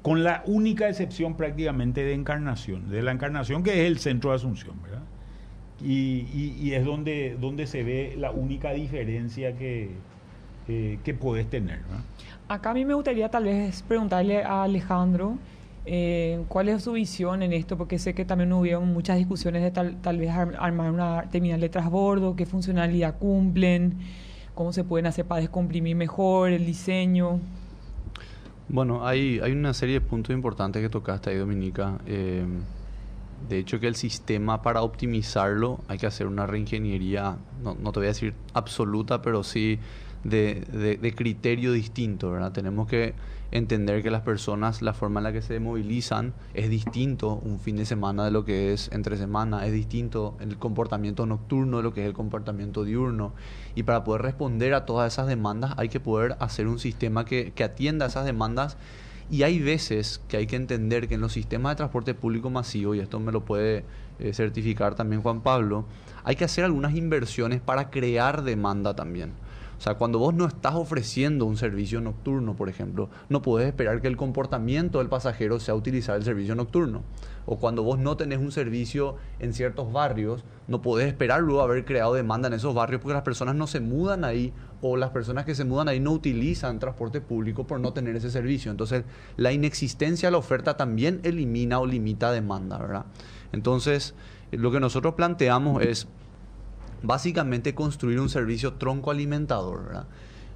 con 0.00 0.24
la 0.24 0.42
única 0.46 0.88
excepción 0.88 1.36
prácticamente 1.36 2.04
de 2.04 2.14
Encarnación, 2.14 2.88
de 2.88 3.02
la 3.02 3.12
Encarnación 3.12 3.62
que 3.62 3.82
es 3.82 3.86
el 3.86 3.98
centro 3.98 4.30
de 4.30 4.36
Asunción, 4.36 4.80
¿verdad? 4.82 5.02
Y, 5.84 6.72
es 6.72 6.86
donde, 6.86 7.36
donde 7.38 7.66
se 7.66 7.82
ve 7.82 8.14
la 8.16 8.30
única 8.30 8.72
diferencia 8.72 9.54
que, 9.58 9.90
eh, 10.66 10.98
que 11.04 11.12
puedes 11.12 11.46
tener. 11.50 11.80
Acá 12.48 12.70
a 12.70 12.72
mí 12.72 12.86
me 12.86 12.94
gustaría 12.94 13.28
tal 13.28 13.44
vez 13.44 13.82
preguntarle 13.82 14.42
a 14.42 14.62
Alejandro 14.62 15.36
eh, 15.86 16.42
cuál 16.48 16.68
es 16.68 16.82
su 16.82 16.92
visión 16.92 17.42
en 17.42 17.52
esto, 17.52 17.76
porque 17.76 17.98
sé 17.98 18.14
que 18.14 18.24
también 18.24 18.52
hubieron 18.52 18.92
muchas 18.92 19.18
discusiones 19.18 19.62
de 19.62 19.70
tal, 19.70 19.96
tal 20.00 20.18
vez 20.18 20.30
ar- 20.30 20.56
armar 20.58 20.90
una 20.90 21.28
terminal 21.30 21.60
de 21.60 21.68
transbordo, 21.68 22.36
qué 22.36 22.46
funcionalidad 22.46 23.18
cumplen, 23.18 23.98
cómo 24.54 24.72
se 24.72 24.84
pueden 24.84 25.06
hacer 25.06 25.26
para 25.26 25.40
descomprimir 25.40 25.96
mejor 25.96 26.50
el 26.50 26.64
diseño. 26.64 27.40
Bueno, 28.68 29.06
hay, 29.06 29.40
hay 29.40 29.52
una 29.52 29.74
serie 29.74 29.96
de 29.96 30.00
puntos 30.00 30.34
importantes 30.34 30.80
que 30.80 30.88
tocaste 30.88 31.30
ahí, 31.30 31.36
Dominica. 31.36 31.98
Eh, 32.06 32.44
de 33.48 33.58
hecho, 33.58 33.78
que 33.78 33.86
el 33.88 33.94
sistema 33.94 34.62
para 34.62 34.80
optimizarlo 34.80 35.80
hay 35.88 35.98
que 35.98 36.06
hacer 36.06 36.26
una 36.26 36.46
reingeniería, 36.46 37.36
no, 37.62 37.74
no 37.74 37.92
te 37.92 38.00
voy 38.00 38.06
a 38.06 38.08
decir 38.08 38.32
absoluta, 38.54 39.20
pero 39.20 39.42
sí 39.42 39.78
de, 40.24 40.64
de- 40.72 40.96
de 40.96 41.14
criterio 41.14 41.72
distinto, 41.72 42.30
¿verdad? 42.30 42.52
Tenemos 42.52 42.88
que 42.88 43.14
entender 43.50 44.02
que 44.02 44.10
las 44.10 44.22
personas, 44.22 44.82
la 44.82 44.94
forma 44.94 45.20
en 45.20 45.24
la 45.24 45.32
que 45.32 45.40
se 45.42 45.60
movilizan 45.60 46.32
es 46.54 46.68
distinto 46.70 47.34
un 47.44 47.60
fin 47.60 47.76
de 47.76 47.84
semana 47.86 48.24
de 48.24 48.32
lo 48.32 48.44
que 48.44 48.72
es 48.72 48.90
entre 48.92 49.16
semana, 49.16 49.64
es 49.66 49.72
distinto 49.72 50.36
el 50.40 50.56
comportamiento 50.58 51.24
nocturno 51.26 51.76
de 51.76 51.82
lo 51.84 51.94
que 51.94 52.00
es 52.02 52.06
el 52.08 52.14
comportamiento 52.14 52.82
diurno. 52.84 53.32
Y 53.76 53.84
para 53.84 54.02
poder 54.02 54.22
responder 54.22 54.74
a 54.74 54.86
todas 54.86 55.12
esas 55.12 55.28
demandas 55.28 55.74
hay 55.76 55.88
que 55.88 56.00
poder 56.00 56.36
hacer 56.40 56.66
un 56.66 56.78
sistema 56.80 57.24
que, 57.24 57.52
que 57.52 57.62
atienda 57.62 58.06
esas 58.06 58.24
demandas 58.24 58.76
y 59.30 59.42
hay 59.42 59.58
veces 59.60 60.20
que 60.28 60.36
hay 60.36 60.46
que 60.46 60.56
entender 60.56 61.08
que 61.08 61.14
en 61.14 61.20
los 61.20 61.32
sistemas 61.32 61.72
de 61.72 61.76
transporte 61.76 62.14
público 62.14 62.50
masivo, 62.50 62.94
y 62.94 63.00
esto 63.00 63.20
me 63.20 63.32
lo 63.32 63.44
puede 63.44 63.84
eh, 64.18 64.32
certificar 64.34 64.94
también 64.96 65.22
Juan 65.22 65.40
Pablo, 65.42 65.86
hay 66.24 66.36
que 66.36 66.44
hacer 66.44 66.64
algunas 66.64 66.94
inversiones 66.94 67.60
para 67.60 67.90
crear 67.90 68.42
demanda 68.42 68.94
también. 68.94 69.32
O 69.78 69.80
sea, 69.80 69.94
cuando 69.94 70.18
vos 70.18 70.34
no 70.34 70.46
estás 70.46 70.74
ofreciendo 70.74 71.44
un 71.44 71.56
servicio 71.56 72.00
nocturno, 72.00 72.54
por 72.56 72.68
ejemplo, 72.68 73.10
no 73.28 73.42
podés 73.42 73.68
esperar 73.68 74.00
que 74.00 74.08
el 74.08 74.16
comportamiento 74.16 74.98
del 74.98 75.08
pasajero 75.08 75.60
sea 75.60 75.74
utilizar 75.74 76.16
el 76.16 76.24
servicio 76.24 76.54
nocturno. 76.54 77.02
O 77.46 77.58
cuando 77.58 77.82
vos 77.82 77.98
no 77.98 78.16
tenés 78.16 78.38
un 78.38 78.52
servicio 78.52 79.16
en 79.38 79.52
ciertos 79.52 79.92
barrios, 79.92 80.44
no 80.66 80.80
podés 80.80 81.08
esperar 81.08 81.42
luego 81.42 81.62
haber 81.62 81.84
creado 81.84 82.14
demanda 82.14 82.48
en 82.48 82.54
esos 82.54 82.74
barrios 82.74 83.02
porque 83.02 83.14
las 83.14 83.22
personas 83.22 83.54
no 83.54 83.66
se 83.66 83.80
mudan 83.80 84.24
ahí 84.24 84.52
o 84.80 84.96
las 84.96 85.10
personas 85.10 85.44
que 85.44 85.54
se 85.54 85.64
mudan 85.64 85.88
ahí 85.88 86.00
no 86.00 86.12
utilizan 86.12 86.78
transporte 86.78 87.20
público 87.20 87.66
por 87.66 87.80
no 87.80 87.92
tener 87.92 88.16
ese 88.16 88.30
servicio. 88.30 88.70
Entonces, 88.70 89.04
la 89.36 89.52
inexistencia 89.52 90.28
de 90.28 90.32
la 90.32 90.38
oferta 90.38 90.76
también 90.76 91.20
elimina 91.22 91.80
o 91.80 91.86
limita 91.86 92.32
demanda, 92.32 92.78
¿verdad? 92.78 93.06
Entonces, 93.52 94.14
lo 94.50 94.70
que 94.70 94.80
nosotros 94.80 95.14
planteamos 95.14 95.82
es 95.82 96.08
básicamente 97.06 97.74
construir 97.74 98.20
un 98.20 98.28
servicio 98.28 98.74
tronco 98.74 99.10
alimentador. 99.10 99.84
¿verdad? 99.84 100.06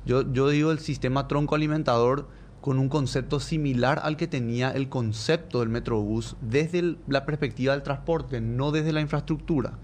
Yo, 0.04 0.22
digo 0.22 0.70
el 0.70 0.78
sistema 0.78 1.28
tronco 1.28 1.54
alimentador 1.54 2.28
con 2.60 2.78
un 2.78 2.88
concepto 2.88 3.40
similar 3.40 4.00
al 4.02 4.16
que 4.16 4.26
tenía 4.26 4.70
el 4.70 4.88
concepto 4.88 5.60
del 5.60 5.68
Metrobús 5.68 6.36
desde 6.40 6.96
la 7.06 7.24
perspectiva 7.26 7.74
del 7.74 7.82
transporte, 7.82 8.40
no 8.40 8.72
desde 8.72 8.92
la 8.92 9.00
infraestructura. 9.00 9.74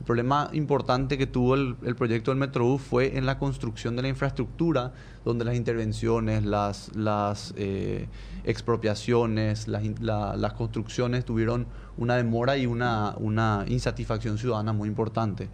El 0.00 0.04
problema 0.04 0.48
importante 0.52 1.18
que 1.18 1.26
tuvo 1.26 1.54
el, 1.54 1.76
proyecto 1.96 2.30
del 2.30 2.38
Metrobús 2.38 2.82
fue 2.82 3.16
en 3.16 3.26
la 3.26 3.38
construcción 3.38 3.96
de 3.96 4.02
la 4.02 4.08
infraestructura, 4.08 4.92
donde 5.24 5.44
las 5.44 5.56
intervenciones, 5.56 6.44
las, 6.44 7.54
eh, 7.56 8.08
expropiaciones, 8.44 9.66
las, 9.66 10.52
construcciones 10.54 11.24
tuvieron 11.24 11.66
una 11.96 12.16
demora 12.16 12.56
y 12.56 12.66
una 12.66 13.64
insatisfacción 13.68 14.38
ciudadana 14.38 14.72
muy 14.72 14.88
importante. 14.88 15.48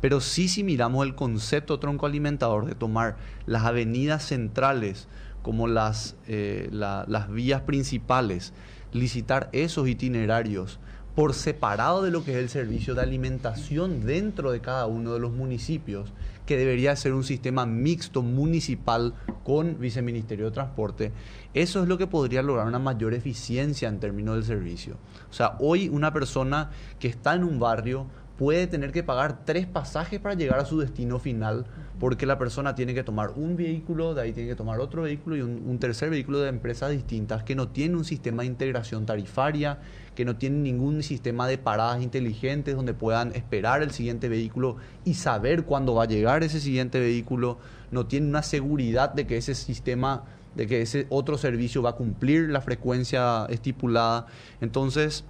Pero 0.00 0.20
sí 0.20 0.48
si 0.48 0.62
miramos 0.62 1.06
el 1.06 1.14
concepto 1.14 1.78
tronco 1.78 2.06
alimentador 2.06 2.66
de 2.66 2.74
tomar 2.74 3.16
las 3.46 3.64
avenidas 3.64 4.24
centrales 4.24 5.08
como 5.42 5.66
las, 5.68 6.16
eh, 6.26 6.68
la- 6.72 7.04
las 7.08 7.30
vías 7.30 7.62
principales, 7.62 8.52
licitar 8.92 9.48
esos 9.52 9.88
itinerarios 9.88 10.80
por 11.14 11.32
separado 11.32 12.02
de 12.02 12.10
lo 12.10 12.24
que 12.24 12.32
es 12.32 12.36
el 12.36 12.50
servicio 12.50 12.94
de 12.94 13.00
alimentación 13.00 14.04
dentro 14.04 14.52
de 14.52 14.60
cada 14.60 14.86
uno 14.86 15.14
de 15.14 15.18
los 15.18 15.32
municipios, 15.32 16.12
que 16.44 16.58
debería 16.58 16.94
ser 16.94 17.14
un 17.14 17.24
sistema 17.24 17.64
mixto 17.64 18.22
municipal 18.22 19.14
con 19.42 19.80
Viceministerio 19.80 20.44
de 20.44 20.50
Transporte, 20.50 21.12
eso 21.54 21.82
es 21.82 21.88
lo 21.88 21.96
que 21.96 22.06
podría 22.06 22.42
lograr 22.42 22.66
una 22.66 22.78
mayor 22.78 23.14
eficiencia 23.14 23.88
en 23.88 23.98
términos 23.98 24.34
del 24.34 24.44
servicio. 24.44 24.98
O 25.30 25.32
sea, 25.32 25.56
hoy 25.58 25.88
una 25.88 26.12
persona 26.12 26.70
que 26.98 27.08
está 27.08 27.34
en 27.34 27.44
un 27.44 27.58
barrio 27.58 28.06
puede 28.38 28.66
tener 28.66 28.92
que 28.92 29.02
pagar 29.02 29.44
tres 29.44 29.66
pasajes 29.66 30.20
para 30.20 30.34
llegar 30.34 30.58
a 30.58 30.64
su 30.64 30.78
destino 30.78 31.18
final, 31.18 31.66
porque 31.98 32.26
la 32.26 32.38
persona 32.38 32.74
tiene 32.74 32.94
que 32.94 33.02
tomar 33.02 33.30
un 33.30 33.56
vehículo, 33.56 34.14
de 34.14 34.22
ahí 34.22 34.32
tiene 34.32 34.50
que 34.50 34.56
tomar 34.56 34.80
otro 34.80 35.02
vehículo 35.02 35.36
y 35.36 35.40
un, 35.40 35.62
un 35.66 35.78
tercer 35.78 36.10
vehículo 36.10 36.40
de 36.40 36.48
empresas 36.48 36.90
distintas 36.90 37.42
que 37.42 37.54
no 37.54 37.68
tienen 37.68 37.96
un 37.96 38.04
sistema 38.04 38.42
de 38.42 38.48
integración 38.48 39.06
tarifaria, 39.06 39.78
que 40.14 40.24
no 40.24 40.36
tienen 40.36 40.62
ningún 40.62 41.02
sistema 41.02 41.48
de 41.48 41.58
paradas 41.58 42.02
inteligentes 42.02 42.76
donde 42.76 42.94
puedan 42.94 43.34
esperar 43.34 43.82
el 43.82 43.90
siguiente 43.90 44.28
vehículo 44.28 44.76
y 45.04 45.14
saber 45.14 45.64
cuándo 45.64 45.94
va 45.94 46.04
a 46.04 46.08
llegar 46.08 46.42
ese 46.42 46.60
siguiente 46.60 47.00
vehículo, 47.00 47.58
no 47.90 48.06
tienen 48.06 48.30
una 48.30 48.42
seguridad 48.42 49.14
de 49.14 49.26
que 49.26 49.36
ese 49.36 49.54
sistema 49.54 50.24
de 50.56 50.66
que 50.66 50.80
ese 50.80 51.06
otro 51.10 51.36
servicio 51.36 51.82
va 51.82 51.90
a 51.90 51.96
cumplir 51.96 52.48
la 52.48 52.62
frecuencia 52.62 53.44
estipulada. 53.50 54.26
Entonces, 54.62 55.24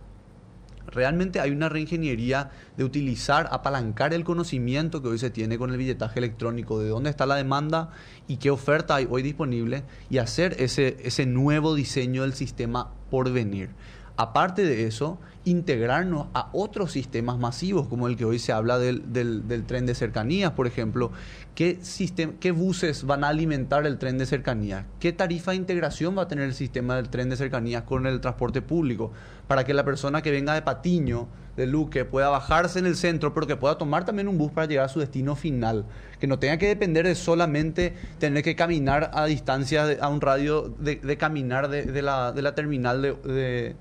realmente 0.86 1.40
hay 1.40 1.50
una 1.50 1.68
reingeniería 1.68 2.50
de 2.76 2.84
utilizar, 2.84 3.48
apalancar 3.50 4.14
el 4.14 4.24
conocimiento 4.24 5.02
que 5.02 5.08
hoy 5.08 5.18
se 5.18 5.30
tiene 5.30 5.58
con 5.58 5.70
el 5.70 5.76
billetaje 5.76 6.18
electrónico, 6.18 6.80
de 6.80 6.88
dónde 6.88 7.10
está 7.10 7.26
la 7.26 7.36
demanda 7.36 7.90
y 8.28 8.36
qué 8.36 8.50
oferta 8.50 8.96
hay 8.96 9.06
hoy 9.10 9.22
disponible 9.22 9.84
y 10.10 10.18
hacer 10.18 10.56
ese, 10.58 10.96
ese 11.02 11.26
nuevo 11.26 11.74
diseño 11.74 12.22
del 12.22 12.34
sistema 12.34 12.92
por 13.10 13.30
venir. 13.32 13.70
Aparte 14.16 14.62
de 14.62 14.86
eso, 14.86 15.18
integrarnos 15.46 16.26
a 16.34 16.50
otros 16.52 16.90
sistemas 16.92 17.38
masivos, 17.38 17.86
como 17.86 18.08
el 18.08 18.16
que 18.16 18.24
hoy 18.24 18.38
se 18.40 18.52
habla 18.52 18.78
del, 18.78 19.12
del- 19.12 19.64
tren 19.64 19.86
de 19.86 19.94
cercanías, 19.94 20.50
por 20.52 20.66
ejemplo. 20.66 21.12
¿Qué, 21.54 21.78
¿Qué 22.40 22.50
buses 22.50 23.04
van 23.04 23.24
a 23.24 23.28
alimentar 23.28 23.86
el 23.86 23.96
tren 23.96 24.18
de 24.18 24.26
cercanías? 24.26 24.84
¿Qué 25.00 25.12
tarifa 25.12 25.52
de 25.52 25.56
integración 25.58 26.18
va 26.18 26.22
a 26.22 26.28
tener 26.28 26.44
el 26.44 26.52
sistema 26.52 26.96
del 26.96 27.08
tren 27.08 27.30
de 27.30 27.36
cercanías 27.36 27.84
con 27.84 28.06
el 28.06 28.20
transporte 28.20 28.60
público? 28.60 29.12
Para 29.46 29.64
que 29.64 29.72
la 29.72 29.84
persona 29.84 30.20
que 30.20 30.32
venga 30.32 30.52
de 30.52 30.62
Patiño, 30.62 31.28
de 31.56 31.66
Luque, 31.68 32.04
pueda 32.04 32.28
bajarse 32.28 32.80
en 32.80 32.86
el 32.86 32.96
centro, 32.96 33.32
pero 33.32 33.46
que 33.46 33.56
pueda 33.56 33.78
tomar 33.78 34.04
también 34.04 34.26
un 34.28 34.36
bus 34.36 34.50
para 34.50 34.66
llegar 34.66 34.86
a 34.86 34.88
su 34.88 34.98
destino 34.98 35.36
final. 35.36 35.86
Que 36.20 36.26
no 36.26 36.40
tenga 36.40 36.58
que 36.58 36.66
depender 36.66 37.06
de 37.06 37.14
solamente 37.14 37.94
tener 38.18 38.42
que 38.42 38.56
caminar 38.56 39.12
a 39.14 39.24
distancia, 39.26 39.86
a 40.00 40.08
un 40.08 40.20
radio 40.20 40.74
de, 40.80 41.16
caminar 41.16 41.68
de, 41.68 42.02
la, 42.02 42.32
de 42.32 42.42
la 42.42 42.54
terminal 42.56 43.00
de 43.00 43.76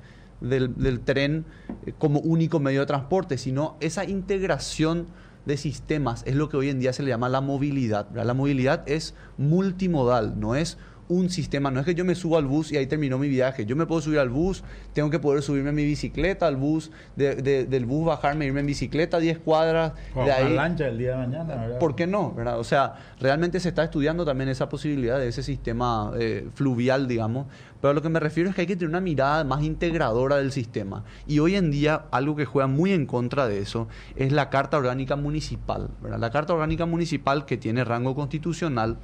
del, 0.50 1.00
tren 1.02 1.46
eh, 1.86 1.94
como 1.98 2.20
único 2.20 2.60
medio 2.60 2.82
de 2.82 2.86
transporte, 2.86 3.38
sino 3.38 3.78
esa 3.80 4.06
integración 4.06 5.08
de 5.46 5.58
sistemas 5.58 6.24
es 6.26 6.36
lo 6.36 6.50
que 6.50 6.58
hoy 6.58 6.70
en 6.70 6.80
día 6.80 6.92
se 6.92 7.04
le 7.04 7.10
llama 7.10 7.30
la 7.30 7.42
movilidad. 7.42 8.08
La 8.14 8.34
movilidad 8.34 8.84
es 8.88 9.14
multimodal, 9.38 10.40
no 10.40 10.56
es 10.56 10.78
un 11.08 11.30
sistema, 11.30 11.70
no 11.70 11.80
es 11.80 11.86
que 11.86 11.94
yo 11.94 12.04
me 12.04 12.16
subo 12.16 12.38
al 12.38 12.46
bus 12.46 12.72
y 12.72 12.78
ahí 12.78 12.88
terminó 12.88 13.18
mi 13.20 13.28
viaje. 13.30 13.66
Yo 13.66 13.76
me 13.76 13.86
puedo 13.86 14.02
subir 14.02 14.18
al 14.20 14.30
bus, 14.30 14.64
tengo 14.94 15.10
que 15.12 15.20
poder 15.20 15.44
subirme 15.44 15.70
en 15.70 15.76
mi 15.76 15.86
bicicleta 15.86 16.48
al 16.48 16.56
bus, 16.56 16.90
de- 17.16 17.36
de- 17.36 17.66
del 17.66 17.86
bus 17.86 18.06
bajarme, 18.08 18.46
irme 18.46 18.62
en 18.62 18.66
bicicleta 18.66 19.20
10 19.20 19.38
cuadras, 19.38 19.94
O 20.16 20.26
de 20.26 20.32
ahí... 20.32 20.54
lancha 20.56 20.88
el 20.88 20.98
día 20.98 21.12
de 21.12 21.18
mañana, 21.18 21.56
¿verdad? 21.56 21.80
¿Por 21.80 21.96
qué 21.96 22.08
no? 22.08 22.34
¿verdad? 22.34 22.60
O 22.60 22.64
sea, 22.64 22.96
realmente 23.20 23.60
se 23.60 23.70
está 23.70 23.84
estudiando 23.84 24.26
también 24.26 24.50
esa 24.50 24.68
posibilidad 24.68 25.20
de 25.20 25.28
ese 25.28 25.44
sistema 25.44 26.12
eh, 26.20 26.48
fluvial, 26.56 27.08
digamos. 27.08 27.46
Pero 27.82 27.92
a 27.92 27.94
lo 27.94 28.02
que 28.02 28.10
me 28.10 28.20
refiero 28.20 28.50
es 28.50 28.56
que 28.56 28.62
hay 28.62 28.68
que 28.68 28.76
tener 28.76 28.90
una 28.90 29.02
mirada 29.02 29.44
más 29.44 29.62
integradora 29.62 30.38
del 30.38 30.52
sistema. 30.52 31.04
Y 31.28 31.38
hoy 31.38 31.56
en 31.56 31.70
día, 31.70 32.06
algo 32.10 32.36
que 32.36 32.46
juega 32.46 32.66
muy 32.68 32.92
en 32.94 33.06
contra 33.06 33.48
de 33.48 33.60
eso 33.60 33.88
es 34.16 34.32
la 34.32 34.50
Carta 34.50 34.78
Orgánica 34.78 35.16
Municipal. 35.16 35.90
¿verdad? 36.02 36.18
La 36.18 36.32
Carta 36.32 36.54
Orgánica 36.54 36.88
Municipal, 36.88 37.46
que 37.46 37.58
tiene 37.58 37.84
rango 37.84 38.16
constitucional, 38.16 38.98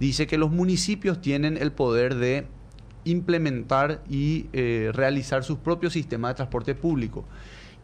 dice 0.00 0.26
que 0.26 0.38
los 0.38 0.50
municipios 0.50 1.20
tienen 1.20 1.56
el 1.56 1.72
poder 1.72 2.14
de 2.16 2.46
implementar 3.04 4.02
y 4.08 4.46
eh, 4.52 4.90
realizar 4.92 5.44
sus 5.44 5.58
propios 5.58 5.92
sistemas 5.92 6.30
de 6.30 6.34
transporte 6.36 6.74
público. 6.74 7.24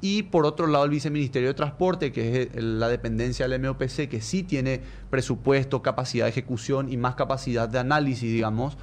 Y 0.00 0.22
por 0.24 0.46
otro 0.46 0.66
lado, 0.66 0.84
el 0.86 0.90
Viceministerio 0.90 1.48
de 1.48 1.54
Transporte, 1.54 2.10
que 2.10 2.42
es 2.42 2.48
el- 2.54 2.80
la 2.80 2.88
dependencia 2.88 3.46
del 3.46 3.60
MOPC, 3.60 4.08
que 4.08 4.22
sí 4.22 4.42
tiene 4.42 4.80
presupuesto, 5.10 5.82
capacidad 5.82 6.24
de 6.24 6.30
ejecución 6.30 6.90
y 6.90 6.96
más 6.96 7.16
capacidad 7.16 7.68
de 7.68 7.78
análisis, 7.80 8.32
digamos, 8.32 8.78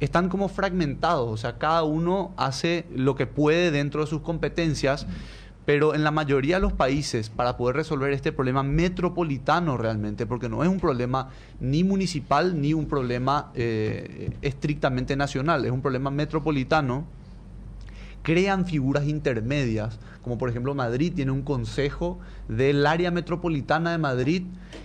están 0.00 0.30
como 0.30 0.48
fragmentados. 0.48 1.30
O 1.30 1.36
sea, 1.36 1.58
cada 1.58 1.82
uno 1.84 2.32
hace 2.38 2.86
lo 2.94 3.14
que 3.14 3.26
puede 3.26 3.70
dentro 3.70 4.00
de 4.00 4.06
sus 4.06 4.22
competencias. 4.22 5.06
Pero 5.64 5.94
en 5.94 6.02
la 6.02 6.10
mayoría 6.10 6.56
de 6.56 6.62
los 6.62 6.72
países, 6.72 7.30
para 7.30 7.56
poder 7.56 7.76
resolver 7.76 8.12
este 8.12 8.32
problema 8.32 8.62
metropolitano 8.62 9.76
realmente, 9.76 10.26
porque 10.26 10.48
no 10.48 10.62
es 10.62 10.68
un 10.68 10.80
problema 10.80 11.30
ni 11.60 11.84
municipal 11.84 12.60
ni 12.60 12.74
un 12.74 12.86
problema 12.86 13.52
eh, 13.54 14.30
estrictamente 14.42 15.16
nacional, 15.16 15.64
es 15.64 15.70
un 15.70 15.82
problema 15.82 16.10
metropolitano, 16.10 17.06
crean 18.22 18.66
figuras 18.66 19.06
intermedias, 19.06 19.98
como 20.22 20.38
por 20.38 20.48
ejemplo 20.48 20.74
Madrid 20.74 21.12
tiene 21.14 21.32
un 21.32 21.42
consejo 21.42 22.18
del 22.48 22.86
área 22.86 23.10
metropolitana 23.10 23.92
de 23.92 23.98
Madrid 23.98 24.42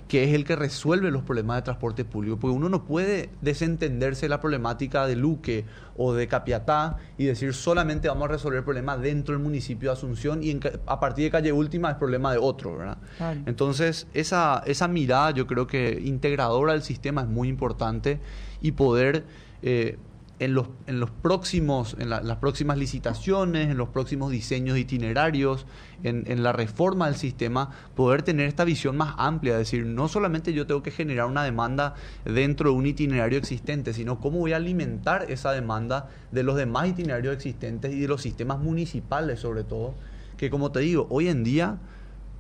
que 0.08 0.23
es 0.23 0.34
el 0.34 0.45
que 0.45 0.56
resuelve 0.56 1.12
los 1.12 1.23
problemas 1.23 1.58
de 1.58 1.62
transporte 1.63 2.06
público, 2.06 2.38
porque 2.39 2.56
uno 2.56 2.69
no 2.69 2.86
puede 2.86 3.30
desentenderse 3.41 4.26
de 4.26 4.30
la 4.30 4.39
problemática 4.39 5.06
de 5.06 5.15
Luque 5.15 5.65
o 5.97 6.13
de 6.13 6.28
Capiatá 6.28 6.97
y 7.17 7.26
decir 7.26 7.54
solamente 7.54 8.08
vamos 8.08 8.26
a 8.26 8.32
resolver 8.34 8.60
el 8.60 8.63
problema 8.63 8.97
dentro 8.97 9.34
del 9.34 9.43
municipio 9.43 9.89
de 9.89 9.93
Asunción 9.93 10.43
y 10.43 10.52
en 10.52 10.62
a 10.86 11.00
partir 11.00 11.26
de 11.26 11.32
calle 11.32 11.52
última 11.52 11.91
es 11.91 11.97
problema 11.97 12.32
de 12.32 12.38
otro, 12.38 12.78
¿verdad? 12.78 12.97
Claro. 13.17 13.41
Entonces, 13.45 14.08
esa, 14.13 14.63
esa 14.65 14.88
mirada 14.88 15.32
yo 15.32 15.45
creo 15.45 15.67
que 15.67 16.02
integradora 16.04 16.73
del 16.73 16.84
sistema 16.84 17.21
es 17.21 17.28
muy 17.28 17.50
importante 17.50 18.19
y 18.62 18.71
poder 18.71 19.26
eh, 19.62 19.97
en, 20.39 20.54
los, 20.54 20.67
en 20.86 21.00
los 21.00 21.10
próximos, 21.10 21.95
en 22.00 22.10
la- 22.10 22.21
las 22.21 22.38
próximas 22.38 22.78
licitaciones, 22.78 23.69
en 23.69 23.78
los 23.78 23.89
próximos 23.89 24.32
diseños 24.32 24.76
de 24.76 24.82
itinerarios, 24.82 25.65
en, 26.04 26.23
en 26.28 26.43
la 26.43 26.52
reforma 26.52 27.08
del 27.08 27.15
sistema, 27.15 27.71
poder 27.95 28.21
tener 28.21 28.47
esta 28.47 28.63
visión 28.63 28.95
más 28.97 29.15
amplia, 29.17 29.54
es 29.54 29.60
decir, 29.60 29.86
no 29.86 30.08
solamente 30.08 30.54
yo 30.54 30.67
tengo 30.67 30.84
que 30.84 30.91
generar 30.91 31.26
una 31.26 31.43
demanda 31.43 31.95
dentro 32.23 32.69
de 32.69 32.76
un 32.76 32.86
itinerario 32.86 33.39
existente, 33.39 33.93
sino 33.93 34.19
cómo 34.19 34.38
voy 34.39 34.54
a 34.54 34.58
alimentar 34.58 35.26
esa 35.32 35.52
demanda 35.52 36.10
de 36.32 36.43
los 36.43 36.56
demás 36.56 36.88
itinerarios 36.89 37.34
existentes 37.36 37.93
y 37.93 38.00
de 38.02 38.08
los 38.08 38.21
sistemas 38.21 38.60
municipales 38.60 39.39
sobre 39.39 39.63
todo, 39.63 39.95
que 40.38 40.52
como 40.52 40.71
te 40.71 40.82
digo, 40.82 41.08
hoy 41.10 41.30
en 41.30 41.43
día 41.43 41.78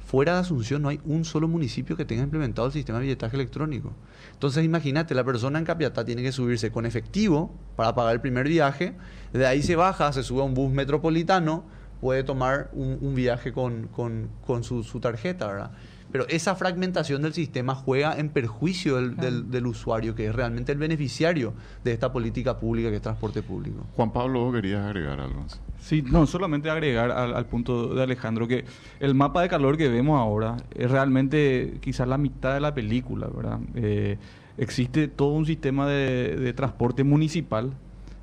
Fuera 0.07 0.35
de 0.35 0.39
Asunción 0.39 0.81
no 0.81 0.87
hay 0.87 1.01
un 1.03 1.25
solo 1.25 1.49
municipio 1.49 1.97
que 1.97 2.05
tenga 2.05 2.23
implementado 2.23 2.65
el 2.67 2.71
sistema 2.71 2.97
de 2.99 3.03
billetaje 3.05 3.35
electrónico. 3.35 3.91
Entonces 4.31 4.63
imagínate, 4.63 5.13
la 5.13 5.25
persona 5.25 5.59
en 5.59 5.65
Capiatá 5.65 6.05
tiene 6.05 6.23
que 6.23 6.31
subirse 6.31 6.71
con 6.71 6.85
efectivo 6.85 7.53
para 7.75 7.93
pagar 7.93 8.13
el 8.13 8.21
primer 8.21 8.47
viaje, 8.47 8.95
de 9.33 9.45
ahí 9.45 9.61
se 9.61 9.75
baja, 9.75 10.13
se 10.13 10.23
sube 10.23 10.39
a 10.41 10.45
un 10.45 10.53
bus 10.53 10.71
metropolitano, 10.71 11.65
puede 11.99 12.23
tomar 12.23 12.69
un, 12.71 13.15
viaje 13.15 13.51
con, 13.51 13.87
con- 13.89 14.29
con 14.45 14.63
su, 14.63 14.81
su 14.83 15.01
tarjeta, 15.01 15.47
¿verdad? 15.47 15.71
Pero 16.11 16.25
esa 16.29 16.55
fragmentación 16.55 17.21
del 17.21 17.33
sistema 17.33 17.75
juega 17.75 18.17
en 18.17 18.29
perjuicio 18.29 18.95
del, 18.95 19.13
Claro. 19.15 19.29
del- 19.31 19.51
del 19.51 19.67
usuario, 19.67 20.15
que 20.15 20.27
es 20.27 20.33
realmente 20.35 20.71
el 20.71 20.77
beneficiario 20.77 21.53
de 21.83 21.91
esta 21.91 22.11
política 22.13 22.57
pública 22.59 22.89
que 22.89 22.95
es 22.95 23.01
transporte 23.01 23.43
público. 23.43 23.85
Juan 23.95 24.11
Pablo, 24.13 24.39
¿vos 24.45 24.53
querías 24.55 24.85
agregar 24.85 25.19
algo? 25.19 25.45
Sí, 25.79 26.01
no, 26.01 26.25
solamente 26.25 26.69
agregar 26.69 27.11
al, 27.11 27.35
al 27.35 27.45
punto 27.45 27.93
de 27.93 28.01
Alejandro 28.03 28.47
que 28.47 28.65
el 28.99 29.15
mapa 29.15 29.41
de 29.41 29.49
calor 29.49 29.77
que 29.77 29.89
vemos 29.89 30.19
ahora 30.19 30.57
es 30.73 30.89
realmente 30.89 31.77
quizás 31.81 32.07
la 32.07 32.17
mitad 32.17 32.53
de 32.53 32.59
la 32.61 32.73
película, 32.73 33.27
¿verdad? 33.27 33.59
Eh, 33.75 34.17
existe 34.57 35.07
todo 35.07 35.33
un 35.33 35.45
sistema 35.45 35.87
de, 35.87 36.35
de 36.35 36.53
transporte 36.53 37.03
municipal 37.03 37.73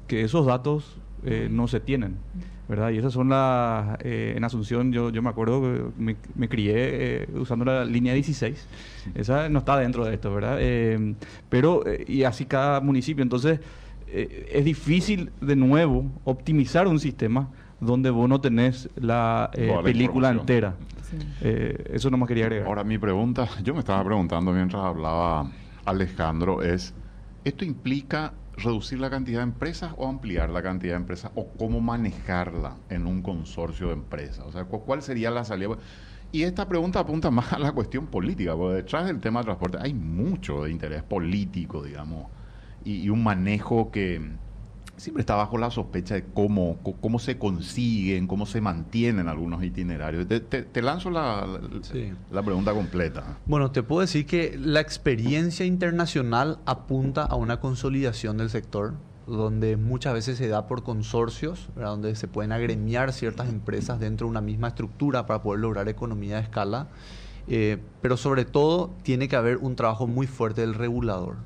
que 0.09 0.23
esos 0.23 0.47
datos 0.47 0.97
eh, 1.23 1.49
no 1.51 1.69
se 1.69 1.81
tienen, 1.81 2.17
¿verdad? 2.69 2.91
Y 2.91 2.99
esas 2.99 3.13
son 3.13 3.29
las... 3.29 3.99
eh, 4.01 4.35
en 4.37 4.45
Asunción 4.45 4.93
yo, 4.93 5.11
yo 5.11 5.23
me 5.23 5.29
acuerdo 5.31 5.61
que 5.61 5.85
me, 5.99 6.17
me 6.35 6.49
crié 6.49 6.73
eh, 6.77 7.29
usando 7.35 7.65
la 7.65 7.85
línea 7.85 8.15
16. 8.15 8.67
Esa 9.15 9.49
no 9.49 9.59
está 9.61 9.79
dentro 9.79 10.05
de 10.05 10.15
esto, 10.15 10.35
¿verdad? 10.35 10.57
Eh, 10.61 11.15
pero, 11.49 11.87
eh, 11.87 12.05
y 12.09 12.23
así 12.25 12.47
cada 12.47 12.81
municipio. 12.81 13.23
Entonces, 13.23 13.61
eh, 14.09 14.49
es 14.53 14.65
difícil 14.65 15.31
de 15.41 15.57
nuevo 15.57 16.07
optimizar 16.25 16.87
un 16.89 16.99
sistema 17.01 17.49
donde 17.81 18.09
vos 18.11 18.29
no 18.29 18.41
tenés 18.41 18.89
la 18.97 19.51
eh, 19.53 19.75
película 19.83 20.31
entera. 20.31 20.77
Sí. 21.11 21.19
Eh, 21.43 21.91
eso 21.93 22.11
no 22.11 22.17
más 22.17 22.29
quería 22.29 22.45
agregar. 22.45 22.67
Ahora 22.67 22.85
mi 22.85 22.97
pregunta, 22.97 23.47
yo 23.63 23.75
me 23.75 23.81
estaba 23.81 24.03
preguntando 24.05 24.53
mientras 24.53 24.83
hablaba 24.83 25.51
Alejandro, 25.85 26.63
es, 26.63 26.95
¿esto 27.45 27.65
implica 27.65 28.33
reducir 28.57 29.01
la 29.01 29.11
cantidad 29.11 29.39
de 29.41 29.45
empresas 29.45 29.95
o 29.97 30.09
ampliar 30.09 30.51
la 30.51 30.63
cantidad 30.63 30.95
de 30.95 30.99
empresas 30.99 31.33
o 31.35 31.57
cómo 31.57 31.81
manejarla 31.81 32.83
en 32.89 33.07
un 33.07 33.23
consorcio 33.23 33.89
de 33.89 33.95
empresas? 33.95 34.47
O 34.47 34.53
sea, 34.53 34.65
¿cu- 34.67 34.85
¿cuál 34.85 35.03
sería 35.03 35.31
la 35.31 35.45
salida? 35.45 35.77
Y 36.31 36.43
esta 36.45 36.69
pregunta 36.69 37.01
apunta 37.01 37.31
más 37.33 37.53
a 37.53 37.59
la 37.59 37.73
cuestión 37.73 38.09
política, 38.09 38.57
porque 38.57 38.77
detrás 38.77 39.07
del 39.07 39.21
tema 39.21 39.41
de 39.41 39.45
transporte 39.47 39.79
hay 39.81 39.95
mucho 39.95 40.65
de 40.65 40.71
interés 40.71 41.03
político, 41.03 41.83
digamos, 41.83 42.33
y, 42.81 43.03
y 43.05 43.11
un 43.11 43.23
manejo 43.23 43.91
que 43.91 44.39
siempre 44.97 45.21
está 45.23 45.35
bajo 45.35 45.59
la 45.59 45.71
sospecha 45.71 46.15
de 46.15 46.25
cómo, 46.25 46.79
cómo 47.01 47.19
se 47.19 47.37
consiguen, 47.39 48.27
cómo 48.27 48.47
se 48.47 48.61
mantienen 48.61 49.29
algunos 49.29 49.63
itinerarios. 49.65 50.27
Te, 50.29 50.41
te- 50.41 50.63
te 50.63 50.83
lanzo 50.83 51.11
la, 51.11 51.47
la- 51.47 51.83
Sí. 51.83 52.13
la 52.31 52.43
pregunta 52.43 52.73
completa. 52.73 53.39
Bueno, 53.47 53.71
te 53.71 53.83
puedo 53.83 54.01
decir 54.03 54.27
que 54.27 54.57
la 54.59 54.81
experiencia 54.81 55.67
internacional 55.67 56.59
apunta 56.67 57.25
a 57.25 57.35
una 57.37 57.61
consolidación 57.61 58.37
del 58.39 58.51
sector, 58.51 58.95
donde 59.27 59.77
muchas 59.77 60.13
veces 60.15 60.37
se 60.39 60.49
da 60.49 60.67
por 60.67 60.83
consorcios, 60.83 61.71
¿verdad? 61.75 61.91
donde 61.93 62.15
se 62.15 62.29
pueden 62.29 62.53
agremiar 62.53 63.13
ciertas 63.13 63.49
empresas 63.49 63.99
dentro 63.99 64.27
de 64.27 64.31
una 64.33 64.41
misma 64.43 64.69
estructura 64.69 65.27
para 65.27 65.43
poder 65.43 65.61
lograr 65.61 65.89
economía 65.89 66.37
de 66.37 66.43
escala. 66.43 66.89
Eh, 67.47 67.79
pero 68.01 68.17
sobre 68.17 68.45
todo 68.45 68.95
tiene 69.03 69.29
que 69.29 69.37
haber 69.37 69.59
un 69.59 69.77
trabajo 69.77 70.07
muy 70.07 70.27
fuerte 70.27 70.61
del 70.63 70.75
regulador. 70.75 71.37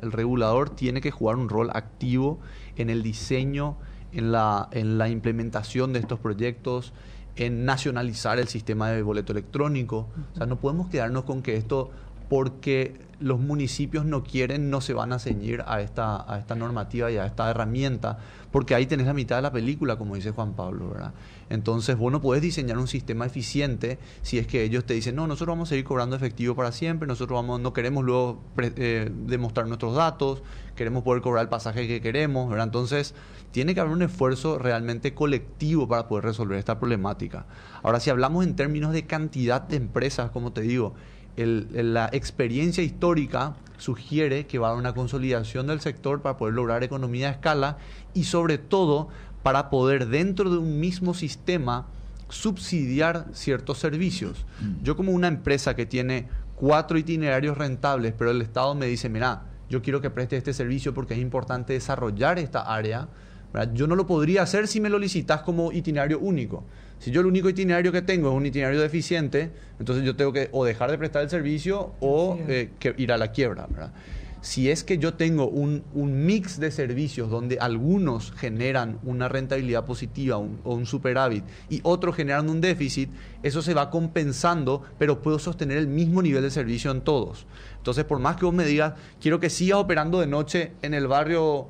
El 0.00 0.12
regulador 0.12 0.70
tiene 0.70 1.00
que 1.00 1.10
jugar 1.10 1.36
un 1.36 1.48
rol 1.48 1.70
activo 1.72 2.38
en 2.76 2.90
el 2.90 3.02
diseño, 3.02 3.76
en 4.12 4.32
la, 4.32 4.68
en 4.72 4.98
la 4.98 5.08
implementación 5.08 5.92
de 5.92 5.98
estos 6.00 6.18
proyectos, 6.18 6.92
en 7.36 7.64
nacionalizar 7.64 8.38
el 8.38 8.48
sistema 8.48 8.90
de 8.90 9.02
boleto 9.02 9.32
electrónico. 9.32 10.08
O 10.32 10.36
sea, 10.36 10.46
no 10.46 10.60
podemos 10.60 10.88
quedarnos 10.88 11.24
con 11.24 11.42
que 11.42 11.56
esto, 11.56 11.90
porque 12.28 13.00
los 13.20 13.40
municipios 13.40 14.04
no 14.04 14.22
quieren, 14.22 14.70
no 14.70 14.80
se 14.80 14.92
van 14.92 15.12
a 15.12 15.18
ceñir 15.18 15.62
a 15.66 15.80
esta, 15.80 16.30
a 16.30 16.38
esta 16.38 16.54
normativa 16.54 17.10
y 17.10 17.16
a 17.16 17.26
esta 17.26 17.50
herramienta, 17.50 18.18
porque 18.50 18.74
ahí 18.74 18.86
tenés 18.86 19.06
la 19.06 19.14
mitad 19.14 19.36
de 19.36 19.42
la 19.42 19.52
película, 19.52 19.96
como 19.96 20.14
dice 20.14 20.30
Juan 20.30 20.54
Pablo, 20.54 20.90
¿verdad? 20.90 21.14
Entonces, 21.50 21.96
vos 21.96 22.12
no 22.12 22.20
podés 22.20 22.42
diseñar 22.42 22.78
un 22.78 22.88
sistema 22.88 23.26
eficiente 23.26 23.98
si 24.22 24.38
es 24.38 24.46
que 24.46 24.62
ellos 24.62 24.84
te 24.84 24.94
dicen, 24.94 25.16
no, 25.16 25.26
nosotros 25.26 25.54
vamos 25.54 25.68
a 25.68 25.70
seguir 25.70 25.84
cobrando 25.84 26.16
efectivo 26.16 26.54
para 26.54 26.72
siempre, 26.72 27.06
nosotros 27.06 27.36
vamos, 27.36 27.60
no 27.60 27.72
queremos 27.72 28.04
luego 28.04 28.42
eh, 28.58 29.10
demostrar 29.26 29.66
nuestros 29.66 29.94
datos, 29.94 30.42
queremos 30.76 31.02
poder 31.02 31.22
cobrar 31.22 31.42
el 31.42 31.48
pasaje 31.48 31.86
que 31.86 32.00
queremos. 32.00 32.52
Entonces, 32.58 33.14
tiene 33.52 33.74
que 33.74 33.80
haber 33.80 33.92
un 33.92 34.02
esfuerzo 34.02 34.58
realmente 34.58 35.14
colectivo 35.14 35.86
para 35.86 36.08
poder 36.08 36.24
resolver 36.24 36.58
esta 36.58 36.78
problemática. 36.78 37.46
Ahora, 37.82 38.00
si 38.00 38.10
hablamos 38.10 38.44
en 38.44 38.56
términos 38.56 38.92
de 38.92 39.06
cantidad 39.06 39.62
de 39.62 39.76
empresas, 39.76 40.30
como 40.30 40.52
te 40.52 40.62
digo, 40.62 40.94
el- 41.36 41.94
la 41.94 42.08
experiencia 42.12 42.82
histórica 42.82 43.54
sugiere 43.76 44.46
que 44.46 44.58
va 44.58 44.68
a 44.68 44.70
haber 44.70 44.80
una 44.80 44.94
consolidación 44.94 45.66
del 45.66 45.80
sector 45.80 46.22
para 46.22 46.36
poder 46.36 46.54
lograr 46.54 46.84
economía 46.84 47.26
de 47.26 47.32
escala 47.32 47.78
y 48.14 48.24
sobre 48.24 48.58
todo 48.58 49.08
para 49.42 49.68
poder 49.68 50.06
dentro 50.08 50.48
de 50.50 50.58
un 50.58 50.80
mismo 50.80 51.12
sistema 51.12 51.86
subsidiar 52.28 53.26
ciertos 53.32 53.78
servicios. 53.78 54.46
Yo 54.82 54.96
como 54.96 55.12
una 55.12 55.28
empresa 55.28 55.74
que 55.76 55.86
tiene 55.86 56.28
cuatro 56.56 56.98
itinerarios 56.98 57.58
rentables, 57.58 58.14
pero 58.16 58.30
el 58.30 58.40
Estado 58.42 58.74
me 58.74 58.86
dice, 58.86 59.08
mira, 59.08 59.42
yo 59.68 59.82
quiero 59.82 60.00
que 60.00 60.10
preste 60.10 60.36
este 60.36 60.52
servicio 60.52 60.94
porque 60.94 61.14
es 61.14 61.20
importante 61.20 61.72
desarrollar 61.72 62.38
esta 62.38 62.60
área, 62.60 63.08
¿verdad? 63.54 63.72
yo 63.72 63.86
no 63.86 63.94
lo 63.96 64.06
podría 64.06 64.42
hacer 64.42 64.68
si 64.68 64.80
me 64.80 64.90
lo 64.90 64.98
licitas 64.98 65.40
como 65.42 65.72
itinerario 65.72 66.18
único. 66.18 66.64
Si 66.98 67.10
yo 67.10 67.20
el 67.20 67.26
único 67.26 67.48
itinerario 67.48 67.92
que 67.92 68.02
tengo 68.02 68.30
es 68.30 68.34
un 68.36 68.44
itinerario 68.46 68.80
deficiente, 68.80 69.50
entonces 69.78 70.04
yo 70.04 70.16
tengo 70.16 70.32
que 70.32 70.48
o 70.52 70.64
dejar 70.64 70.90
de 70.90 70.98
prestar 70.98 71.22
el 71.22 71.30
servicio 71.30 71.92
o 72.00 72.38
eh, 72.48 72.70
que 72.78 72.94
ir 72.98 73.12
a 73.12 73.16
la 73.18 73.30
quiebra. 73.32 73.66
¿verdad? 73.68 73.92
Si 74.40 74.70
es 74.70 74.84
que 74.84 74.98
yo 74.98 75.14
tengo 75.14 75.48
un, 75.48 75.84
un 75.94 76.26
mix 76.26 76.60
de 76.60 76.70
servicios 76.70 77.30
donde 77.30 77.58
algunos 77.58 78.32
generan 78.32 78.98
una 79.04 79.28
rentabilidad 79.28 79.84
positiva 79.86 80.36
un- 80.36 80.60
o 80.64 80.74
un 80.74 80.84
superávit 80.86 81.44
y 81.70 81.80
otros 81.82 82.14
generan 82.16 82.48
un 82.50 82.60
déficit, 82.60 83.08
eso 83.42 83.62
se 83.62 83.72
va 83.74 83.88
compensando, 83.90 84.82
pero 84.98 85.22
puedo 85.22 85.38
sostener 85.38 85.78
el 85.78 85.86
mismo 85.88 86.20
nivel 86.22 86.42
de 86.42 86.50
servicio 86.50 86.90
en 86.90 87.00
todos. 87.02 87.46
Entonces, 87.78 88.04
por 88.04 88.18
más 88.18 88.36
que 88.36 88.44
vos 88.44 88.54
me 88.54 88.64
digas, 88.66 88.94
quiero 89.20 89.40
que 89.40 89.48
sigas 89.50 89.78
operando 89.78 90.20
de 90.20 90.26
noche 90.26 90.72
en 90.82 90.92
el 90.94 91.06
barrio 91.06 91.66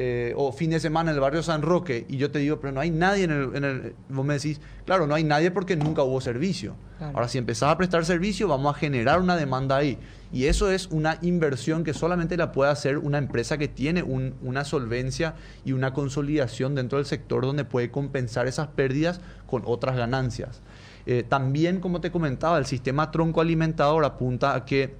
eh, 0.00 0.32
o 0.36 0.52
fin 0.52 0.70
de 0.70 0.78
semana 0.78 1.10
en 1.10 1.16
el 1.16 1.20
barrio 1.20 1.42
San 1.42 1.60
Roque 1.60 2.06
y 2.08 2.18
yo 2.18 2.30
te 2.30 2.38
digo, 2.38 2.60
pero 2.60 2.72
no 2.72 2.78
hay 2.78 2.90
nadie 2.90 3.24
en 3.24 3.32
el, 3.32 3.56
en 3.56 3.64
el- 3.64 3.94
Vos 4.08 4.24
me 4.24 4.34
decís, 4.34 4.60
claro, 4.86 5.08
no 5.08 5.14
hay 5.16 5.24
nadie 5.24 5.50
porque 5.50 5.74
nunca 5.74 6.04
hubo 6.04 6.20
servicio. 6.20 6.76
Claro. 6.98 7.14
Ahora, 7.16 7.28
si 7.28 7.38
empezás 7.38 7.70
a 7.70 7.76
prestar 7.76 8.04
servicio, 8.04 8.46
vamos 8.46 8.74
a 8.74 8.78
generar 8.78 9.20
una 9.20 9.36
demanda 9.36 9.76
ahí. 9.76 9.98
Y 10.32 10.44
eso 10.44 10.70
es 10.70 10.86
una 10.92 11.18
inversión 11.22 11.82
que 11.82 11.94
solamente 11.94 12.36
la 12.36 12.52
puede 12.52 12.70
hacer 12.70 12.98
una 12.98 13.18
empresa 13.18 13.58
que 13.58 13.66
tiene 13.66 14.04
un- 14.04 14.34
una 14.42 14.64
solvencia 14.64 15.34
y 15.64 15.72
una 15.72 15.92
consolidación 15.92 16.76
dentro 16.76 16.98
del 16.98 17.06
sector 17.06 17.44
donde 17.44 17.64
puede 17.64 17.90
compensar 17.90 18.46
esas 18.46 18.68
pérdidas 18.68 19.20
con 19.46 19.62
otras 19.66 19.96
ganancias. 19.96 20.60
Eh, 21.06 21.24
también, 21.28 21.80
como 21.80 22.00
te 22.00 22.10
comentaba, 22.12 22.58
el 22.58 22.66
sistema 22.66 23.10
tronco 23.10 23.40
alimentador 23.40 24.04
apunta 24.04 24.54
a 24.54 24.64
que 24.64 24.94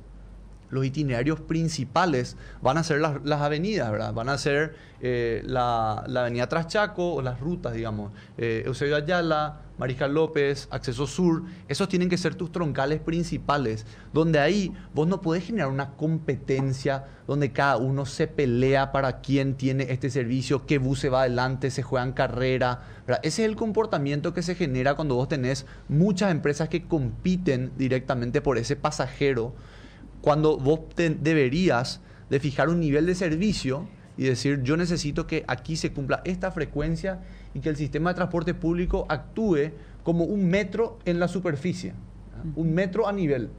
los 0.70 0.84
itinerarios 0.84 1.40
principales 1.40 2.36
van 2.60 2.78
a 2.78 2.82
ser 2.82 3.00
las, 3.00 3.40
avenidas, 3.40 3.90
¿verdad? 3.90 4.12
Van 4.12 4.28
a 4.28 4.38
ser 4.38 4.74
eh, 5.00 5.42
la, 5.44 5.98
avenida 5.98 6.48
Traschaco 6.48 7.14
o 7.14 7.22
las 7.22 7.40
rutas, 7.40 7.74
digamos. 7.74 8.12
Eh, 8.36 8.62
Eusebio 8.66 8.96
Ayala, 8.96 9.62
Mariscal 9.78 10.12
López, 10.12 10.68
Acceso 10.70 11.06
Sur. 11.06 11.44
Esos 11.68 11.88
tienen 11.88 12.08
que 12.08 12.18
ser 12.18 12.34
tus 12.34 12.52
troncales 12.52 13.00
principales, 13.00 13.86
donde 14.12 14.40
ahí 14.40 14.74
vos 14.92 15.06
no 15.06 15.20
podés 15.20 15.44
generar 15.44 15.68
una 15.68 15.92
competencia 15.92 17.04
donde 17.26 17.52
cada 17.52 17.76
uno 17.76 18.04
se 18.04 18.26
pelea 18.26 18.90
para 18.90 19.20
quién 19.20 19.54
tiene 19.54 19.86
este 19.90 20.10
servicio, 20.10 20.66
qué 20.66 20.78
bus 20.78 21.00
se 21.00 21.08
va 21.08 21.20
adelante, 21.20 21.70
se 21.70 21.82
juegan 21.82 22.12
carrera. 22.12 22.80
Ese 23.22 23.42
es 23.42 23.48
el 23.48 23.56
comportamiento 23.56 24.34
que 24.34 24.42
se 24.42 24.54
genera 24.54 24.94
cuando 24.94 25.14
vos 25.14 25.28
tenés 25.28 25.64
muchas 25.88 26.30
empresas 26.30 26.68
que 26.68 26.84
compiten 26.84 27.72
directamente 27.76 28.40
por 28.40 28.58
ese 28.58 28.76
pasajero 28.76 29.54
cuando 30.20 30.58
vos 30.58 30.80
te- 30.94 31.10
deberías 31.10 32.00
de 32.30 32.40
fijar 32.40 32.68
un 32.68 32.80
nivel 32.80 33.06
de 33.06 33.14
servicio 33.14 33.88
y 34.16 34.24
decir 34.24 34.62
yo 34.62 34.76
necesito 34.76 35.26
que 35.26 35.44
aquí 35.48 35.76
se 35.76 35.92
cumpla 35.92 36.20
esta 36.24 36.50
frecuencia 36.50 37.20
y 37.54 37.60
que 37.60 37.68
el 37.68 37.76
sistema 37.76 38.10
de 38.10 38.16
transporte 38.16 38.52
público 38.54 39.06
actúe 39.08 39.70
como 40.02 40.24
un 40.24 40.46
metro 40.48 40.98
en 41.04 41.20
la 41.20 41.28
superficie, 41.28 41.92
un 42.56 42.74
metro 42.74 43.06
a 43.08 43.12
nivel. 43.12 43.50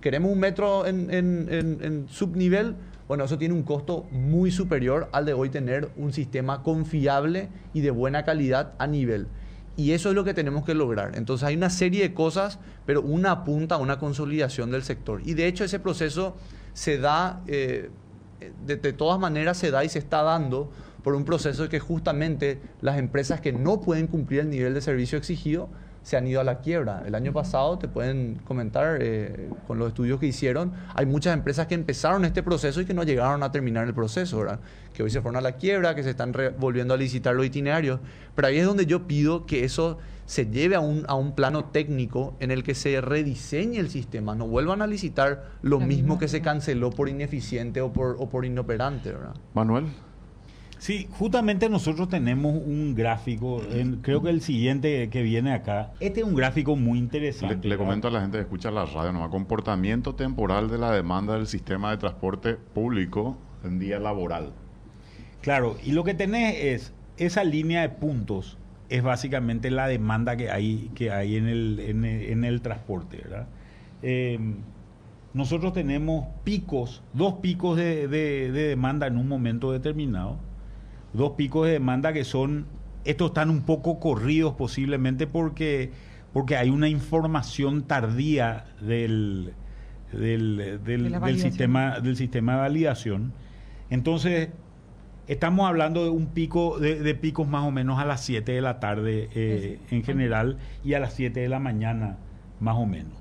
Queremos 0.00 0.32
un 0.32 0.38
metro 0.38 0.86
en, 0.86 1.12
en- 1.12 1.48
en- 1.50 1.78
en 1.82 2.08
subnivel, 2.08 2.74
bueno, 3.08 3.24
eso 3.24 3.36
tiene 3.38 3.54
un 3.54 3.62
costo 3.64 4.06
muy 4.12 4.50
superior 4.50 5.08
al 5.12 5.24
de 5.26 5.32
hoy 5.32 5.50
tener 5.50 5.90
un 5.96 6.12
sistema 6.12 6.62
confiable 6.62 7.48
y 7.74 7.80
de 7.80 7.90
buena 7.90 8.24
calidad 8.24 8.74
a 8.78 8.86
nivel. 8.86 9.26
Y 9.76 9.92
eso 9.92 10.10
es 10.10 10.14
lo 10.14 10.24
que 10.24 10.34
tenemos 10.34 10.64
que 10.64 10.74
lograr. 10.74 11.12
Entonces 11.16 11.46
hay 11.46 11.56
una 11.56 11.70
serie 11.70 12.02
de 12.02 12.14
cosas, 12.14 12.58
pero 12.86 13.02
una 13.02 13.30
apunta 13.30 13.76
a 13.76 13.78
una 13.78 13.98
consolidación 13.98 14.70
del 14.70 14.82
sector. 14.82 15.22
Y 15.24 15.34
de 15.34 15.46
hecho 15.46 15.64
ese 15.64 15.78
proceso 15.78 16.36
se 16.74 16.98
da, 16.98 17.42
eh, 17.46 17.90
de, 18.66 18.76
de 18.76 18.92
todas 18.92 19.18
maneras 19.18 19.56
se 19.56 19.70
da 19.70 19.84
y 19.84 19.88
se 19.88 19.98
está 19.98 20.22
dando 20.22 20.70
por 21.02 21.14
un 21.14 21.24
proceso 21.24 21.62
de 21.62 21.68
que 21.68 21.80
justamente 21.80 22.60
las 22.80 22.98
empresas 22.98 23.40
que 23.40 23.52
no 23.52 23.80
pueden 23.80 24.06
cumplir 24.06 24.40
el 24.40 24.50
nivel 24.50 24.74
de 24.74 24.80
servicio 24.80 25.16
exigido 25.16 25.68
se 26.02 26.16
han 26.16 26.26
ido 26.26 26.40
a 26.40 26.44
la 26.44 26.60
quiebra. 26.60 27.02
El 27.06 27.14
año 27.14 27.32
pasado, 27.32 27.78
te 27.78 27.88
pueden 27.88 28.40
comentar 28.44 28.98
eh, 29.00 29.50
con 29.66 29.78
los 29.78 29.88
estudios 29.88 30.18
que 30.18 30.26
hicieron, 30.26 30.72
hay 30.94 31.06
muchas 31.06 31.34
empresas 31.34 31.66
que 31.66 31.74
empezaron 31.74 32.24
este 32.24 32.42
proceso 32.42 32.80
y 32.80 32.84
que 32.84 32.94
no 32.94 33.02
llegaron 33.02 33.42
a 33.42 33.52
terminar 33.52 33.86
el 33.86 33.94
proceso, 33.94 34.38
¿verdad? 34.38 34.60
que 34.92 35.02
hoy 35.02 35.10
se 35.10 35.20
fueron 35.20 35.36
a 35.36 35.40
la 35.40 35.52
quiebra, 35.52 35.94
que 35.94 36.02
se 36.02 36.10
están 36.10 36.34
volviendo 36.58 36.94
a 36.94 36.96
licitar 36.96 37.34
los 37.34 37.46
itinerarios. 37.46 38.00
Pero 38.34 38.48
ahí 38.48 38.58
es 38.58 38.66
donde 38.66 38.86
yo 38.86 39.06
pido 39.06 39.46
que 39.46 39.64
eso 39.64 39.98
se 40.26 40.46
lleve 40.46 40.76
a 40.76 40.80
un, 40.80 41.04
a 41.08 41.14
un 41.14 41.34
plano 41.34 41.66
técnico 41.66 42.36
en 42.40 42.50
el 42.50 42.62
que 42.62 42.74
se 42.74 43.00
rediseñe 43.00 43.78
el 43.78 43.90
sistema, 43.90 44.34
no 44.34 44.46
vuelvan 44.46 44.82
a 44.82 44.86
licitar 44.86 45.50
lo 45.62 45.80
La 45.80 45.86
mismo 45.86 46.18
que 46.18 46.28
se 46.28 46.40
canceló 46.40 46.90
por 46.90 47.08
ineficiente 47.08 47.80
o 47.80 47.92
por, 47.92 48.16
o 48.18 48.28
por 48.28 48.44
inoperante, 48.44 49.12
¿verdad? 49.12 49.34
Manuel, 49.54 49.86
Sí, 50.80 51.06
justamente 51.10 51.68
nosotros 51.68 52.08
tenemos 52.08 52.54
un 52.54 52.94
gráfico, 52.94 53.60
creo 54.00 54.22
que 54.22 54.30
el 54.30 54.40
siguiente 54.40 55.10
que 55.10 55.22
viene 55.22 55.52
acá. 55.52 55.92
Este 56.00 56.20
es 56.20 56.26
un 56.26 56.34
gráfico 56.34 56.74
muy 56.74 56.98
interesante. 56.98 57.68
le 57.68 57.76
comento 57.76 58.08
a 58.08 58.10
la 58.10 58.22
gente 58.22 58.38
que 58.38 58.42
escucha 58.44 58.70
la 58.70 58.86
radio, 58.86 59.12
¿no? 59.12 59.28
comportamiento 59.28 60.14
temporal 60.14 60.70
de 60.70 60.78
la 60.78 60.90
demanda 60.90 61.34
del 61.34 61.46
sistema 61.46 61.90
de 61.90 61.98
transporte 61.98 62.54
público 62.54 63.36
en 63.62 63.78
día 63.78 63.98
laboral. 63.98 64.52
Claro, 65.42 65.76
y 65.84 65.92
lo 65.92 66.02
que 66.02 66.14
tenés 66.14 66.56
es 66.58 66.94
esa 67.18 67.44
línea 67.44 67.82
de 67.82 67.90
puntos 67.90 68.56
es 68.88 69.02
básicamente 69.02 69.70
la 69.70 69.86
demanda 69.86 70.34
que 70.38 70.50
hay 70.50 70.90
que 70.94 71.10
hay 71.10 71.36
en 71.36 71.46
el 71.46 71.78
en 71.80 72.04
el, 72.06 72.22
en 72.22 72.44
el 72.44 72.62
transporte, 72.62 73.18
¿verdad? 73.18 73.48
Eh, 74.02 74.38
nosotros 75.34 75.74
tenemos 75.74 76.26
picos, 76.42 77.02
dos 77.12 77.34
picos 77.34 77.76
de, 77.76 78.08
de- 78.08 78.50
de 78.50 78.62
demanda 78.68 79.06
en 79.06 79.18
un 79.18 79.28
momento 79.28 79.70
determinado, 79.72 80.38
dos 81.12 81.32
picos 81.32 81.66
de 81.66 81.72
demanda 81.74 82.12
que 82.12 82.24
son, 82.24 82.66
estos 83.04 83.28
están 83.30 83.50
un 83.50 83.62
poco 83.62 83.98
corridos 84.00 84.54
posiblemente 84.54 85.26
porque 85.26 85.90
porque 86.32 86.56
hay 86.56 86.70
una 86.70 86.88
información 86.88 87.82
tardía 87.82 88.66
del 88.80 89.52
del, 90.12 90.56
del- 90.56 90.84
De 90.84 90.98
la 90.98 91.10
del 91.10 91.20
validación. 91.20 91.50
sistema 91.52 92.00
del 92.00 92.16
sistema 92.16 92.52
de 92.54 92.58
validación. 92.60 93.32
Entonces, 93.90 94.48
estamos 95.28 95.68
hablando 95.68 96.04
de 96.04 96.10
un 96.10 96.26
pico, 96.26 96.78
de, 96.78 97.00
de 97.00 97.14
picos 97.14 97.48
más 97.48 97.64
o 97.64 97.70
menos 97.70 97.98
a 97.98 98.04
las 98.04 98.20
7 98.24 98.52
de 98.52 98.60
la 98.60 98.78
tarde 98.80 99.28
eh, 99.34 99.78
Sí. 99.88 99.96
en 99.96 100.04
general 100.04 100.58
y 100.84 100.94
a 100.94 101.00
las 101.00 101.14
7 101.14 101.40
de 101.40 101.48
la 101.48 101.58
mañana 101.58 102.18
más 102.60 102.76
o 102.76 102.86
menos. 102.86 103.12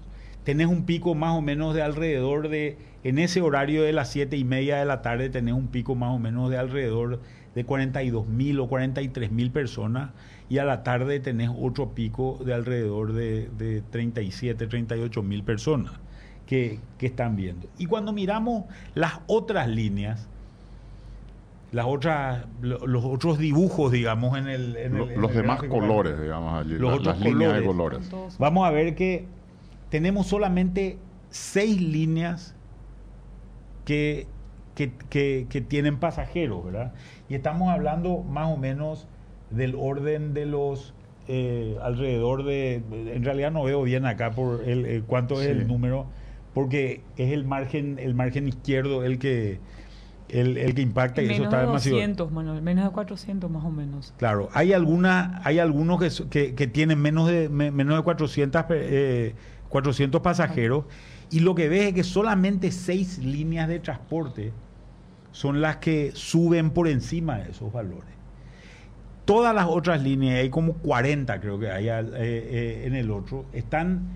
Tenés 0.43 0.67
un 0.67 0.86
pico 0.86 1.15
más 1.15 1.36
o 1.36 1.41
menos 1.41 1.75
de 1.75 1.82
alrededor 1.82 2.49
de, 2.49 2.78
en 3.04 3.19
ese 3.19 3.41
horario 3.41 3.84
de 3.84 3.93
las 3.93 4.12
7 4.12 4.36
y 4.38 4.43
media 4.43 4.78
de 4.78 4.86
la 4.86 5.02
tarde 5.02 5.30
tenés 5.30 5.54
un 5.54 5.67
pico 5.67 5.95
más 5.95 6.12
o 6.12 6.19
menos 6.19 6.49
de 6.49 6.58
alrededor 6.58 7.21
de 7.55 7.63
42 7.65 8.27
mil 8.27 8.59
o 8.59 8.67
43 8.67 9.31
mil 9.31 9.51
personas 9.51 10.12
y 10.49 10.57
a 10.59 10.65
la 10.65 10.83
tarde 10.83 11.19
tenés 11.19 11.49
otro 11.59 11.89
pico 11.89 12.39
de 12.45 12.53
alrededor 12.53 13.13
de, 13.13 13.49
de 13.57 13.81
37, 13.81 14.67
38 14.67 15.23
mil 15.23 15.43
personas 15.43 15.93
que, 16.45 16.79
que 16.97 17.05
están 17.07 17.35
viendo. 17.35 17.67
Y 17.77 17.85
cuando 17.85 18.13
miramos 18.13 18.65
las 18.95 19.19
otras 19.27 19.67
líneas, 19.67 20.27
las 21.71 21.85
otras, 21.85 22.45
lo- 22.62 22.88
los 22.88 23.05
otros 23.05 23.38
dibujos, 23.38 23.91
digamos, 23.91 24.38
en 24.38 24.47
el... 24.47 24.75
en 24.77 24.97
Lo- 24.97 25.03
el- 25.05 25.12
en 25.12 25.21
los 25.21 25.31
el 25.31 25.38
demás 25.38 25.57
gráfico, 25.62 25.79
colores, 25.79 26.19
digamos, 26.19 26.53
allí, 26.59 26.73
Los 26.73 26.89
la- 26.91 26.97
otros 26.97 27.17
las 27.19 27.19
líneas 27.19 27.53
de 27.55 27.63
colores. 27.65 28.07
colores. 28.09 28.38
Vamos 28.39 28.67
a 28.67 28.71
ver 28.71 28.95
que 28.95 29.25
tenemos 29.91 30.25
solamente 30.27 30.97
seis 31.29 31.79
líneas 31.79 32.55
que, 33.85 34.25
que, 34.75 34.91
que- 35.09 35.45
que 35.49 35.62
tienen 35.62 35.97
pasajeros, 35.99 36.65
¿verdad? 36.65 36.93
Y 37.29 37.35
estamos 37.35 37.69
hablando 37.69 38.23
más 38.23 38.47
o 38.51 38.57
menos 38.57 39.07
del 39.51 39.75
orden 39.75 40.33
de 40.33 40.45
los 40.45 40.93
eh, 41.27 41.77
alrededor 41.83 42.43
de, 42.43 42.81
en 43.13 43.23
realidad 43.23 43.51
no 43.51 43.63
veo 43.63 43.83
bien 43.83 44.05
acá 44.07 44.31
por 44.31 44.63
el, 44.67 44.85
el- 44.85 45.03
cuánto 45.03 45.35
es 45.41 45.45
Sí. 45.45 45.51
el 45.51 45.67
número, 45.67 46.07
porque 46.55 47.01
es 47.17 47.31
el 47.31 47.45
margen, 47.45 47.97
el 47.99 48.15
margen 48.15 48.47
izquierdo 48.47 49.03
el 49.03 49.19
que 49.19 49.59
el, 50.29 50.57
el 50.57 50.73
que 50.75 50.81
impacta 50.81 51.21
y 51.21 51.25
eso 51.25 51.33
Menos 51.33 51.45
está 51.47 51.57
de 51.61 51.65
demasiado. 51.67 51.97
200, 51.97 52.31
Manuel, 52.31 52.61
menos 52.61 52.85
de 52.85 52.91
400 52.91 53.49
más 53.49 53.63
o 53.63 53.71
menos. 53.71 54.13
Claro, 54.17 54.49
hay 54.53 54.73
alguna, 54.73 55.41
hay 55.43 55.57
algunos 55.59 55.99
que, 55.99 56.29
que, 56.29 56.55
que 56.55 56.67
tienen 56.67 56.99
menos 56.99 57.27
de 57.27 57.49
me- 57.49 57.71
menos 57.71 57.95
de 57.97 58.03
400, 58.03 58.63
pe- 58.65 58.77
eh, 58.81 59.35
400 59.69 60.21
pasajeros 60.21 60.85
y 61.31 61.39
lo 61.41 61.53
que 61.55 61.67
ves 61.69 61.87
es 61.89 61.93
que 61.93 62.03
solamente 62.03 62.71
seis 62.71 63.19
líneas 63.19 63.67
de 63.67 63.79
transporte 63.79 64.51
son 65.31 65.61
las 65.61 65.77
que 65.77 66.11
suben 66.13 66.71
por 66.71 66.87
encima 66.87 67.37
de 67.39 67.51
esos 67.51 67.71
valores. 67.71 68.09
Todas 69.25 69.53
las 69.53 69.65
otras 69.67 70.01
líneas, 70.01 70.39
hay 70.39 70.49
como 70.49 70.73
40 70.73 71.39
creo 71.39 71.59
que 71.59 71.69
hay 71.69 71.87
al- 71.89 72.13
eh, 72.15 72.19
eh, 72.19 72.83
en 72.87 72.95
el 72.95 73.11
otro, 73.11 73.45
están 73.53 74.07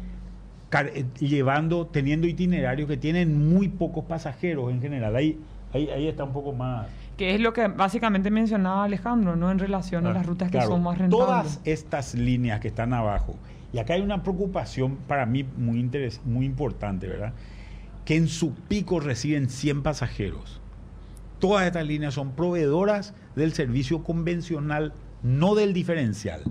eh, 0.71 1.05
llevando, 1.19 1.85
teniendo 1.85 2.25
itinerarios 2.25 2.87
que 2.89 2.97
tienen 2.97 3.47
muy 3.47 3.67
pocos 3.69 4.05
pasajeros 4.05 4.71
en 4.71 4.81
general. 4.81 5.15
Ahí, 5.15 5.39
ahí, 5.71 5.87
ahí 5.89 6.07
está 6.07 6.23
un 6.23 6.33
poco 6.33 6.51
más... 6.51 6.87
Que 7.15 7.35
es 7.35 7.39
lo 7.41 7.53
que 7.53 7.67
básicamente 7.67 8.31
mencionaba 8.31 8.85
Alejandro, 8.85 9.35
¿no? 9.35 9.51
En 9.51 9.59
relación 9.59 10.07
a 10.07 10.09
Ah, 10.09 10.13
las 10.13 10.25
rutas 10.25 10.49
que 10.49 10.59
son 10.63 10.81
más 10.81 10.97
rentables. 10.97 11.27
Todas 11.27 11.61
estas 11.63 12.15
líneas 12.15 12.59
que 12.59 12.69
están 12.69 12.91
abajo, 12.91 13.35
y 13.71 13.77
acá 13.77 13.93
hay 13.93 14.01
una 14.01 14.23
preocupación 14.23 14.95
para 15.07 15.27
mí 15.27 15.43
muy, 15.57 15.79
interes- 15.79 16.21
muy 16.25 16.47
importante, 16.47 17.05
¿verdad? 17.07 17.33
Que 18.03 18.15
en 18.15 18.27
su 18.27 18.55
pico 18.55 18.99
reciben 18.99 19.47
100 19.49 19.83
pasajeros. 19.83 20.59
Todas 21.43 21.67
estas 21.67 21.85
líneas 21.85 22.13
son 22.13 22.37
proveedoras 22.37 23.13
del 23.35 23.51
servicio 23.51 24.01
convencional, 24.01 24.93
no 25.23 25.55
del 25.55 25.73
diferencial. 25.73 26.41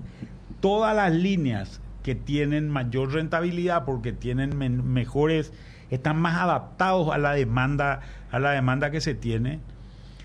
Todas 0.60 0.94
las 0.94 1.12
líneas 1.12 1.80
que 2.02 2.14
tienen 2.14 2.68
mayor 2.68 3.14
rentabilidad 3.14 3.86
porque 3.86 4.12
tienen 4.12 4.54
mejores, 4.92 5.54
están 5.88 6.20
más 6.20 6.36
adaptados 6.36 7.08
a 7.08 7.16
la 7.16 7.32
demanda, 7.32 8.00
a 8.30 8.38
la 8.38 8.50
demanda 8.50 8.90
que 8.90 9.00
se 9.00 9.14
tiene, 9.14 9.60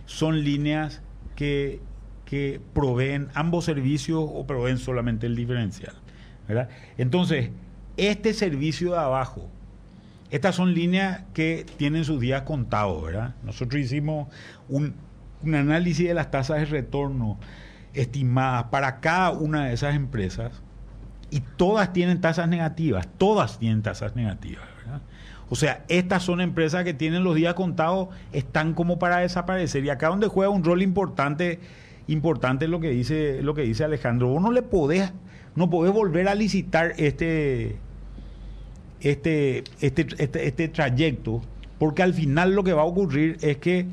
son 0.06 0.44
líneas 0.44 1.02
que, 1.38 1.80
que 2.26 2.60
proveen 2.74 3.30
ambos 3.36 3.64
servicios 3.64 4.22
o 4.30 4.46
proveen 4.46 4.80
solamente 4.80 5.28
el 5.28 5.38
diferencial. 5.38 5.94
Entonces, 6.98 7.52
este 7.96 8.34
servicio 8.34 8.92
de 8.92 8.98
abajo, 8.98 9.50
estas 10.30 10.56
son 10.56 10.74
líneas 10.74 11.24
que 11.34 11.66
tienen 11.78 12.04
sus 12.04 12.20
días 12.20 12.44
contados, 12.44 13.04
¿verdad? 13.04 13.36
Nosotros 13.44 13.82
hicimos 13.82 14.28
un, 14.68 14.96
un 15.44 15.56
análisis 15.56 16.08
de 16.08 16.14
las 16.14 16.32
tasas 16.32 16.60
de 16.60 16.66
retorno 16.66 17.40
estimadas 17.94 18.66
para 18.66 19.00
cada 19.00 19.32
una 19.32 19.66
de 19.66 19.74
esas 19.74 19.96
empresas 19.96 20.62
y 21.30 21.42
todas 21.42 21.94
tienen 21.94 22.22
tasas 22.22 22.48
negativas, 22.48 23.08
todas 23.18 23.60
tienen 23.60 23.82
tasas 23.82 24.16
negativas, 24.16 24.66
¿verdad? 24.78 25.02
O 25.50 25.56
sea, 25.56 25.86
estas 25.88 26.24
son 26.24 26.42
empresas 26.42 26.84
que 26.84 26.94
tienen 26.94 27.24
los 27.24 27.36
días 27.36 27.54
contados, 27.54 28.10
están 28.34 28.74
como 28.74 29.00
para 29.00 29.20
desaparecer. 29.20 29.84
Y 29.86 29.90
acá 29.90 30.10
donde 30.10 30.28
juega 30.28 30.50
un 30.50 30.64
rol 30.64 30.82
importante, 30.82 31.60
importante 32.08 32.68
lo 32.68 32.80
que 32.80 32.90
dice, 32.90 33.42
lo 33.42 33.54
que 33.54 33.62
dice 33.62 33.86
Alejandro, 33.86 34.28
vos 34.28 34.42
no 34.42 34.52
le 34.52 34.62
podés, 34.62 35.14
no 35.56 35.70
podés 35.70 35.94
volver 35.94 36.28
a 36.28 36.36
licitar 36.36 36.94
este, 36.98 37.78
este, 39.02 39.64
este, 39.82 40.08
este, 40.18 40.48
este 40.48 40.68
trayecto, 40.68 41.42
porque 41.80 42.04
al 42.04 42.14
final 42.14 42.54
lo 42.54 42.64
que 42.64 42.74
va 42.74 42.82
a 42.82 42.86
ocurrir 42.86 43.38
es 43.42 43.58
que 43.58 43.86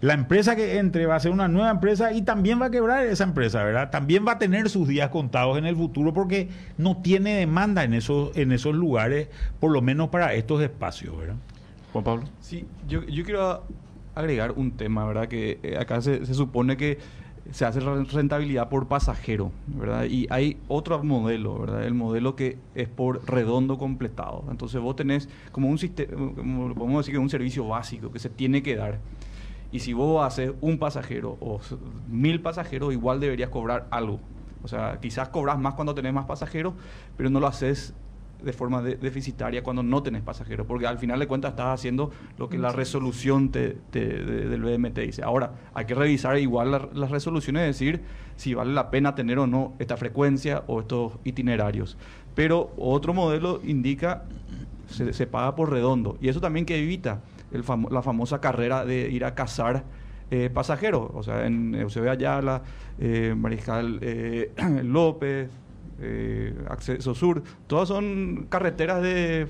la 0.00 0.14
empresa 0.14 0.56
que 0.56 0.78
entre 0.78 1.06
va 1.06 1.16
a 1.16 1.20
ser 1.20 1.30
una 1.30 1.48
nueva 1.48 1.70
empresa 1.70 2.12
y 2.12 2.22
también 2.22 2.60
va 2.60 2.66
a 2.66 2.70
quebrar 2.70 3.04
esa 3.04 3.24
empresa, 3.24 3.62
¿verdad? 3.62 3.90
También 3.90 4.26
va 4.26 4.32
a 4.32 4.38
tener 4.38 4.70
sus 4.70 4.88
días 4.88 5.10
contados 5.10 5.58
en 5.58 5.66
el 5.66 5.76
futuro 5.76 6.14
porque 6.14 6.48
no 6.78 6.96
tiene 7.02 7.36
demanda 7.36 7.84
en 7.84 7.92
esos, 7.92 8.34
en 8.36 8.52
esos 8.52 8.74
lugares, 8.74 9.28
por 9.58 9.70
lo 9.70 9.82
menos 9.82 10.08
para 10.08 10.32
estos 10.34 10.62
espacios, 10.62 11.18
¿verdad? 11.18 11.36
Juan 11.92 12.04
Pablo. 12.04 12.24
Sí, 12.40 12.64
yo, 12.88 13.04
yo 13.04 13.24
quiero 13.24 13.64
agregar 14.14 14.52
un 14.52 14.72
tema, 14.72 15.04
¿verdad? 15.04 15.28
Que 15.28 15.58
eh, 15.62 15.76
acá 15.78 16.00
se, 16.00 16.24
se 16.24 16.34
supone 16.34 16.76
que 16.78 16.98
se 17.52 17.64
hace 17.64 17.80
re- 17.80 18.04
rentabilidad 18.04 18.68
por 18.68 18.86
pasajero, 18.86 19.52
¿verdad? 19.66 20.04
Y 20.04 20.26
hay 20.30 20.58
otro 20.68 21.02
modelo, 21.02 21.58
¿verdad? 21.58 21.84
El 21.84 21.94
modelo 21.94 22.36
que 22.36 22.58
es 22.74 22.88
por 22.88 23.28
redondo 23.28 23.78
completado. 23.78 24.44
Entonces 24.50 24.80
vos 24.80 24.96
tenés 24.96 25.28
como 25.52 25.68
un 25.68 25.78
sistema, 25.78 26.32
como 26.34 26.74
podemos 26.74 27.04
decir 27.04 27.12
que 27.12 27.18
es 27.18 27.22
un 27.22 27.30
servicio 27.30 27.66
básico 27.66 28.10
que 28.10 28.18
se 28.18 28.30
tiene 28.30 28.62
que 28.62 28.76
dar. 28.76 28.98
Y 29.72 29.80
si 29.80 29.92
vos 29.92 30.24
haces 30.24 30.52
un 30.60 30.78
pasajero 30.78 31.36
o 31.40 31.60
mil 32.08 32.40
pasajeros, 32.40 32.92
igual 32.92 33.20
deberías 33.20 33.50
cobrar 33.50 33.86
algo. 33.90 34.20
O 34.62 34.68
sea, 34.68 34.98
quizás 35.00 35.28
cobras 35.28 35.58
más 35.58 35.74
cuando 35.74 35.94
tenés 35.94 36.12
más 36.12 36.26
pasajeros, 36.26 36.74
pero 37.16 37.30
no 37.30 37.40
lo 37.40 37.46
haces 37.46 37.94
de 38.42 38.52
forma 38.52 38.82
de- 38.82 38.96
deficitaria 38.96 39.62
cuando 39.62 39.82
no 39.82 40.02
tenés 40.02 40.22
pasajeros, 40.22 40.66
porque 40.66 40.86
al 40.86 40.98
final 40.98 41.18
de 41.18 41.26
cuentas 41.26 41.50
estás 41.52 41.68
haciendo 41.78 42.10
lo 42.38 42.48
que 42.48 42.58
la 42.58 42.72
resolución 42.72 43.50
te, 43.50 43.76
te- 43.90 44.24
de- 44.24 44.48
del 44.48 44.62
BM 44.62 44.90
te 44.90 45.02
dice. 45.02 45.22
Ahora, 45.22 45.52
hay 45.74 45.84
que 45.84 45.94
revisar 45.94 46.38
igual 46.38 46.70
la- 46.72 46.88
las 46.92 47.10
resoluciones, 47.10 47.62
decir 47.66 48.00
si 48.36 48.54
vale 48.54 48.72
la 48.72 48.90
pena 48.90 49.14
tener 49.14 49.38
o 49.38 49.46
no 49.46 49.74
esta 49.78 49.96
frecuencia 49.96 50.64
o 50.66 50.80
estos 50.80 51.12
itinerarios. 51.24 51.96
Pero 52.34 52.72
otro 52.76 53.12
modelo 53.12 53.60
indica 53.64 54.24
se, 54.88 55.12
se 55.12 55.26
paga 55.26 55.54
por 55.54 55.70
redondo, 55.70 56.16
y 56.20 56.28
eso 56.28 56.40
también 56.40 56.66
que 56.66 56.76
evita 56.76 57.20
el 57.52 57.64
la 57.90 58.02
famosa 58.02 58.40
carrera 58.40 58.84
de 58.84 59.10
ir 59.10 59.24
a 59.24 59.34
cazar 59.34 59.84
eh, 60.32 60.48
pasajeros. 60.52 61.10
O 61.14 61.22
sea, 61.24 61.46
en 61.46 61.74
Eusebio 61.74 62.10
Ayala, 62.10 62.62
eh, 62.98 63.34
Mariscal 63.36 63.98
eh, 64.00 64.52
López, 64.84 65.50
eh, 66.00 66.54
Acceso 66.68 67.14
Sur, 67.14 67.42
todas 67.66 67.88
son 67.88 68.46
carreteras 68.48 69.02
de... 69.02 69.48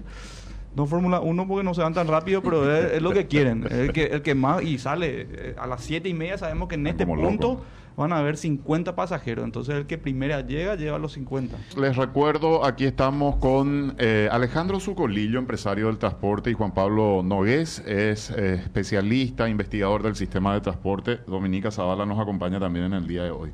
No 0.76 0.86
Fórmula 0.86 1.18
1 1.18 1.48
porque 1.48 1.64
no 1.64 1.74
se 1.74 1.82
van 1.82 1.94
tan 1.94 2.06
rápido, 2.06 2.42
pero 2.42 2.72
es, 2.72 2.92
es 2.92 3.02
lo 3.02 3.10
que 3.10 3.26
quieren. 3.26 3.66
El 3.68 3.92
que, 3.92 4.04
el 4.04 4.22
que 4.22 4.36
más 4.36 4.62
y 4.62 4.78
sale 4.78 5.26
eh, 5.28 5.56
a 5.58 5.66
las 5.66 5.82
siete 5.82 6.08
y 6.08 6.14
media 6.14 6.38
sabemos 6.38 6.68
que 6.68 6.76
en 6.76 6.86
este 6.86 7.04
como 7.04 7.20
punto 7.20 7.60
van 7.96 8.12
a 8.12 8.18
haber 8.18 8.36
50 8.36 8.96
pasajeros. 8.96 9.44
Entonces 9.44 9.74
el 9.74 9.86
que 9.86 9.98
primero 9.98 10.38
llega 10.40 10.74
lleva 10.74 10.98
los 10.98 11.12
50. 11.12 11.56
Les 11.76 11.96
recuerdo, 11.96 12.64
aquí 12.64 12.84
estamos 12.84 13.36
con 13.36 13.94
eh, 13.98 14.28
Alejandro 14.30 14.80
Zucolillo, 14.80 15.38
empresario 15.38 15.86
del 15.86 15.98
transporte, 15.98 16.50
y 16.50 16.54
Juan 16.54 16.72
Pablo 16.72 17.22
Nogués, 17.22 17.80
es 17.86 18.30
eh, 18.30 18.54
especialista, 18.54 19.48
investigador 19.48 20.02
del 20.02 20.16
sistema 20.16 20.54
de 20.54 20.60
transporte. 20.60 21.18
Dominica 21.26 21.70
Zavala 21.70 22.06
nos 22.06 22.18
acompaña 22.18 22.58
también 22.58 22.86
en 22.86 22.94
el 22.94 23.06
día 23.06 23.24
de 23.24 23.30
hoy. 23.30 23.50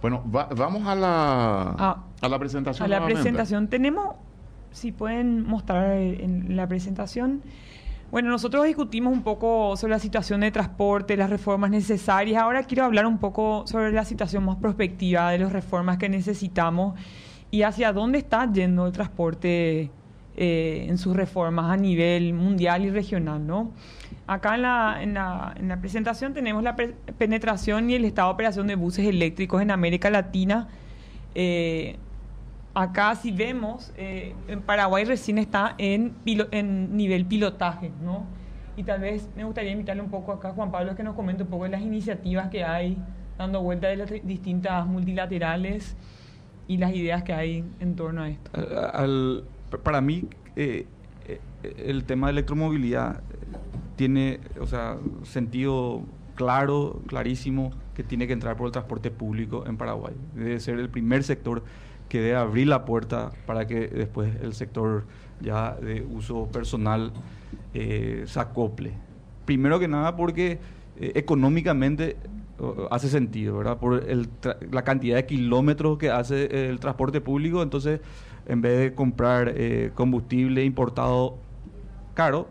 Bueno, 0.00 0.22
va- 0.34 0.48
vamos 0.56 0.86
a 0.86 0.94
la, 0.94 1.74
Ah, 1.78 2.04
a 2.20 2.28
la 2.28 2.38
presentación. 2.38 2.84
A 2.84 2.88
la 2.88 2.96
nuevamente. 2.98 3.22
presentación 3.22 3.68
tenemos, 3.68 4.16
si 4.70 4.92
pueden 4.92 5.44
mostrar 5.46 5.92
en 5.96 6.56
la 6.56 6.66
presentación. 6.66 7.42
Bueno, 8.10 8.30
nosotros 8.30 8.64
discutimos 8.64 9.12
un 9.12 9.22
poco 9.22 9.76
sobre 9.76 9.92
la 9.92 9.98
situación 9.98 10.40
de 10.40 10.50
transporte, 10.50 11.16
las 11.16 11.28
reformas 11.28 11.70
necesarias. 11.70 12.40
Ahora 12.42 12.62
quiero 12.62 12.84
hablar 12.84 13.06
un 13.06 13.18
poco 13.18 13.64
sobre 13.66 13.92
la 13.92 14.04
situación 14.04 14.44
más 14.44 14.56
prospectiva 14.56 15.30
de 15.30 15.38
las 15.40 15.52
reformas 15.52 15.98
que 15.98 16.08
necesitamos 16.08 16.98
y 17.50 17.62
hacia 17.62 17.92
dónde 17.92 18.18
está 18.18 18.50
yendo 18.50 18.86
el 18.86 18.92
transporte 18.92 19.90
eh, 20.36 20.86
en 20.88 20.96
sus 20.96 21.14
reformas 21.16 21.66
a 21.70 21.76
nivel 21.76 22.32
mundial 22.32 22.84
y 22.86 22.90
regional, 22.90 23.46
¿no? 23.46 23.72
Acá 24.28 24.54
en 24.56 24.62
la, 24.62 24.98
en 25.02 25.14
la, 25.14 25.54
en 25.58 25.68
la 25.68 25.80
presentación 25.80 26.34
tenemos 26.34 26.62
la 26.62 26.76
penetración 26.76 27.88
y 27.88 27.94
el 27.94 28.04
estado 28.04 28.28
de 28.28 28.34
operación 28.34 28.66
de 28.66 28.74
buses 28.76 29.06
eléctricos 29.06 29.62
en 29.62 29.70
América 29.70 30.10
Latina. 30.10 30.68
Eh, 31.34 31.96
acá 32.74 33.14
si 33.14 33.32
vemos, 33.32 33.90
eh, 33.96 34.34
en 34.46 34.60
Paraguay 34.60 35.06
recién 35.06 35.38
está 35.38 35.74
en, 35.78 36.14
pilo- 36.26 36.48
en 36.50 36.94
nivel 36.94 37.24
pilotaje, 37.24 37.90
¿no? 38.04 38.26
Y 38.76 38.82
tal 38.84 39.00
vez 39.00 39.28
me 39.34 39.44
gustaría 39.44 39.72
invitarle 39.72 40.02
un 40.02 40.10
poco 40.10 40.30
acá 40.32 40.50
a 40.50 40.52
Juan 40.52 40.70
Pablo 40.70 40.94
que 40.94 41.02
nos 41.02 41.14
comente 41.16 41.42
un 41.44 41.48
poco 41.48 41.64
de 41.64 41.70
las 41.70 41.80
iniciativas 41.80 42.48
que 42.50 42.62
hay 42.64 42.98
dando 43.38 43.62
vuelta 43.62 43.88
de 43.88 43.96
las 43.96 44.10
distintas 44.10 44.86
multilaterales 44.86 45.96
y 46.68 46.76
las 46.76 46.94
ideas 46.94 47.22
que 47.22 47.32
hay 47.32 47.64
en 47.80 47.96
torno 47.96 48.22
a 48.24 48.28
esto. 48.28 48.50
Al- 48.92 49.44
para 49.82 50.02
mí, 50.02 50.26
eh, 50.54 50.86
eh, 51.26 51.40
el 51.78 52.04
tema 52.04 52.26
de 52.26 52.32
electromovilidad 52.32 53.22
tiene, 53.98 54.38
o 54.60 54.66
sea, 54.66 54.96
sentido 55.24 56.04
claro, 56.36 57.02
clarísimo, 57.08 57.72
que 57.94 58.04
tiene 58.04 58.28
que 58.28 58.32
entrar 58.32 58.56
por 58.56 58.66
el 58.66 58.72
transporte 58.72 59.10
público 59.10 59.64
en 59.66 59.76
Paraguay. 59.76 60.14
Debe 60.36 60.60
ser 60.60 60.78
el 60.78 60.88
primer 60.88 61.24
sector 61.24 61.64
que 62.08 62.20
debe 62.20 62.36
abrir 62.36 62.68
la 62.68 62.84
puerta 62.84 63.32
para 63.44 63.66
que 63.66 63.88
después 63.88 64.36
el 64.40 64.54
sector 64.54 65.04
ya 65.40 65.74
de 65.74 66.02
uso 66.02 66.46
personal 66.46 67.12
eh, 67.74 68.22
se 68.26 68.38
acople. 68.38 68.92
Primero 69.44 69.80
que 69.80 69.88
nada 69.88 70.14
porque 70.14 70.60
eh, 71.00 71.12
económicamente 71.16 72.16
hace 72.90 73.08
sentido, 73.08 73.58
¿verdad? 73.58 73.78
Por 73.78 74.04
la 74.72 74.82
cantidad 74.82 75.16
de 75.16 75.26
kilómetros 75.26 75.98
que 75.98 76.10
hace 76.10 76.68
el 76.68 76.78
transporte 76.80 77.20
público, 77.20 77.62
entonces 77.62 78.00
en 78.46 78.62
vez 78.62 78.78
de 78.78 78.94
comprar 78.94 79.52
eh, 79.56 79.90
combustible 79.94 80.64
importado 80.64 81.38
caro, 82.14 82.48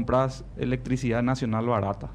compras 0.00 0.44
electricidad 0.56 1.20
nacional 1.20 1.66
barata. 1.66 2.10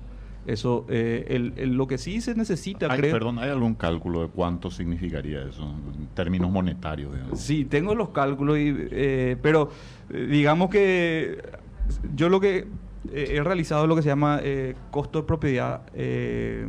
Eso, 0.47 0.85
eh, 0.87 1.25
el- 1.29 1.53
el- 1.57 1.73
lo 1.75 1.87
que 1.87 1.97
sí 1.97 2.21
se 2.21 2.33
necesita, 2.35 2.87
Ay, 2.89 2.99
creo... 2.99 3.11
perdón, 3.11 3.37
¿hay 3.39 3.49
algún 3.49 3.73
cálculo 3.75 4.21
de 4.21 4.27
cuánto 4.29 4.71
significaría 4.71 5.43
eso 5.43 5.63
en 5.63 6.07
términos 6.13 6.49
monetarios? 6.49 7.13
digamos? 7.13 7.37
Sí, 7.39 7.65
tengo 7.65 7.93
los 7.95 8.09
cálculos, 8.09 8.57
y, 8.59 8.73
eh, 8.91 9.35
pero 9.41 9.69
eh, 10.09 10.25
digamos 10.29 10.69
que 10.69 11.37
yo 12.15 12.29
lo 12.29 12.39
que 12.39 12.67
eh, 13.11 13.33
he 13.35 13.43
realizado 13.43 13.83
es 13.83 13.89
lo 13.89 13.95
que 13.97 14.03
se 14.03 14.07
llama 14.09 14.39
eh, 14.41 14.75
costo 14.89 15.19
de 15.21 15.27
propiedad 15.27 15.81
eh, 15.93 16.65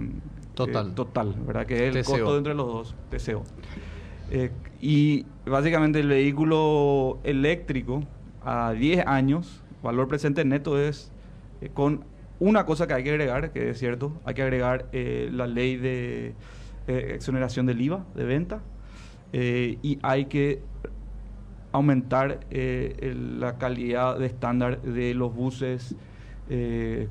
Total. 0.55 0.89
eh, 0.89 0.93
total, 0.97 1.35
¿verdad? 1.47 1.67
Que 1.67 1.87
es 1.89 1.95
el 1.95 2.03
TCO. 2.03 2.11
costo 2.13 2.39
entre 2.39 2.55
los 2.55 2.67
dos, 2.67 2.95
TCO. 3.11 3.45
Eh, 4.33 4.51
y 4.81 5.25
básicamente 5.45 6.01
el 6.01 6.09
vehículo 6.09 7.19
eléctrico 7.23 8.03
a 8.43 8.73
10 8.73 9.07
años, 9.07 9.63
valor 9.87 10.09
presente 10.09 10.45
neto 10.45 10.79
es 10.79 11.13
eh, 11.61 11.71
con 11.73 12.05
una 12.39 12.67
cosa 12.67 12.87
que 12.87 12.95
hay 12.95 13.05
que 13.05 13.11
agregar, 13.11 13.53
que 13.53 13.71
es 13.71 13.79
cierto, 13.79 14.13
hay 14.25 14.35
que 14.35 14.43
agregar 14.43 14.89
eh, 14.93 15.31
la 15.33 15.47
ley 15.47 15.77
de 15.77 16.35
eh, 16.87 17.13
exoneración 17.15 17.67
del 17.67 17.81
IVA 17.81 18.05
de 18.15 18.25
venta 18.25 18.61
y 19.33 19.99
hay 20.03 20.27
que 20.27 20.63
aumentar 21.73 22.41
la 22.51 23.59
calidad 23.59 24.19
de 24.19 24.25
estándar 24.25 24.81
de 24.81 25.13
los 25.13 25.35
buses 25.35 25.95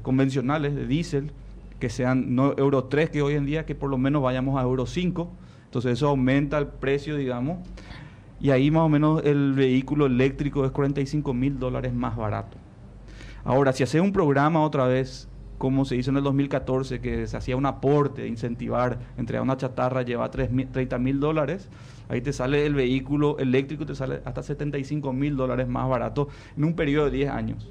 convencionales 0.01 0.73
de 0.73 0.87
diésel, 0.87 1.33
que 1.79 1.89
sean 1.89 2.33
no 2.33 2.55
Euro 2.57 2.85
3, 2.85 3.11
que 3.11 3.21
hoy 3.21 3.35
en 3.35 3.45
día, 3.45 3.67
que 3.67 3.75
por 3.75 3.91
lo 3.91 3.99
menos 3.99 4.23
vayamos 4.23 4.59
a 4.59 4.63
Euro 4.63 4.87
5. 4.87 5.29
Entonces 5.65 5.91
eso 5.91 6.07
aumenta 6.07 6.57
el 6.57 6.65
precio, 6.67 7.15
digamos, 7.15 7.59
y 8.39 8.49
ahí 8.49 8.71
más 8.71 8.83
o 8.83 8.89
menos 8.89 9.21
el 9.23 9.53
vehículo 9.53 10.07
eléctrico 10.07 10.65
es 10.65 10.71
45 10.71 11.31
mil 11.31 11.59
dólares 11.59 11.93
más 11.93 12.15
barato. 12.15 12.57
Ahora, 13.45 13.73
si 13.73 13.83
haces 13.83 14.01
un 14.01 14.11
programa 14.11 14.61
otra 14.63 14.87
vez, 14.87 15.29
como 15.59 15.85
se 15.85 15.95
hizo 15.95 16.09
en 16.09 16.17
el 16.17 16.23
2014, 16.23 16.99
que 16.99 17.27
se 17.27 17.37
hacía 17.37 17.55
un 17.55 17.67
aporte 17.67 18.23
de 18.23 18.27
incentivar, 18.27 18.97
entregar 19.17 19.43
una 19.43 19.55
chatarra, 19.55 20.01
lleva 20.01 20.29
3 20.31 20.51
mil- 20.51 20.67
30 20.67 20.97
mil 20.97 21.19
dólares, 21.19 21.69
ahí 22.09 22.21
te 22.21 22.33
sale 22.33 22.65
el 22.65 22.73
vehículo 22.73 23.37
eléctrico, 23.37 23.85
te 23.85 23.93
sale 23.93 24.21
hasta 24.25 24.41
75 24.41 25.13
mil 25.13 25.37
dólares 25.37 25.67
más 25.67 25.87
barato 25.87 26.27
en 26.57 26.63
un 26.65 26.73
periodo 26.75 27.05
de 27.05 27.11
10 27.11 27.29
años. 27.29 27.69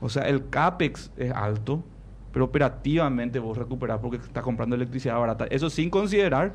O 0.00 0.08
sea, 0.08 0.22
el 0.22 0.48
CAPEX 0.48 1.12
es 1.18 1.30
alto, 1.32 1.84
pero 2.32 2.46
operativamente 2.46 3.38
vos 3.38 3.58
recuperás 3.58 3.98
porque 4.00 4.16
estás 4.16 4.42
comprando 4.42 4.74
electricidad 4.74 5.18
barata. 5.18 5.44
Eso 5.50 5.68
sin 5.68 5.90
considerar 5.90 6.54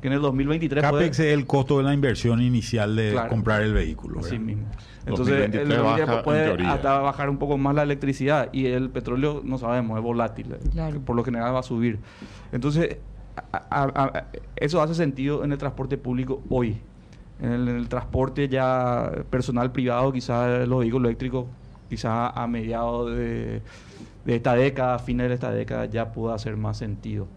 que 0.00 0.06
en 0.08 0.14
el 0.14 0.20
2023... 0.20 0.82
puede- 0.84 0.92
CAPEX 1.04 1.18
es 1.20 1.34
el 1.34 1.46
costo 1.46 1.78
de 1.78 1.84
la 1.84 1.92
inversión 1.94 2.40
inicial 2.40 2.94
de 2.96 3.10
Claro. 3.12 3.28
comprar 3.30 3.62
el 3.62 3.72
vehículo. 3.74 4.20
Así 4.20 4.38
mismo. 4.38 4.64
Entonces, 5.06 5.34
2023 5.50 5.62
el 5.62 5.68
2023 5.68 6.06
baja, 6.08 6.22
puede 6.22 6.66
hasta 6.66 6.98
bajar 7.00 7.30
un 7.30 7.38
poco 7.38 7.56
más 7.58 7.74
la 7.74 7.82
electricidad 7.82 8.48
y 8.52 8.66
el 8.66 8.90
petróleo, 8.90 9.40
no 9.44 9.58
sabemos, 9.58 9.96
es 9.98 10.04
volátil. 10.04 10.52
eh, 10.52 10.58
Claro. 10.72 11.00
Por 11.00 11.16
lo 11.16 11.24
general 11.24 11.54
va 11.54 11.60
a 11.60 11.62
subir. 11.62 11.98
Entonces, 12.52 12.98
a- 13.52 13.56
a- 13.70 14.04
a- 14.04 14.24
eso 14.56 14.82
hace 14.82 14.94
sentido 14.94 15.44
en 15.44 15.52
el 15.52 15.58
transporte 15.58 15.96
público 15.98 16.42
hoy. 16.50 16.78
En 17.40 17.52
el, 17.52 17.68
en 17.68 17.76
el 17.76 17.88
transporte 17.88 18.48
ya 18.48 19.10
personal 19.30 19.70
privado, 19.72 20.12
quizás 20.12 20.66
los 20.68 20.80
vehículos 20.80 21.06
eléctricos, 21.06 21.46
quizás 21.88 22.32
a 22.34 22.46
mediados 22.48 23.16
de, 23.16 23.62
de 24.24 24.34
esta 24.36 24.54
década, 24.54 24.96
a 24.96 24.98
fines 24.98 25.28
de 25.28 25.34
esta 25.34 25.50
década, 25.52 25.86
ya 25.86 26.10
pueda 26.12 26.34
hacer 26.34 26.56
más 26.56 26.76
sentido. 26.76 27.28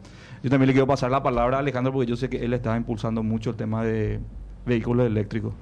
Yo 0.43 0.49
también 0.49 0.67
le 0.67 0.73
quiero 0.73 0.87
pasar 0.87 1.11
la 1.11 1.21
palabra 1.21 1.57
a 1.57 1.59
Alejandro 1.59 1.93
porque 1.93 2.09
yo 2.09 2.15
sé 2.15 2.29
que 2.29 2.43
él 2.43 2.53
está 2.53 2.75
impulsando 2.75 3.21
mucho 3.21 3.51
el 3.51 3.55
tema 3.55 3.83
de 3.83 4.19
vehículos 4.65 5.05
eléctricos. 5.05 5.53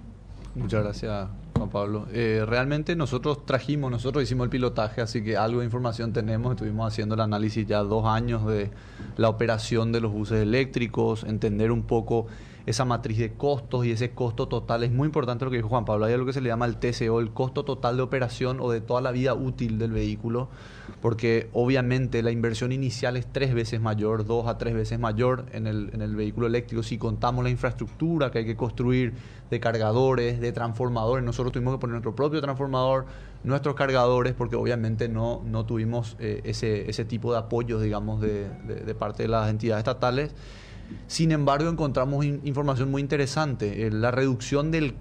Muchas 0.56 0.84
gracias, 0.84 1.28
Juan 1.56 1.70
Pablo. 1.70 2.08
Eh, 2.12 2.44
realmente 2.48 2.96
nosotros 2.96 3.46
trajimos, 3.46 3.92
nosotros 3.92 4.24
hicimos 4.24 4.46
el 4.46 4.50
pilotaje, 4.50 5.02
así 5.02 5.24
que 5.24 5.38
algo 5.38 5.60
de 5.60 5.66
información 5.66 6.14
tenemos. 6.14 6.52
Estuvimos 6.52 6.88
haciendo 6.88 7.16
el 7.16 7.22
análisis 7.22 7.68
ya 7.68 7.80
dos 7.80 8.06
años 8.06 8.46
de 8.46 8.72
la 9.18 9.30
operación 9.30 9.92
de 9.92 10.02
los 10.02 10.12
buses 10.12 10.42
eléctricos, 10.42 11.24
entender 11.24 11.72
un 11.72 11.84
poco 11.84 12.28
esa 12.70 12.86
matriz 12.86 13.18
de 13.18 13.34
costos 13.34 13.86
y 13.86 13.92
ese 13.92 14.12
costo 14.12 14.48
total. 14.48 14.84
Es 14.84 14.92
muy 14.92 15.08
importante 15.08 15.44
lo 15.46 15.52
que 15.52 15.58
dijo 15.58 15.70
Juan 15.70 15.86
Pablo. 15.86 16.06
Hay 16.06 16.14
algo 16.14 16.26
que 16.26 16.34
se 16.34 16.42
le 16.42 16.50
llama 16.50 16.66
el 16.66 16.78
TCO, 16.78 17.20
el 17.20 17.32
costo 17.32 17.66
total 17.66 17.98
de 17.98 18.04
operación 18.04 18.60
o 18.62 18.70
de 18.72 18.80
toda 18.82 19.02
la 19.02 19.12
vida 19.12 19.34
útil 19.34 19.78
del 19.80 19.92
vehículo, 19.92 20.50
porque 21.02 21.50
obviamente 21.54 22.22
la 22.24 22.32
inversión 22.32 22.72
inicial 22.72 23.18
es 23.18 23.26
tres 23.26 23.54
veces 23.54 23.82
mayor, 23.82 24.26
dos 24.26 24.48
a 24.48 24.58
tres 24.58 24.74
veces 24.74 25.00
mayor 25.00 25.46
en 25.52 25.68
el, 25.68 25.90
en 25.94 26.02
el 26.02 26.16
vehículo 26.16 26.48
eléctrico. 26.48 26.84
Si 26.84 26.98
contamos 26.98 27.44
la 27.44 27.50
infraestructura 27.50 28.32
que 28.32 28.40
hay 28.40 28.46
que 28.46 28.56
construir 28.56 29.14
de 29.50 29.60
cargadores, 29.60 30.40
de 30.40 30.52
transformadores, 30.52 31.26
nosotros 31.26 31.52
tuvimos 31.52 31.74
que 31.74 31.80
poner 31.80 31.94
nuestro 31.94 32.16
propio 32.16 32.40
transformador, 32.40 33.06
nuestros 33.44 33.74
cargadores, 33.76 34.34
porque 34.34 34.56
obviamente 34.56 35.10
no, 35.10 35.42
no 35.46 35.66
tuvimos 35.66 36.16
eh, 36.20 36.42
ese, 36.44 36.90
ese 36.90 37.04
tipo 37.06 37.32
de 37.32 37.40
apoyos, 37.40 37.82
digamos, 37.82 38.22
de, 38.22 38.48
de- 38.68 38.82
de 38.86 38.96
parte 38.96 39.24
de 39.24 39.30
las 39.30 39.50
entidades 39.50 39.80
estatales. 39.82 40.36
Sin 41.08 41.32
embargo, 41.32 41.70
encontramos 41.70 42.26
in- 42.26 42.42
información 42.44 42.92
muy 42.92 43.02
interesante. 43.02 43.88
Eh, 43.88 43.92
la 43.92 44.12
reducción 44.12 44.72
del 44.72 44.96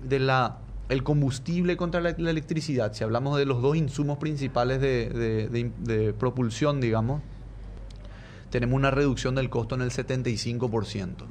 el 0.89 1.03
combustible 1.03 1.77
contra 1.77 2.01
la, 2.01 2.11
electricidad. 2.11 2.93
Si 2.95 3.05
hablamos 3.05 3.37
de 3.39 3.45
los 3.45 3.61
dos 3.61 3.77
insumos 3.77 4.19
principales 4.19 4.81
de, 4.81 5.11
de- 5.11 5.49
propulsión, 6.15 6.81
digamos, 6.81 7.21
tenemos 8.51 8.75
una 8.77 8.91
reducción 8.91 9.35
del 9.35 9.51
costo 9.51 9.75
en 9.75 9.83
el 9.83 9.91
75%. 9.91 11.27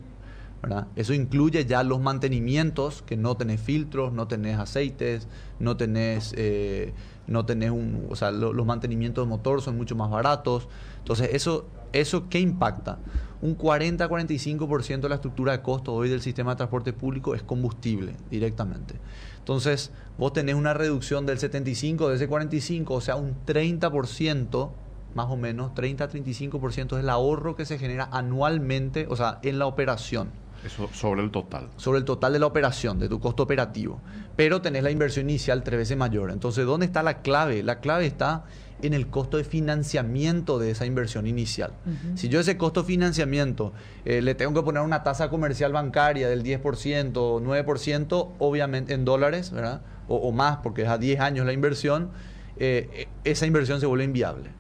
¿verdad? 0.62 0.88
Eso 0.96 1.14
incluye 1.14 1.66
ya 1.66 1.84
los 1.84 2.00
mantenimientos, 2.02 3.04
que 3.04 3.16
no 3.16 3.38
tenés 3.38 3.62
filtros, 3.62 4.12
no 4.12 4.28
tenés 4.28 4.58
aceites, 4.58 5.28
no 5.60 5.78
tenés, 5.78 6.34
eh, 6.36 6.94
no 7.28 7.46
tenés 7.46 7.70
un, 7.72 8.08
o 8.10 8.16
sea, 8.16 8.32
lo- 8.32 8.54
los 8.54 8.66
mantenimientos 8.66 9.24
de 9.26 9.30
motor 9.30 9.62
son 9.62 9.78
mucho 9.78 9.96
más 9.96 10.10
baratos. 10.10 10.68
Entonces, 11.00 11.30
eso, 11.34 11.68
¿eso 12.02 12.30
qué 12.30 12.40
impacta? 12.40 13.00
Un 13.42 13.58
40-45% 13.58 15.02
de 15.02 15.10
la 15.10 15.16
estructura 15.16 15.52
de 15.52 15.62
costo 15.62 15.94
hoy 15.94 16.10
del 16.10 16.22
sistema 16.22 16.52
de 16.52 16.58
transporte 16.58 16.94
público 16.94 17.36
es 17.36 17.44
combustible 17.44 18.16
directamente. 18.32 18.96
Entonces, 19.40 19.92
vos 20.18 20.34
tenés 20.34 20.56
una 20.56 20.74
reducción 20.74 21.26
del 21.26 21.38
75, 21.38 22.10
de 22.10 22.16
ese 22.16 22.28
45, 22.28 22.94
o 22.94 23.02
sea, 23.02 23.16
un 23.16 23.36
30% 23.46 24.70
más 25.18 25.28
o 25.30 25.36
menos, 25.36 25.72
30-35% 25.74 26.98
es 26.98 27.04
el 27.04 27.10
ahorro 27.10 27.56
que 27.56 27.66
se 27.66 27.80
genera 27.80 28.08
anualmente, 28.12 29.08
o 29.10 29.16
sea, 29.16 29.40
en 29.42 29.58
la 29.58 29.66
operación. 29.66 30.30
Eso 30.64 30.90
sobre 30.94 31.22
el 31.22 31.32
total. 31.32 31.70
Sobre 31.78 32.00
el 32.00 32.06
total 32.06 32.34
de 32.34 32.40
la 32.40 32.46
operación, 32.46 33.00
de 33.00 33.10
tu 33.10 33.20
costo 33.20 33.44
operativo. 33.44 34.00
Pero 34.36 34.62
tenés 34.62 34.84
la 34.84 34.92
inversión 34.92 35.30
inicial 35.30 35.64
tres 35.64 35.80
veces 35.80 35.98
mayor. 35.98 36.30
Entonces, 36.30 36.66
¿dónde 36.66 36.86
está 36.86 37.04
la 37.04 37.22
clave? 37.22 37.64
La 37.64 37.80
clave 37.80 38.06
está 38.06 38.46
en 38.82 38.94
el 38.94 39.08
costo 39.08 39.38
de 39.38 39.44
financiamiento 39.44 40.60
de 40.60 40.72
esa 40.72 40.86
inversión 40.86 41.28
inicial. 41.28 41.74
Si 42.16 42.30
yo 42.30 42.40
ese 42.40 42.58
costo 42.58 42.82
de 42.82 42.88
financiamiento 42.88 43.74
eh, 44.06 44.22
le 44.22 44.36
tengo 44.36 44.54
que 44.54 44.64
poner 44.64 44.84
una 44.84 45.04
tasa 45.04 45.30
comercial 45.30 45.74
bancaria 45.74 46.30
del 46.30 46.44
10%, 46.44 47.14
9%, 47.14 48.30
obviamente 48.40 48.94
en 48.94 49.06
dólares, 49.06 49.52
¿verdad? 49.52 49.82
O, 50.08 50.32
más, 50.32 50.58
porque 50.58 50.84
es 50.84 50.90
a 50.90 50.98
10 50.98 51.20
años 51.20 51.46
la 51.46 51.54
inversión, 51.54 52.12
eh, 52.58 53.08
esa 53.24 53.46
inversión 53.46 53.80
se 53.80 53.86
vuelve 53.86 54.06
inviable. 54.06 54.52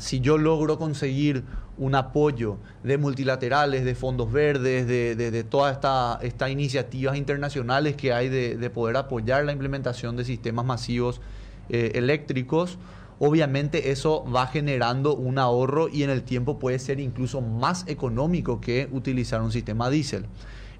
Si 0.00 0.20
yo 0.20 0.38
logro 0.38 0.78
conseguir 0.78 1.44
un 1.76 1.94
apoyo 1.94 2.58
de 2.82 2.98
multilaterales, 2.98 3.84
de 3.84 3.94
fondos 3.94 4.32
verdes, 4.32 4.86
de, 4.88 5.44
todas 5.44 5.78
estas 6.22 6.50
iniciativas 6.50 7.16
internacionales 7.16 7.94
que 7.94 8.12
hay 8.12 8.28
de, 8.28 8.70
poder 8.70 8.96
apoyar 8.96 9.44
la 9.44 9.52
implementación 9.52 10.16
de 10.16 10.24
sistemas 10.24 10.64
masivos 10.64 11.20
eh, 11.68 11.92
eléctricos, 11.94 12.78
obviamente 13.18 13.90
eso 13.90 14.24
va 14.24 14.46
generando 14.46 15.14
un 15.14 15.38
ahorro 15.38 15.88
y 15.88 16.02
en 16.02 16.10
el 16.10 16.22
tiempo 16.22 16.58
puede 16.58 16.78
ser 16.78 17.00
incluso 17.00 17.40
más 17.40 17.84
económico 17.88 18.60
que 18.60 18.88
utilizar 18.92 19.42
un 19.42 19.52
sistema 19.52 19.90
diésel. 19.90 20.26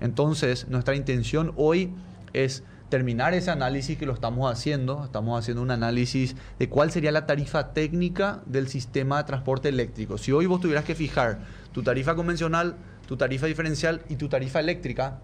Entonces, 0.01 0.69
nuestra 0.69 0.95
intención 0.95 1.53
hoy 1.57 1.93
es 2.33 2.63
terminar 2.89 3.35
ese 3.35 3.51
análisis 3.51 3.99
que 3.99 4.07
lo 4.07 4.15
estamos 4.15 4.51
haciendo. 4.51 5.05
Estamos 5.05 5.39
haciendo 5.39 5.63
un 5.63 5.71
análisis 5.71 6.37
de 6.59 6.69
cuál 6.69 6.91
sería 6.91 7.13
la 7.13 7.27
tarifa 7.27 7.73
técnica 7.73 8.43
del 8.47 8.69
sistema 8.69 9.19
de 9.19 9.25
transporte 9.25 9.69
eléctrico. 9.69 10.19
Si 10.19 10.33
hoy 10.33 10.47
vos 10.47 10.61
tuvieras 10.61 10.85
que 10.85 10.95
fijar 10.95 11.41
tu 11.73 11.83
tarifa 11.83 12.15
convencional, 12.15 12.77
tu 13.07 13.17
tarifa 13.17 13.47
diferencial 13.47 14.03
y 14.09 14.17
tu 14.17 14.29
tarifa 14.29 14.61
eléctrica, 14.61 15.19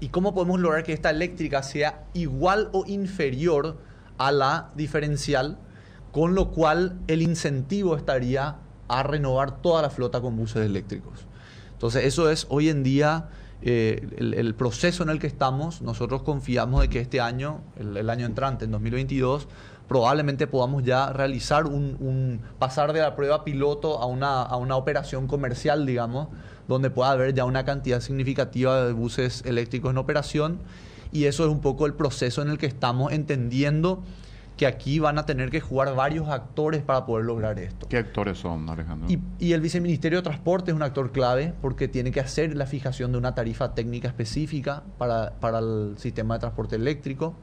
y 0.00 0.08
cómo 0.08 0.34
podemos 0.34 0.58
lograr 0.58 0.82
que 0.82 0.92
esta 0.92 1.10
eléctrica 1.10 1.62
sea 1.62 2.04
igual 2.12 2.70
o 2.72 2.84
inferior 2.86 3.78
a 4.18 4.32
la 4.32 4.72
diferencial, 4.74 5.58
con 6.12 6.34
lo 6.34 6.50
cual 6.50 6.98
el 7.08 7.22
incentivo 7.22 7.96
estaría 7.96 8.56
a 8.88 9.02
renovar 9.02 9.62
toda 9.62 9.82
la 9.82 9.90
flota 9.90 10.20
con 10.20 10.36
buses 10.36 10.64
eléctricos. 10.66 11.26
Entonces, 11.72 12.04
eso 12.04 12.30
es 12.30 12.46
hoy 12.50 12.68
en 12.68 12.82
día 12.82 13.30
eh, 13.62 14.06
el, 14.18 14.54
proceso 14.54 15.02
en 15.02 15.08
el 15.08 15.18
que 15.18 15.26
estamos, 15.26 15.82
nosotros 15.82 16.22
confiamos 16.22 16.82
de 16.82 16.88
que 16.88 17.00
este 17.00 17.20
año, 17.20 17.60
el, 17.78 18.10
año 18.10 18.26
entrante, 18.26 18.66
en 18.66 18.72
2022, 18.72 19.48
probablemente 19.88 20.46
podamos 20.46 20.82
ya 20.84 21.12
realizar 21.12 21.66
un, 21.66 22.40
pasar 22.58 22.92
de 22.92 23.00
la 23.00 23.16
prueba 23.16 23.44
piloto 23.44 24.00
a 24.00 24.06
una, 24.06 24.42
a 24.42 24.56
una 24.56 24.76
operación 24.76 25.26
comercial, 25.26 25.86
digamos, 25.86 26.28
donde 26.68 26.90
pueda 26.90 27.12
haber 27.12 27.34
ya 27.34 27.44
una 27.44 27.64
cantidad 27.64 28.00
significativa 28.00 28.84
de 28.84 28.92
buses 28.92 29.42
eléctricos 29.46 29.92
en 29.92 29.98
operación. 29.98 30.58
Y 31.12 31.24
eso 31.24 31.44
es 31.44 31.50
un 31.50 31.60
poco 31.60 31.86
el 31.86 31.94
proceso 31.94 32.42
en 32.42 32.48
el 32.48 32.58
que 32.58 32.66
estamos 32.66 33.12
entendiendo 33.12 34.02
que 34.56 34.66
aquí 34.66 34.98
van 34.98 35.18
a 35.18 35.26
tener 35.26 35.50
que 35.50 35.60
jugar 35.60 35.94
varios 35.94 36.28
actores 36.28 36.82
para 36.82 37.06
poder 37.06 37.24
lograr 37.24 37.58
esto. 37.58 37.88
¿Qué 37.88 37.96
actores 37.96 38.38
son, 38.38 38.68
Alejandro? 38.68 39.08
Y, 39.38 39.52
el 39.52 39.60
Viceministerio 39.60 40.18
de 40.18 40.22
Transporte 40.22 40.70
es 40.70 40.76
un 40.76 40.82
actor 40.82 41.12
clave 41.12 41.54
porque 41.60 41.88
tiene 41.88 42.12
que 42.12 42.20
hacer 42.20 42.54
la 42.56 42.66
fijación 42.66 43.12
de 43.12 43.18
una 43.18 43.34
tarifa 43.34 43.74
técnica 43.74 44.08
específica 44.08 44.82
para, 44.98 45.32
el 45.58 45.94
sistema 45.96 46.34
de 46.34 46.40
transporte 46.40 46.76
eléctrico. 46.76 47.34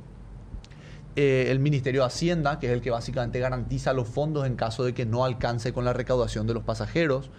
Eh, 1.16 1.48
el 1.50 1.60
Ministerio 1.60 2.02
de 2.02 2.08
Hacienda, 2.08 2.60
que 2.60 2.68
es 2.68 2.74
el 2.74 2.82
que 2.82 2.92
básicamente 2.92 3.40
garantiza 3.40 3.94
los 3.94 4.08
fondos 4.08 4.46
en 4.46 4.56
caso 4.56 4.84
de 4.84 4.94
que 4.94 5.06
no 5.06 5.26
alcance 5.26 5.74
con 5.74 5.84
la 5.86 5.94
recaudación 5.94 6.48
de 6.48 6.54
los 6.54 6.64
pasajeros. 6.64 7.32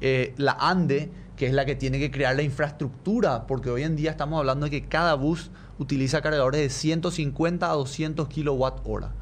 Eh, 0.00 0.34
la 0.36 0.56
ANDE, 0.58 1.10
que 1.36 1.46
es 1.46 1.52
la 1.52 1.64
que 1.64 1.76
tiene 1.76 2.00
que 2.00 2.10
crear 2.10 2.34
la 2.34 2.42
infraestructura, 2.42 3.46
porque 3.46 3.70
hoy 3.70 3.84
en 3.84 3.94
día 3.94 4.10
estamos 4.10 4.38
hablando 4.38 4.64
de 4.64 4.70
que 4.70 4.88
cada 4.88 5.14
bus 5.14 5.52
utiliza 5.78 6.20
cargadores 6.20 6.60
de 6.60 6.70
150 6.70 7.70
a 7.70 7.74
200 7.74 8.28
kilowatt 8.28 8.80
hora. 8.84 9.12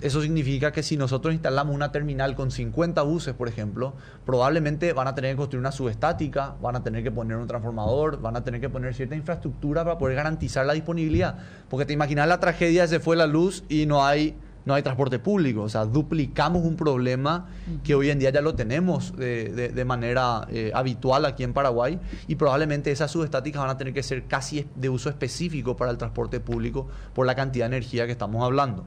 Eso 0.00 0.20
significa 0.20 0.72
que 0.72 0.82
si 0.82 0.96
nosotros 0.96 1.32
instalamos 1.32 1.72
una 1.72 1.92
terminal 1.92 2.34
con 2.34 2.50
50 2.50 3.02
buses, 3.02 3.34
por 3.34 3.46
ejemplo, 3.48 3.94
probablemente 4.24 4.92
van 4.92 5.06
a 5.06 5.14
tener 5.14 5.32
que 5.32 5.36
construir 5.36 5.60
una 5.60 5.70
subestática, 5.70 6.56
van 6.60 6.74
a 6.74 6.82
tener 6.82 7.04
que 7.04 7.12
poner 7.12 7.36
un 7.36 7.46
transformador, 7.46 8.20
van 8.20 8.34
a 8.34 8.42
tener 8.42 8.60
que 8.60 8.68
poner 8.68 8.94
cierta 8.94 9.14
infraestructura 9.14 9.84
para 9.84 9.96
poder 9.96 10.16
garantizar 10.16 10.66
la 10.66 10.72
disponibilidad. 10.72 11.38
Porque 11.70 11.86
te 11.86 11.92
imaginas 11.92 12.26
la 12.26 12.40
tragedia, 12.40 12.88
se 12.88 12.98
fue 12.98 13.14
la 13.14 13.28
luz 13.28 13.62
y 13.68 13.86
no 13.86 14.04
hay 14.04 14.34
no 14.66 14.74
hay 14.74 14.82
transporte 14.82 15.18
público. 15.18 15.62
O 15.62 15.68
sea, 15.70 15.86
duplicamos 15.86 16.62
un 16.64 16.76
problema 16.76 17.48
que 17.82 17.94
hoy 17.94 18.10
en 18.10 18.18
día 18.18 18.30
ya 18.30 18.42
lo 18.42 18.54
tenemos 18.54 19.16
de, 19.16 19.84
manera 19.86 20.46
eh, 20.50 20.72
habitual 20.74 21.24
aquí 21.24 21.44
en 21.44 21.54
Paraguay 21.54 21.98
y 22.26 22.34
probablemente 22.34 22.90
esas 22.90 23.10
subestáticas 23.10 23.62
van 23.62 23.70
a 23.70 23.78
tener 23.78 23.94
que 23.94 24.02
ser 24.02 24.26
casi 24.26 24.66
de 24.74 24.90
uso 24.90 25.08
específico 25.08 25.76
para 25.76 25.92
el 25.92 25.96
transporte 25.96 26.40
público 26.40 26.88
por 27.14 27.26
la 27.26 27.34
cantidad 27.34 27.70
de 27.70 27.76
energía 27.76 28.04
que 28.06 28.12
estamos 28.12 28.44
hablando. 28.44 28.84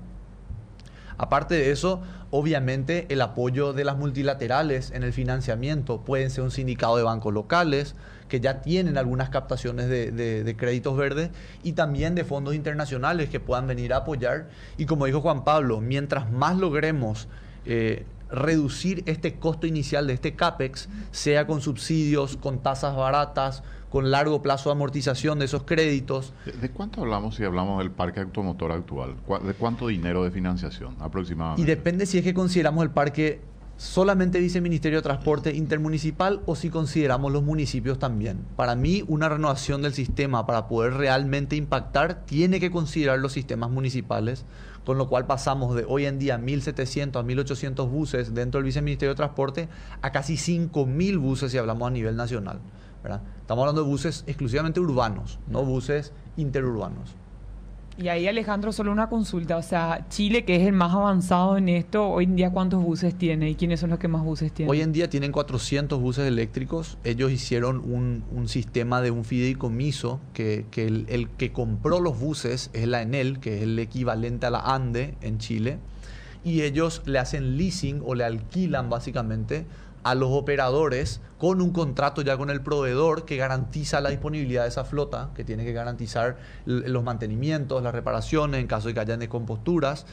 Aparte 1.18 1.56
de 1.56 1.72
eso, 1.72 2.02
obviamente 2.32 3.06
el 3.10 3.22
apoyo 3.22 3.74
de 3.74 3.84
las 3.84 3.98
multilaterales 3.98 4.92
en 4.92 5.04
el 5.04 5.14
financiamiento 5.14 6.02
pueden 6.02 6.30
ser 6.30 6.44
un 6.44 6.52
sindicato 6.52 6.98
de 6.98 7.04
bancos 7.04 7.34
locales 7.34 7.96
que 8.30 8.40
ya 8.40 8.62
tienen 8.62 8.98
algunas 8.98 9.30
captaciones 9.30 9.90
de, 9.90 10.56
créditos 10.58 10.96
verdes 10.96 11.32
y 11.64 11.74
también 11.74 12.16
de 12.16 12.24
fondos 12.24 12.56
internacionales 12.56 13.30
que 13.30 13.40
puedan 13.40 13.68
venir 13.68 13.94
a 13.94 13.98
apoyar. 13.98 14.48
Y 14.78 14.86
como 14.86 15.06
dijo 15.06 15.20
Juan 15.20 15.44
Pablo, 15.44 15.82
mientras 15.82 16.32
más 16.32 16.58
logremos 16.58 17.28
eh, 17.66 18.06
reducir 18.32 19.04
este 19.06 19.36
costo 19.36 19.68
inicial 19.68 20.08
de 20.08 20.14
este 20.14 20.36
CAPEX, 20.36 20.88
sea 21.12 21.48
con 21.48 21.62
subsidios, 21.62 22.38
con 22.38 22.60
tasas 22.60 22.96
baratas, 22.96 23.64
con 23.90 24.12
largo 24.12 24.42
plazo 24.42 24.70
de 24.70 24.74
amortización 24.74 25.40
de 25.40 25.46
esos 25.46 25.64
créditos. 25.64 26.34
¿De, 26.62 26.70
cuánto 26.70 27.02
hablamos 27.02 27.36
si 27.36 27.44
hablamos 27.44 27.80
del 27.80 27.92
parque 27.92 28.20
automotor 28.20 28.72
actual? 28.72 29.16
¿De 29.44 29.54
cuánto 29.54 29.88
dinero 29.88 30.24
de 30.24 30.32
financiación 30.32 30.96
aproximadamente? 31.00 31.62
Y 31.62 31.66
depende 31.66 32.06
si 32.06 32.20
es 32.20 32.24
que 32.24 32.34
consideramos 32.34 32.84
el 32.84 32.92
parque 32.92 33.42
solamente 33.80 34.40
dice 34.40 34.60
Ministerio 34.60 34.98
de 35.00 35.04
Transporte 35.04 35.56
intermunicipal 35.56 36.42
o 36.46 36.58
si 36.58 36.70
consideramos 36.70 37.32
los 37.32 37.44
municipios 37.44 37.98
también. 37.98 38.46
Para 38.58 38.76
mí, 38.76 39.06
una 39.08 39.30
renovación 39.30 39.82
del 39.82 39.94
sistema 39.94 40.46
para 40.46 40.68
poder 40.68 40.96
realmente 40.96 41.56
impactar 41.56 42.26
tiene 42.26 42.60
que 42.60 42.72
considerar 42.72 43.20
los 43.20 43.32
sistemas 43.32 43.70
municipales, 43.70 44.44
con 44.86 44.98
lo 44.98 45.08
cual 45.08 45.28
pasamos 45.28 45.76
de 45.76 45.86
hoy 45.88 46.08
en 46.08 46.20
día 46.20 46.38
1.700 46.38 47.22
a 47.22 47.24
1.800 47.24 47.90
buses 47.90 48.34
dentro 48.34 48.58
del 48.58 48.66
Viceministerio 48.66 49.12
de 49.12 49.18
Transporte 49.18 49.70
a 50.02 50.12
casi 50.12 50.34
5.000 50.34 51.18
buses 51.18 51.50
si 51.50 51.58
hablamos 51.58 51.88
a 51.88 51.92
nivel 51.92 52.18
nacional. 52.18 52.60
Estamos 53.40 53.62
hablando 53.62 53.84
de 53.84 53.88
buses 53.88 54.26
exclusivamente 54.28 54.82
urbanos, 54.82 55.40
no 55.48 55.64
buses 55.64 56.12
interurbanos. 56.36 57.16
Y 58.02 58.08
ahí 58.08 58.30
Alejandro, 58.30 58.72
solo 58.72 58.94
una 58.94 59.10
consulta, 59.10 59.58
o 59.58 59.62
sea, 59.62 60.06
Chile, 60.10 60.46
que 60.46 60.56
es 60.56 60.66
el 60.66 60.72
más 60.72 60.94
avanzado 60.94 61.58
en 61.58 61.68
esto, 61.68 62.08
hoy 62.08 62.24
en 62.24 62.38
día 62.38 62.50
cuántos 62.50 62.82
buses 62.82 63.14
tiene 63.14 63.50
y 63.50 63.56
quiénes 63.56 63.82
son 63.82 63.90
los 63.90 64.00
que 64.00 64.08
más 64.08 64.24
buses 64.24 64.54
tienen? 64.54 64.72
Hoy 64.72 64.80
en 64.80 64.94
día 64.94 65.10
tienen 65.10 65.34
400 65.34 66.00
buses 66.00 66.26
eléctricos, 66.26 66.98
ellos 67.04 67.30
hicieron 67.30 67.80
un, 67.80 68.48
sistema 68.48 69.02
de 69.02 69.12
un 69.12 69.26
fideicomiso, 69.26 70.22
que, 70.34 70.66
que 70.72 70.88
el, 70.88 71.08
el, 71.10 71.30
que 71.30 71.52
compró 71.52 72.00
los 72.00 72.18
buses 72.18 72.70
es 72.72 72.88
la 72.88 73.02
Enel, 73.02 73.40
que 73.40 73.58
es 73.58 73.64
el 73.64 73.78
equivalente 73.78 74.46
a 74.46 74.52
la 74.52 74.60
ANDE 74.60 75.16
en 75.20 75.38
Chile, 75.38 75.78
y 76.46 76.62
ellos 76.62 77.02
le 77.06 77.20
hacen 77.20 77.58
leasing 77.58 78.02
o 78.06 78.16
le 78.16 78.24
alquilan 78.24 78.90
básicamente 78.90 79.66
a 80.04 80.16
los 80.16 80.30
operadores 80.32 81.22
con 81.38 81.62
un 81.62 81.72
contrato 81.72 82.22
ya 82.22 82.38
con 82.38 82.50
el 82.50 82.62
proveedor 82.62 83.26
que 83.26 83.38
garantiza 83.38 84.02
la 84.02 84.10
disponibilidad 84.10 84.64
de 84.64 84.70
esa 84.70 84.84
flota, 84.84 85.30
que 85.36 85.44
tiene 85.44 85.64
que 85.64 85.74
garantizar 85.74 86.38
los 86.66 87.04
mantenimientos, 87.04 87.82
las 87.82 87.94
reparaciones 87.94 88.60
en 88.60 88.68
caso 88.68 88.90
de 88.90 88.94
que 88.94 89.00
hayan 89.00 89.20
descomposturas. 89.20 90.06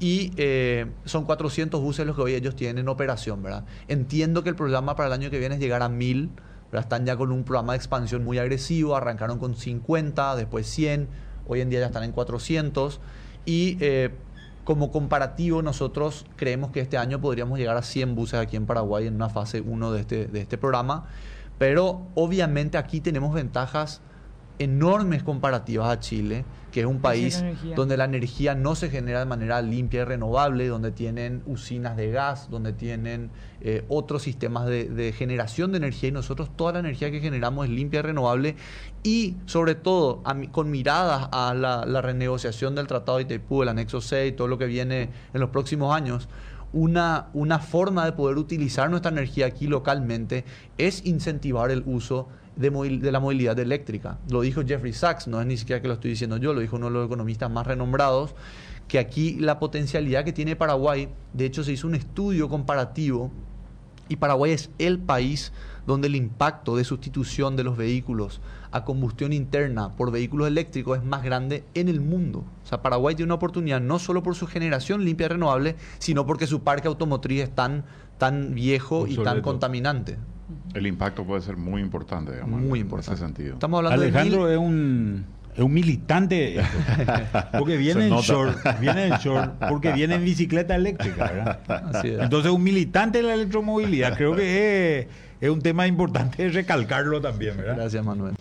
Y 0.00 0.32
eh, 0.36 0.86
son 1.04 1.24
400 1.24 1.80
buses 1.80 2.06
los 2.06 2.14
que 2.14 2.22
hoy 2.22 2.34
ellos 2.34 2.54
tienen 2.54 2.78
en 2.78 2.88
operación, 2.88 3.42
¿verdad? 3.42 3.64
Entiendo 3.88 4.44
que 4.44 4.50
el 4.50 4.54
programa 4.54 4.94
para 4.94 5.08
el 5.08 5.12
año 5.12 5.30
que 5.30 5.40
viene 5.40 5.56
es 5.56 5.60
llegar 5.60 5.82
a 5.82 5.88
1000, 5.88 6.30
Están 6.72 7.06
ya 7.06 7.16
con 7.16 7.32
un 7.32 7.42
programa 7.44 7.72
de 7.72 7.78
expansión 7.78 8.22
muy 8.22 8.38
agresivo, 8.38 8.94
arrancaron 8.94 9.38
con 9.38 9.56
50, 9.56 10.36
después 10.36 10.68
100, 10.68 11.08
hoy 11.48 11.62
en 11.62 11.70
día 11.70 11.80
ya 11.80 11.86
están 11.86 12.04
en 12.04 12.12
400. 12.12 13.00
Y 13.44 13.78
eh, 13.80 14.10
como 14.68 14.90
comparativo, 14.92 15.62
nosotros 15.62 16.26
creemos 16.36 16.72
que 16.72 16.80
este 16.80 16.98
año 16.98 17.22
podríamos 17.22 17.58
llegar 17.58 17.78
a 17.78 17.82
100 17.82 18.14
buses 18.14 18.38
aquí 18.38 18.54
en 18.54 18.66
Paraguay 18.66 19.06
en 19.06 19.14
una 19.14 19.30
fase 19.30 19.62
1 19.62 19.92
de 19.92 20.00
este, 20.00 20.26
de 20.26 20.42
este 20.42 20.58
programa, 20.58 21.06
pero 21.56 22.02
obviamente 22.14 22.76
aquí 22.76 23.00
tenemos 23.00 23.32
ventajas 23.32 24.02
enormes 24.58 25.22
comparativas 25.22 25.88
a 25.88 26.00
Chile, 26.00 26.44
que 26.72 26.80
es 26.80 26.86
un 26.86 27.00
país 27.00 27.44
donde 27.76 27.96
la 27.96 28.04
energía 28.04 28.54
no 28.54 28.74
se 28.74 28.90
genera 28.90 29.20
de 29.20 29.24
manera 29.24 29.62
limpia 29.62 30.02
y 30.02 30.04
renovable, 30.04 30.68
donde 30.68 30.90
tienen 30.90 31.42
usinas 31.46 31.96
de 31.96 32.10
gas, 32.10 32.50
donde 32.50 32.72
tienen 32.72 33.30
eh, 33.60 33.84
otros 33.88 34.22
sistemas 34.22 34.66
de, 34.66 35.14
generación 35.16 35.72
de 35.72 35.78
energía 35.78 36.10
y 36.10 36.12
nosotros 36.12 36.50
toda 36.56 36.72
la 36.72 36.78
energía 36.80 37.10
que 37.10 37.20
generamos 37.20 37.66
es 37.66 37.72
limpia 37.72 38.00
y 38.00 38.02
renovable 38.02 38.56
y 39.02 39.36
sobre 39.46 39.74
todo 39.74 40.22
con 40.52 40.70
miradas 40.70 41.28
a 41.32 41.54
la, 41.54 41.84
la 41.86 42.02
renegociación 42.02 42.74
del 42.74 42.86
Tratado 42.86 43.18
de 43.18 43.24
Itaipú, 43.24 43.62
el 43.62 43.68
anexo 43.68 44.00
6, 44.00 44.36
todo 44.36 44.48
lo 44.48 44.58
que 44.58 44.66
viene 44.66 45.10
en 45.32 45.40
los 45.40 45.50
próximos 45.50 45.94
años 45.94 46.28
una, 46.72 47.28
una 47.32 47.58
forma 47.58 48.04
de 48.04 48.12
poder 48.12 48.36
utilizar 48.36 48.90
nuestra 48.90 49.10
energía 49.10 49.46
aquí 49.46 49.66
localmente 49.66 50.44
es 50.76 51.04
incentivar 51.06 51.70
el 51.70 51.82
uso 51.86 52.28
de, 52.58 53.12
la 53.12 53.20
movilidad 53.20 53.58
eléctrica. 53.58 54.18
Lo 54.30 54.40
dijo 54.40 54.62
Jeffrey 54.66 54.92
Sachs, 54.92 55.28
no 55.28 55.40
es 55.40 55.46
ni 55.46 55.56
siquiera 55.56 55.80
que 55.80 55.88
lo 55.88 55.94
estoy 55.94 56.10
diciendo 56.10 56.36
yo, 56.36 56.52
lo 56.52 56.60
dijo 56.60 56.76
uno 56.76 56.86
de 56.86 56.92
los 56.92 57.06
economistas 57.06 57.50
más 57.50 57.66
renombrados, 57.66 58.34
que 58.88 58.98
aquí 58.98 59.36
la 59.38 59.58
potencialidad 59.58 60.24
que 60.24 60.32
tiene 60.32 60.56
Paraguay, 60.56 61.08
de 61.32 61.46
hecho 61.46 61.62
se 61.62 61.72
hizo 61.72 61.86
un 61.86 61.94
estudio 61.94 62.48
comparativo 62.48 63.30
y 64.08 64.16
Paraguay 64.16 64.52
es 64.52 64.70
el 64.78 64.98
país 64.98 65.52
donde 65.86 66.08
el 66.08 66.16
impacto 66.16 66.76
de 66.76 66.84
sustitución 66.84 67.56
de 67.56 67.64
los 67.64 67.76
vehículos 67.76 68.40
a 68.70 68.84
combustión 68.84 69.32
interna 69.32 69.94
por 69.96 70.10
vehículos 70.10 70.48
eléctricos 70.48 70.98
es 70.98 71.04
más 71.04 71.22
grande 71.22 71.64
en 71.74 71.88
el 71.88 72.00
mundo. 72.00 72.44
O 72.64 72.66
sea, 72.66 72.82
Paraguay 72.82 73.14
tiene 73.14 73.28
una 73.28 73.36
oportunidad 73.36 73.80
no 73.80 73.98
solo 73.98 74.22
por 74.22 74.34
su 74.34 74.46
generación 74.46 75.04
limpia 75.04 75.26
y 75.26 75.28
renovable, 75.28 75.76
sino 75.98 76.26
porque 76.26 76.46
su 76.46 76.60
parque 76.62 76.88
automotriz 76.88 77.42
es 77.42 77.54
tan, 77.54 77.84
tan 78.18 78.54
viejo 78.54 79.06
y 79.06 79.16
tan 79.16 79.42
El 80.74 80.86
impacto 80.86 81.24
puede 81.24 81.42
ser 81.42 81.56
muy 81.56 81.80
importante, 81.82 82.32
digamos, 82.32 82.60
Muy 82.60 82.78
en 82.80 82.86
importante. 82.86 83.14
ese 83.14 83.24
sentido. 83.24 83.54
Estamos 83.54 83.78
hablando 83.78 84.02
Alejandro 84.02 84.46
de 84.46 84.58
mil- 84.58 84.62
es 84.64 84.68
un 84.68 85.38
es 85.56 85.64
un 85.64 85.72
militante 85.74 86.60
porque 87.58 87.76
viene 87.76 88.06
en 88.06 88.14
short, 88.18 88.56
viene 88.80 89.06
en 89.08 89.14
short 89.14 89.54
porque 89.68 89.92
viene 89.92 90.14
en 90.14 90.24
bicicleta 90.24 90.76
eléctrica, 90.76 91.24
¿verdad? 91.32 91.60
Así 91.94 92.08
es. 92.08 92.20
Entonces 92.20 92.52
un 92.52 92.62
militante 92.62 93.18
de 93.18 93.24
la 93.24 93.34
electromovilidad, 93.34 94.16
creo 94.16 94.36
que 94.36 94.98
es, 95.00 95.06
es 95.40 95.50
un 95.50 95.60
tema 95.60 95.86
importante 95.88 96.48
recalcarlo 96.50 97.20
también, 97.20 97.56
¿verdad? 97.56 97.74
Gracias, 97.76 98.04
Manuel. 98.04 98.34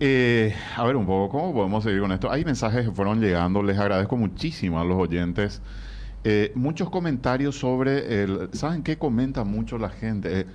Eh, 0.00 0.54
a 0.76 0.84
ver 0.84 0.96
un 0.96 1.06
poco, 1.06 1.30
¿cómo 1.38 1.54
podemos 1.54 1.82
seguir 1.84 2.00
con 2.00 2.12
esto? 2.12 2.30
Hay 2.30 2.44
mensajes 2.44 2.84
que 2.84 2.90
fueron 2.92 3.20
llegando, 3.20 3.62
les 3.62 3.78
agradezco 3.78 4.16
muchísimo 4.16 4.80
a 4.80 4.84
los 4.84 4.98
oyentes. 4.98 5.62
Eh, 6.24 6.52
muchos 6.54 6.90
comentarios 6.90 7.58
sobre 7.58 8.22
el... 8.22 8.48
¿Saben 8.52 8.82
qué 8.82 8.98
comenta 8.98 9.44
mucho 9.44 9.78
la 9.78 9.90
gente? 9.90 10.40
Eh, 10.40 10.46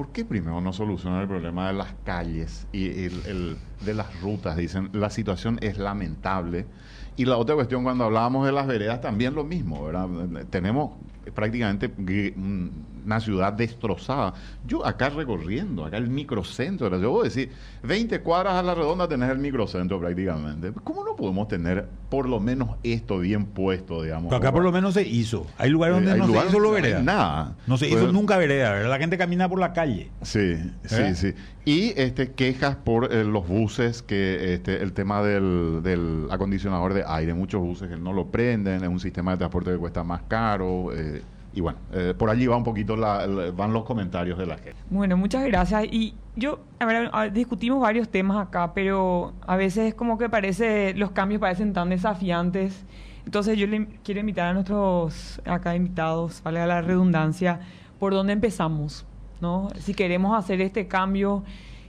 ¿Por 0.00 0.12
qué 0.12 0.24
primero 0.24 0.62
no 0.62 0.72
solucionar 0.72 1.20
el 1.20 1.28
problema 1.28 1.66
de 1.66 1.74
las 1.74 1.92
calles 2.04 2.66
y 2.72 2.86
el, 3.04 3.22
el- 3.26 3.58
de 3.80 3.92
las 3.92 4.18
rutas? 4.18 4.56
Dicen, 4.56 4.88
la 4.94 5.10
situación 5.10 5.58
es 5.60 5.76
lamentable. 5.76 6.70
Y 7.16 7.24
la 7.24 7.36
otra 7.36 7.54
cuestión, 7.54 7.82
cuando 7.84 8.04
hablábamos 8.04 8.46
de 8.46 8.52
las 8.52 8.66
veredas, 8.66 9.00
también 9.00 9.34
lo 9.34 9.44
mismo, 9.44 9.84
¿verdad? 9.84 10.08
Tenemos 10.48 10.92
prácticamente 11.34 11.90
un- 12.36 12.90
una 13.04 13.18
ciudad 13.18 13.52
destrozada. 13.54 14.34
Yo 14.66 14.84
acá 14.84 15.08
recorriendo, 15.08 15.84
acá 15.86 15.96
el 15.96 16.08
microcentro, 16.08 16.88
¿verdad? 16.90 17.02
yo 17.02 17.10
voy 17.12 17.20
a 17.22 17.24
decir, 17.24 17.50
20 17.82 18.20
cuadras 18.20 18.54
a 18.54 18.62
la 18.62 18.74
redonda 18.74 19.08
tenés 19.08 19.30
el 19.30 19.38
microcentro 19.38 19.98
prácticamente. 19.98 20.70
¿Cómo 20.84 21.02
no 21.04 21.16
podemos 21.16 21.48
tener 21.48 21.88
por 22.10 22.28
lo 22.28 22.40
menos 22.40 22.70
esto 22.82 23.18
bien 23.18 23.46
puesto, 23.46 24.02
digamos? 24.02 24.28
Pero 24.28 24.36
acá 24.36 24.52
por 24.52 24.62
lo 24.62 24.70
menos 24.72 24.94
se 24.94 25.02
hizo. 25.06 25.46
Hay 25.56 25.70
lugares 25.70 25.96
donde 25.96 26.10
Eh, 26.10 26.14
hay 26.14 26.20
no 26.20 26.26
lugares 26.26 26.50
se 26.50 26.56
hizo 26.56 26.60
lo 26.60 26.72
donde 26.72 26.80
no 26.82 26.86
vereda. 26.88 27.02
nada. 27.02 27.56
No 27.66 27.76
se 27.78 27.88
Pues- 27.88 28.02
hizo 28.02 28.12
nunca 28.12 28.36
vereda, 28.36 28.72
¿verdad? 28.72 28.90
La 28.90 28.98
gente 28.98 29.16
camina 29.16 29.48
por 29.48 29.60
la 29.60 29.72
calle. 29.72 30.10
Sí, 30.22 30.56
sí, 30.84 30.94
¿Eh? 31.02 31.14
sí. 31.14 31.34
Y 31.64 31.92
este 32.00 32.32
quejas 32.32 32.76
por 32.76 33.12
eh, 33.12 33.22
los 33.24 33.46
buses, 33.46 34.02
que 34.02 34.54
este 34.54 34.82
el 34.82 34.92
tema 34.92 35.22
del, 35.22 35.80
del 35.82 36.26
acondicionador 36.30 36.94
de 36.94 37.04
aire, 37.06 37.34
muchos 37.34 37.60
buses 37.60 37.88
que 37.88 37.96
no 37.96 38.12
lo 38.12 38.26
prenden, 38.28 38.82
es 38.82 38.88
un 38.88 38.98
sistema 39.00 39.32
de 39.32 39.38
transporte 39.38 39.70
que 39.70 39.76
cuesta 39.76 40.02
más 40.02 40.22
caro. 40.22 40.92
eh, 40.94 41.22
y 41.52 41.60
bueno, 41.60 41.78
eh, 41.92 42.14
por 42.16 42.30
allí 42.30 42.46
va 42.46 42.56
un 42.56 42.62
poquito 42.64 42.96
la- 42.96 43.26
van 43.54 43.72
los 43.72 43.84
comentarios 43.84 44.38
de 44.38 44.46
la 44.46 44.54
gente. 44.56 44.76
Bueno, 44.88 45.16
muchas 45.16 45.44
gracias. 45.44 45.84
Y 45.90 46.14
yo, 46.36 46.60
a 46.78 46.86
ver, 46.86 47.10
a- 47.12 47.28
discutimos 47.28 47.80
varios 47.80 48.08
temas 48.08 48.38
acá, 48.46 48.72
pero 48.72 49.32
a 49.46 49.56
veces 49.56 49.88
es 49.88 49.94
como 49.94 50.16
que 50.16 50.28
parece, 50.28 50.94
los 50.94 51.10
cambios 51.10 51.40
parecen 51.40 51.72
tan 51.72 51.88
desafiantes. 51.90 52.84
Entonces 53.26 53.58
yo 53.58 53.66
le 53.66 53.86
quiero 54.04 54.20
invitar 54.20 54.46
a 54.46 54.54
nuestros 54.54 55.42
acá 55.44 55.74
invitados, 55.74 56.40
vale 56.42 56.64
la 56.66 56.80
redundancia, 56.82 57.60
por 57.98 58.12
dónde 58.14 58.32
empezamos, 58.32 59.04
¿no? 59.40 59.68
Si 59.78 59.94
queremos 59.94 60.36
hacer 60.38 60.60
este 60.60 60.86
cambio 60.86 61.42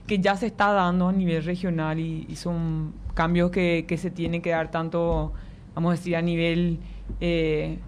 que 0.06 0.18
ya 0.18 0.36
se 0.36 0.46
está 0.46 0.72
dando 0.72 1.08
a 1.08 1.12
nivel 1.12 1.44
regional 1.44 1.98
y, 2.00 2.26
y 2.28 2.36
son 2.36 2.92
cambios 3.14 3.50
que, 3.50 3.84
que 3.86 3.96
se 3.96 4.10
tienen 4.10 4.42
que 4.42 4.50
dar 4.50 4.70
tanto, 4.70 5.32
vamos 5.74 5.90
a 5.90 5.96
decir, 5.96 6.16
a 6.16 6.22
nivel 6.22 6.78
eh, 7.20 7.78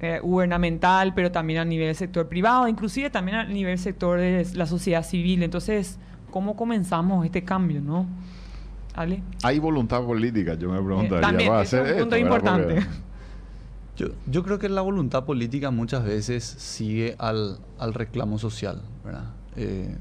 eh, 0.00 0.20
gubernamental, 0.22 1.14
pero 1.14 1.30
también 1.30 1.60
a 1.60 1.64
nivel 1.64 1.94
sector 1.94 2.28
privado, 2.28 2.68
inclusive 2.68 3.10
también 3.10 3.36
a 3.36 3.44
nivel 3.44 3.78
sector 3.78 4.18
de 4.18 4.46
la 4.54 4.66
sociedad 4.66 5.04
civil. 5.04 5.42
Entonces, 5.42 5.98
¿cómo 6.30 6.56
comenzamos 6.56 7.24
este 7.24 7.44
cambio, 7.44 7.80
no? 7.80 8.06
¿Ale? 8.94 9.22
Hay 9.42 9.58
voluntad 9.58 10.04
política, 10.04 10.54
yo 10.54 10.70
me 10.70 10.82
preguntaría. 10.82 11.20
también, 11.20 11.48
para 11.48 11.62
ese 11.62 11.82
es 11.82 11.92
un 11.92 11.98
punto 12.00 12.16
importante. 12.16 12.86
Yo, 13.96 14.08
yo 14.26 14.42
creo 14.42 14.58
que 14.58 14.68
la 14.68 14.80
voluntad 14.80 15.24
política 15.24 15.70
muchas 15.70 16.04
veces 16.04 16.44
sigue 16.44 17.14
al, 17.18 17.58
al 17.78 17.92
reclamo 17.92 18.38
social, 18.38 18.82
¿verdad? 19.04 19.34
Eh, 19.56 19.96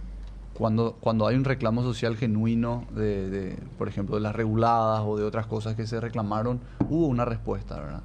cuando, 0.53 0.97
cuando 0.99 1.27
hay 1.27 1.35
un 1.35 1.43
reclamo 1.43 1.81
social 1.81 2.15
genuino 2.15 2.85
de, 2.95 3.29
de, 3.29 3.57
por 3.77 3.87
ejemplo, 3.87 4.15
de 4.15 4.21
las 4.21 4.35
reguladas 4.35 5.01
o 5.05 5.17
de 5.17 5.23
otras 5.23 5.47
cosas 5.47 5.75
que 5.75 5.87
se 5.87 5.99
reclamaron, 5.99 6.61
hubo 6.89 7.07
una 7.07 7.25
respuesta, 7.25 7.79
¿verdad? 7.79 8.03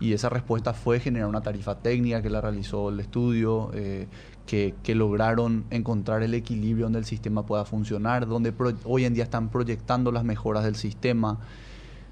Y 0.00 0.14
esa 0.14 0.30
respuesta 0.30 0.72
fue 0.72 0.98
generar 0.98 1.28
una 1.28 1.42
tarifa 1.42 1.76
técnica 1.76 2.22
que 2.22 2.30
la 2.30 2.40
realizó 2.40 2.88
el 2.88 2.98
estudio, 3.00 3.70
eh, 3.74 4.08
que, 4.46 4.74
que 4.82 4.94
lograron 4.94 5.64
encontrar 5.70 6.22
el 6.22 6.32
equilibrio 6.32 6.86
donde 6.86 7.00
el 7.00 7.04
sistema 7.04 7.44
pueda 7.44 7.66
funcionar, 7.66 8.26
donde 8.26 8.52
hoy 8.84 9.04
en 9.04 9.12
día 9.12 9.24
están 9.24 9.50
proyectando 9.50 10.10
las 10.10 10.24
mejoras 10.24 10.64
del 10.64 10.74
sistema. 10.74 11.38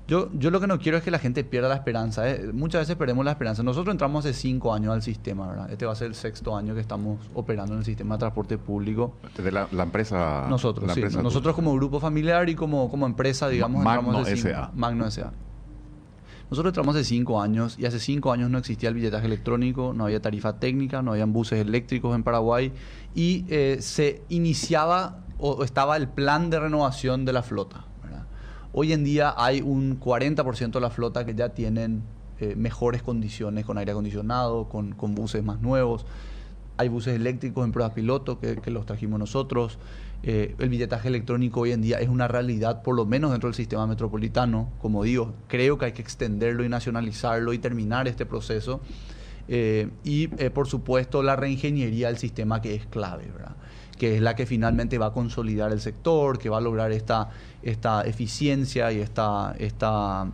Yo, 0.08 0.30
yo 0.32 0.50
lo 0.50 0.58
que 0.58 0.66
no 0.66 0.78
quiero 0.78 0.96
es 0.96 1.04
que 1.04 1.10
la 1.10 1.18
gente 1.18 1.44
pierda 1.44 1.68
la 1.68 1.74
esperanza. 1.74 2.28
¿eh? 2.30 2.50
Muchas 2.54 2.80
veces 2.80 2.96
perdemos 2.96 3.26
la 3.26 3.32
esperanza. 3.32 3.62
Nosotros 3.62 3.92
entramos 3.92 4.24
hace 4.24 4.32
cinco 4.32 4.72
años 4.72 4.94
al 4.94 5.02
sistema, 5.02 5.46
¿verdad? 5.48 5.70
Este 5.70 5.84
va 5.84 5.92
a 5.92 5.96
ser 5.96 6.06
el 6.06 6.14
sexto 6.14 6.56
año 6.56 6.74
que 6.74 6.80
estamos 6.80 7.18
operando 7.34 7.74
en 7.74 7.80
el 7.80 7.84
sistema 7.84 8.14
de 8.14 8.20
transporte 8.20 8.56
público. 8.56 9.12
De 9.36 9.52
la, 9.52 9.68
la 9.70 9.82
empresa. 9.82 10.46
Nosotros, 10.48 10.86
la 10.86 10.94
sí. 10.94 11.00
empresa 11.00 11.22
Nosotros 11.22 11.54
como 11.54 11.74
grupo 11.74 12.00
familiar 12.00 12.48
y 12.48 12.54
como, 12.54 12.90
como 12.90 13.04
empresa, 13.04 13.48
digamos, 13.48 13.84
Magno 13.84 14.00
entramos 14.12 14.26
hace 14.28 14.36
cinco- 14.36 14.48
S.A.. 14.48 14.70
Magno 14.74 15.06
S.A. 15.06 15.32
Nosotros 16.50 16.70
entramos 16.70 16.94
hace 16.96 17.04
cinco 17.04 17.42
años 17.42 17.78
y 17.78 17.84
hace 17.84 18.00
cinco 18.00 18.32
años 18.32 18.48
no 18.48 18.56
existía 18.56 18.88
el 18.88 18.94
billetaje 18.94 19.26
electrónico, 19.26 19.92
no 19.94 20.04
había 20.06 20.22
tarifa 20.22 20.58
técnica, 20.58 21.02
no 21.02 21.10
habían 21.12 21.34
buses 21.34 21.58
eléctricos 21.60 22.14
en 22.16 22.22
Paraguay 22.22 22.72
y 23.14 23.44
eh, 23.50 23.76
se 23.80 24.22
iniciaba 24.30 25.18
o, 25.36 25.50
o 25.50 25.64
estaba 25.64 25.98
el 25.98 26.08
plan 26.08 26.48
de 26.48 26.58
renovación 26.60 27.26
de 27.26 27.34
la 27.34 27.42
flota. 27.42 27.84
Hoy 28.72 28.92
en 28.92 29.02
día 29.02 29.34
hay 29.36 29.62
un 29.62 29.98
40% 29.98 30.72
de 30.72 30.80
la 30.80 30.90
flota 30.90 31.24
que 31.24 31.34
ya 31.34 31.48
tienen 31.50 32.02
eh, 32.38 32.54
mejores 32.54 33.02
condiciones 33.02 33.64
con 33.64 33.78
aire 33.78 33.92
acondicionado, 33.92 34.68
con, 34.68 34.94
buses 35.14 35.42
más 35.42 35.60
nuevos. 35.60 36.04
Hay 36.76 36.88
buses 36.88 37.16
eléctricos 37.16 37.64
en 37.64 37.72
pruebas 37.72 37.94
piloto 37.94 38.38
que, 38.38 38.70
los 38.70 38.84
trajimos 38.84 39.18
nosotros. 39.18 39.78
Eh, 40.22 40.54
el 40.58 40.68
billetaje 40.68 41.08
electrónico 41.08 41.60
hoy 41.60 41.72
en 41.72 41.80
día 41.80 41.98
es 41.98 42.08
una 42.08 42.28
realidad, 42.28 42.82
por 42.82 42.94
lo 42.94 43.06
menos 43.06 43.30
dentro 43.30 43.48
del 43.48 43.54
sistema 43.54 43.86
metropolitano. 43.86 44.70
Como 44.82 45.02
digo, 45.02 45.32
creo 45.48 45.78
que 45.78 45.86
hay 45.86 45.92
que 45.92 46.02
extenderlo 46.02 46.62
y 46.62 46.68
nacionalizarlo 46.68 47.54
y 47.54 47.58
terminar 47.58 48.06
este 48.06 48.26
proceso. 48.26 48.80
Eh, 49.48 49.88
y, 50.04 50.28
por 50.28 50.68
supuesto, 50.68 51.22
la 51.22 51.36
reingeniería 51.36 52.08
del 52.08 52.18
sistema 52.18 52.60
que 52.60 52.74
es 52.74 52.86
clave, 52.86 53.30
¿verdad? 53.32 53.56
Que 53.98 54.16
es 54.16 54.22
la 54.22 54.34
que 54.34 54.46
finalmente 54.46 54.96
va 54.98 55.06
a 55.06 55.12
consolidar 55.12 55.72
el 55.72 55.80
sector, 55.80 56.38
que 56.38 56.48
va 56.48 56.58
a 56.58 56.60
lograr 56.60 56.92
esta, 56.92 57.30
esta 57.62 58.02
eficiencia 58.02 58.92
y 58.92 59.00
esta, 59.00 59.54
esta, 59.58 60.28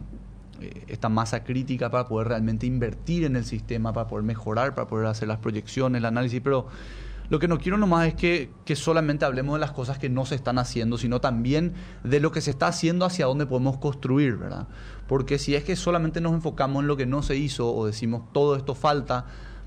eh, 0.61 0.85
esta 0.89 1.09
masa 1.09 1.43
crítica 1.43 1.91
para 1.91 2.07
poder 2.07 2.29
realmente 2.29 2.67
invertir 2.67 3.25
en 3.25 3.37
el 3.37 3.45
sistema, 3.45 3.93
para 3.93 4.07
poder 4.07 4.25
mejorar, 4.25 4.75
para 4.75 4.87
poder 4.87 5.07
hacer 5.07 5.29
las 5.29 5.39
proyecciones, 5.39 5.99
el 5.99 6.05
análisis, 6.05 6.41
pero 6.43 6.69
lo 7.31 7.39
que 7.39 7.49
no 7.49 7.59
quiero 7.59 7.79
nomás 7.79 8.09
es 8.09 8.15
que, 8.15 8.51
que 8.67 8.77
solamente 8.77 9.25
hablemos 9.25 9.55
de 9.55 9.61
las 9.61 9.73
cosas 9.73 9.99
que 9.99 10.11
no 10.11 10.27
se 10.27 10.35
están 10.35 10.59
haciendo, 10.59 10.99
sino 10.99 11.21
también 11.21 11.73
de 12.03 12.21
lo 12.21 12.31
que 12.33 12.43
se 12.43 12.51
está 12.51 12.67
haciendo 12.67 13.07
hacia 13.07 13.25
dónde 13.25 13.47
podemos 13.47 13.79
construir, 13.79 14.37
¿verdad? 14.37 14.69
Porque 15.09 15.39
si 15.39 15.55
es 15.55 15.65
que 15.65 15.75
solamente 15.75 16.21
nos 16.21 16.35
enfocamos 16.35 16.83
en 16.83 16.87
lo 16.87 16.99
que 16.99 17.07
no 17.07 17.23
se 17.23 17.37
hizo 17.37 17.75
o 17.75 17.87
decimos 17.87 18.31
todo 18.33 18.57
esto 18.57 18.75
falta, 18.75 19.25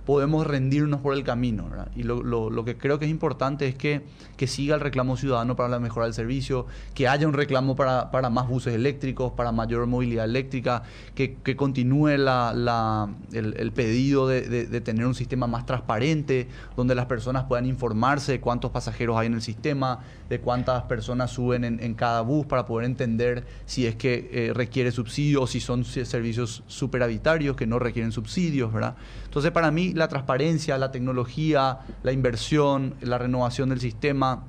podemos 0.07 0.47
rendirnos 0.47 1.01
por 1.01 1.13
el 1.13 1.23
camino. 1.25 1.67
¿verdad? 1.69 1.91
Y 1.93 2.03
lo, 2.03 2.23
lo- 2.23 2.49
lo 2.49 2.63
que 2.63 2.77
creo 2.77 2.97
que 2.97 3.03
es 3.03 3.11
importante 3.11 3.67
es 3.67 3.75
que, 3.75 4.03
que 4.37 4.47
siga 4.47 4.75
el 4.75 4.79
reclamo 4.81 5.17
ciudadano 5.17 5.57
para 5.57 5.67
la 5.67 5.79
mejora 5.81 6.05
del 6.05 6.13
servicio, 6.13 6.65
que 6.93 7.09
haya 7.09 7.27
un 7.27 7.33
reclamo 7.33 7.75
para, 7.75 8.09
para 8.09 8.29
más 8.29 8.47
buses 8.47 8.73
eléctricos, 8.73 9.33
para 9.33 9.51
mayor 9.51 9.85
movilidad 9.85 10.23
eléctrica, 10.23 10.83
que, 11.13 11.35
que 11.43 11.57
continúe 11.57 12.15
la- 12.17 12.53
la- 12.55 13.09
el, 13.33 13.53
el 13.57 13.73
pedido 13.73 14.29
de, 14.29 14.43
de- 14.47 14.65
de 14.65 14.79
tener 14.81 15.05
un 15.05 15.13
sistema 15.13 15.45
más 15.45 15.65
transparente, 15.65 16.47
donde 16.77 16.95
las 16.95 17.07
personas 17.07 17.43
puedan 17.43 17.65
informarse 17.65 18.31
de 18.31 18.39
cuántos 18.39 18.71
pasajeros 18.71 19.17
hay 19.17 19.27
en 19.27 19.33
el 19.33 19.41
sistema, 19.41 19.99
de 20.29 20.39
cuántas 20.39 20.83
personas 20.83 21.31
suben 21.31 21.65
en, 21.65 21.83
en 21.83 21.95
cada 21.95 22.21
bus 22.21 22.45
para 22.45 22.65
poder 22.65 22.85
entender 22.85 23.45
si 23.65 23.85
es 23.85 23.95
que 23.97 24.29
eh, 24.31 24.53
requiere 24.53 24.93
subsidio 24.93 25.41
o 25.41 25.47
si 25.47 25.59
son 25.59 25.83
servicios 25.83 26.63
superavitarios 26.67 27.57
que 27.57 27.67
no 27.67 27.77
requieren 27.77 28.13
subsidios, 28.13 28.71
¿verdad? 28.71 28.95
Entonces, 29.25 29.51
para 29.51 29.69
mí, 29.69 29.93
la 29.97 30.07
transparencia, 30.07 30.77
la 30.77 30.91
tecnología, 30.91 31.79
la 32.03 32.11
inversión, 32.11 32.95
la 33.01 33.17
renovación 33.17 33.69
del 33.69 33.79
sistema, 33.79 34.45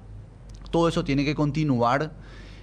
todo 0.70 0.88
eso 0.88 1.04
tiene 1.04 1.24
que 1.24 1.34
continuar 1.34 2.12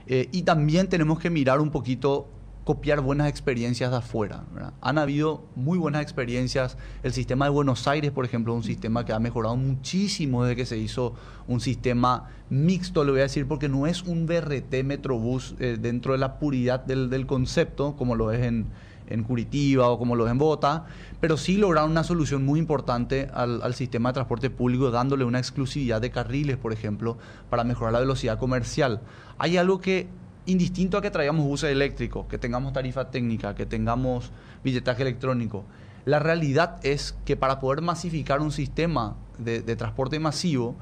eh, 0.08 0.30
y 0.32 0.44
también 0.44 0.88
tenemos 0.88 1.20
que 1.20 1.30
mirar 1.30 1.60
un 1.60 1.72
poquito 1.72 2.28
copiar 2.66 3.00
buenas 3.00 3.30
experiencias 3.30 3.92
de 3.92 3.98
afuera. 3.98 4.44
Han 4.82 4.98
habido 4.98 5.46
muy 5.56 5.78
buenas 5.78 6.02
experiencias. 6.02 6.78
El 7.04 7.14
sistema 7.14 7.46
de 7.46 7.52
Buenos 7.52 7.88
Aires, 7.88 8.12
por 8.12 8.26
ejemplo, 8.26 8.56
un 8.56 8.64
sistema 8.64 9.06
que 9.06 9.14
ha 9.14 9.20
mejorado 9.20 9.56
muchísimo 9.56 10.44
desde 10.44 10.56
que 10.56 10.66
se 10.66 10.78
hizo 10.80 11.14
un 11.48 11.62
sistema 11.62 12.30
mixto, 12.50 13.04
le 13.04 13.12
voy 13.12 13.20
a 13.20 13.24
decir, 13.24 13.48
porque 13.48 13.70
no 13.70 13.86
es 13.86 14.02
un 14.02 14.26
BRT 14.26 14.84
Metrobús 14.84 15.54
eh, 15.60 15.78
dentro 15.80 16.14
de 16.14 16.18
la 16.18 16.40
puridad 16.40 16.80
del, 16.80 17.12
del 17.12 17.28
concepto, 17.28 17.96
como 17.96 18.16
lo 18.16 18.32
es 18.32 18.42
en, 18.42 18.66
en 19.08 19.24
Curitiba 19.24 19.89
o 19.89 19.97
como 19.97 20.16
lo 20.16 20.26
es 20.26 20.32
en 20.32 20.38
Bogotá, 20.38 20.86
pero 21.20 21.38
sí 21.38 21.58
lograron 21.58 21.91
una 21.91 22.03
solución 22.03 22.45
muy 22.45 22.60
importante 22.60 23.30
al, 23.34 23.62
al, 23.62 23.74
sistema 23.74 24.10
de 24.10 24.14
transporte 24.14 24.49
público, 24.49 24.91
dándole 24.91 25.26
una 25.26 25.39
exclusividad 25.39 26.01
de 26.01 26.12
carriles, 26.12 26.58
por 26.58 26.74
ejemplo, 26.74 27.18
para 27.49 27.64
mejorar 27.64 27.93
la 27.93 27.99
velocidad 27.99 28.38
comercial. 28.39 29.01
Hay 29.38 29.58
algo 29.58 29.80
que, 29.80 30.08
indistinto 30.45 30.97
a 30.97 31.01
que 31.01 31.12
traigamos 31.12 31.45
buses 31.45 31.72
eléctricos, 31.72 32.26
que 32.28 32.38
tengamos 32.38 32.74
tarifa 32.74 33.10
técnica, 33.12 33.56
que 33.56 33.66
tengamos 33.66 34.32
billetaje 34.64 35.01
electrónico, 35.01 35.66
la 36.06 36.20
realidad 36.20 36.80
es 36.84 37.18
que 37.26 37.36
para 37.36 37.60
poder 37.60 37.82
masificar 37.82 38.41
un 38.41 38.51
sistema 38.51 39.16
de, 39.39 39.62
de 39.62 39.76
transporte 39.76 40.20
masivo, 40.20 40.76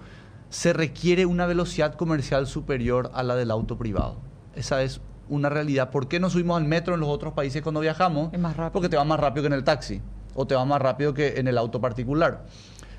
se 0.50 0.74
requiere 0.74 1.26
una 1.26 1.48
velocidad 1.48 1.96
comercial 1.96 2.46
superior 2.46 3.10
a 3.14 3.24
la 3.24 3.36
del 3.36 3.50
auto 3.50 3.78
privado. 3.78 4.18
Esa 4.56 4.84
es 4.84 5.02
una 5.30 5.50
realidad. 5.50 5.90
¿Por 5.90 6.08
qué 6.08 6.20
no 6.20 6.30
subimos 6.30 6.58
al 6.58 6.66
metro 6.66 6.94
en 6.94 7.00
los 7.00 7.10
otros 7.10 7.34
países 7.34 7.62
cuando 7.62 7.82
viajamos? 7.82 8.34
Es 8.34 8.40
más 8.40 8.56
rápido. 8.56 8.74
Porque 8.74 8.90
te 8.90 8.98
va 8.98 9.04
más 9.04 9.20
rápido 9.20 9.44
que 9.44 9.48
en 9.48 9.54
el 9.54 9.64
taxi 9.64 10.02
o 10.36 10.46
te 10.46 10.56
va 10.56 10.66
más 10.66 10.82
rápido 10.82 11.14
que 11.14 11.40
en 11.40 11.48
el 11.48 11.58
auto 11.58 11.80
particular. 11.80 12.46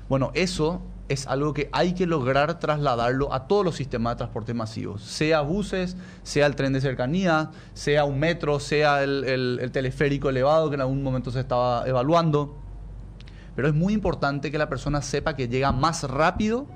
Bueno, 0.07 0.31
eso 0.33 0.81
es 1.07 1.27
algo 1.27 1.53
que 1.53 1.69
hay 1.71 1.93
que 1.93 2.07
lograr 2.07 2.59
trasladarlo 2.59 3.33
a 3.33 3.47
todos 3.47 3.63
los 3.63 3.75
sistemas 3.75 4.13
de 4.13 4.17
transporte 4.17 4.53
masivos, 4.53 5.03
sea 5.03 5.41
buses, 5.41 5.97
sea 6.23 6.47
el 6.47 6.55
tren 6.55 6.73
de 6.73 6.81
cercanía, 6.81 7.51
sea 7.73 8.05
un 8.05 8.19
metro, 8.19 8.59
sea 8.59 9.03
el, 9.03 9.23
el, 9.23 9.59
el 9.61 9.71
teleférico 9.71 10.29
elevado 10.29 10.69
que 10.69 10.75
en 10.75 10.81
algún 10.81 11.03
momento 11.03 11.31
se 11.31 11.39
estaba 11.39 11.87
evaluando. 11.87 12.57
Pero 13.55 13.67
es 13.67 13.73
muy 13.73 13.93
importante 13.93 14.51
que 14.51 14.57
la 14.57 14.67
persona 14.67 15.01
sepa 15.01 15.35
que 15.35 15.47
llega 15.47 15.71
más 15.71 16.03
rápido 16.03 16.67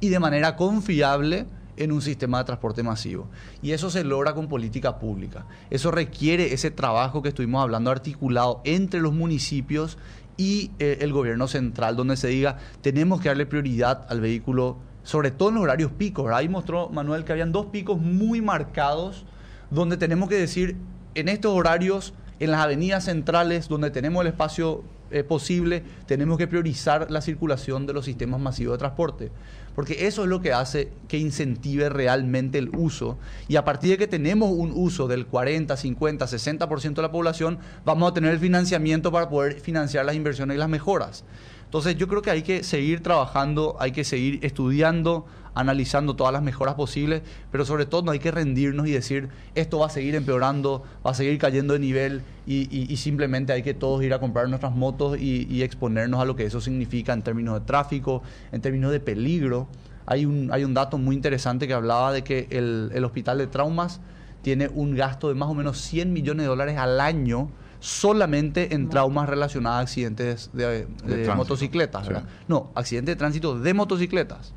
y 0.00 0.08
de 0.08 0.18
manera 0.18 0.56
confiable 0.56 1.46
en 1.78 1.92
un 1.92 2.02
sistema 2.02 2.38
de 2.38 2.44
transporte 2.44 2.82
masivo. 2.82 3.28
Y 3.62 3.72
eso 3.72 3.90
se 3.90 4.04
logra 4.04 4.34
con 4.34 4.48
política 4.48 4.98
pública. 4.98 5.46
Eso 5.70 5.90
requiere 5.90 6.52
ese 6.52 6.70
trabajo 6.70 7.22
que 7.22 7.30
estuvimos 7.30 7.62
hablando 7.62 7.90
articulado 7.90 8.60
entre 8.64 9.00
los 9.00 9.12
municipios 9.12 9.98
y 10.36 10.70
eh, 10.78 10.98
el 11.00 11.12
gobierno 11.12 11.48
central, 11.48 11.96
donde 11.96 12.16
se 12.16 12.28
diga, 12.28 12.58
tenemos 12.80 13.20
que 13.20 13.28
darle 13.28 13.46
prioridad 13.46 14.06
al 14.08 14.20
vehículo, 14.20 14.76
sobre 15.02 15.30
todo 15.30 15.50
en 15.50 15.56
los 15.56 15.64
horarios 15.64 15.90
picos. 15.92 16.30
Ahí 16.32 16.48
mostró 16.48 16.88
Manuel 16.90 17.24
que 17.24 17.32
habían 17.32 17.52
dos 17.52 17.66
picos 17.66 17.98
muy 18.00 18.40
marcados, 18.40 19.26
donde 19.70 19.96
tenemos 19.96 20.28
que 20.28 20.36
decir, 20.36 20.76
en 21.14 21.28
estos 21.28 21.52
horarios, 21.52 22.14
en 22.38 22.52
las 22.52 22.60
avenidas 22.60 23.04
centrales, 23.04 23.68
donde 23.68 23.90
tenemos 23.90 24.22
el 24.22 24.28
espacio 24.28 24.84
eh, 25.10 25.24
posible, 25.24 25.82
tenemos 26.06 26.36
que 26.36 26.46
priorizar 26.46 27.10
la 27.10 27.22
circulación 27.22 27.86
de 27.86 27.94
los 27.94 28.04
sistemas 28.04 28.40
masivos 28.40 28.74
de 28.74 28.78
transporte. 28.78 29.32
Porque 29.78 30.08
eso 30.08 30.24
es 30.24 30.28
lo 30.28 30.40
que 30.40 30.52
hace 30.52 30.88
que 31.06 31.18
incentive 31.18 31.88
realmente 31.88 32.58
el 32.58 32.68
uso. 32.76 33.16
Y 33.46 33.54
a 33.54 33.64
partir 33.64 33.90
de 33.90 33.96
que 33.96 34.08
tenemos 34.08 34.50
un 34.50 34.72
uso 34.74 35.06
del 35.06 35.24
40, 35.24 35.76
50, 35.76 36.26
60% 36.26 36.94
de 36.94 37.02
la 37.02 37.12
población, 37.12 37.60
vamos 37.84 38.10
a 38.10 38.12
tener 38.12 38.32
el 38.32 38.40
financiamiento 38.40 39.12
para 39.12 39.28
poder 39.28 39.60
financiar 39.60 40.04
las 40.04 40.16
inversiones 40.16 40.56
y 40.56 40.58
las 40.58 40.68
mejoras. 40.68 41.22
Entonces 41.68 41.96
yo 41.96 42.08
creo 42.08 42.22
que 42.22 42.30
hay 42.30 42.40
que 42.40 42.64
seguir 42.64 43.02
trabajando, 43.02 43.76
hay 43.78 43.92
que 43.92 44.02
seguir 44.02 44.38
estudiando, 44.42 45.26
analizando 45.54 46.16
todas 46.16 46.32
las 46.32 46.42
mejoras 46.42 46.76
posibles, 46.76 47.20
pero 47.52 47.66
sobre 47.66 47.84
todo 47.84 48.00
no 48.00 48.10
hay 48.10 48.20
que 48.20 48.30
rendirnos 48.30 48.86
y 48.86 48.92
decir 48.92 49.28
esto 49.54 49.80
va 49.80 49.88
a 49.88 49.90
seguir 49.90 50.14
empeorando, 50.14 50.82
va 51.06 51.10
a 51.10 51.14
seguir 51.14 51.36
cayendo 51.36 51.74
de 51.74 51.80
nivel 51.80 52.22
y, 52.46 52.96
simplemente 52.96 53.52
hay 53.52 53.62
que 53.62 53.74
todos 53.74 54.02
ir 54.02 54.14
a 54.14 54.18
comprar 54.18 54.48
nuestras 54.48 54.74
motos 54.74 55.18
y, 55.20 55.46
y, 55.50 55.62
exponernos 55.62 56.22
a 56.22 56.24
lo 56.24 56.36
que 56.36 56.46
eso 56.46 56.58
significa 56.62 57.12
en 57.12 57.20
términos 57.20 57.60
de 57.60 57.66
tráfico, 57.66 58.22
en 58.50 58.62
términos 58.62 58.90
de 58.90 59.00
peligro. 59.00 59.68
Hay 60.06 60.24
un, 60.24 60.48
hay 60.50 60.64
un 60.64 60.72
dato 60.72 60.96
muy 60.96 61.14
interesante 61.14 61.68
que 61.68 61.74
hablaba 61.74 62.14
de 62.14 62.24
que 62.24 62.48
el, 62.48 62.90
el 62.94 63.04
hospital 63.04 63.36
de 63.36 63.46
traumas 63.46 64.00
tiene 64.40 64.68
un 64.68 64.96
gasto 64.96 65.28
de 65.28 65.34
más 65.34 65.50
o 65.50 65.54
menos 65.54 65.76
100 65.82 66.14
millones 66.14 66.44
de 66.44 66.48
dólares 66.48 66.78
al 66.78 66.98
año 66.98 67.50
solamente 67.80 68.74
en 68.74 68.88
traumas 68.88 69.28
relacionados 69.28 69.78
a 69.78 69.80
accidentes 69.80 70.50
de, 70.52 70.86
de, 71.04 71.16
de 71.16 71.34
motocicletas, 71.34 72.06
sí. 72.06 72.12
No, 72.48 72.70
accidentes 72.74 73.14
de 73.14 73.16
tránsito 73.16 73.58
de 73.58 73.74
motocicletas. 73.74 74.52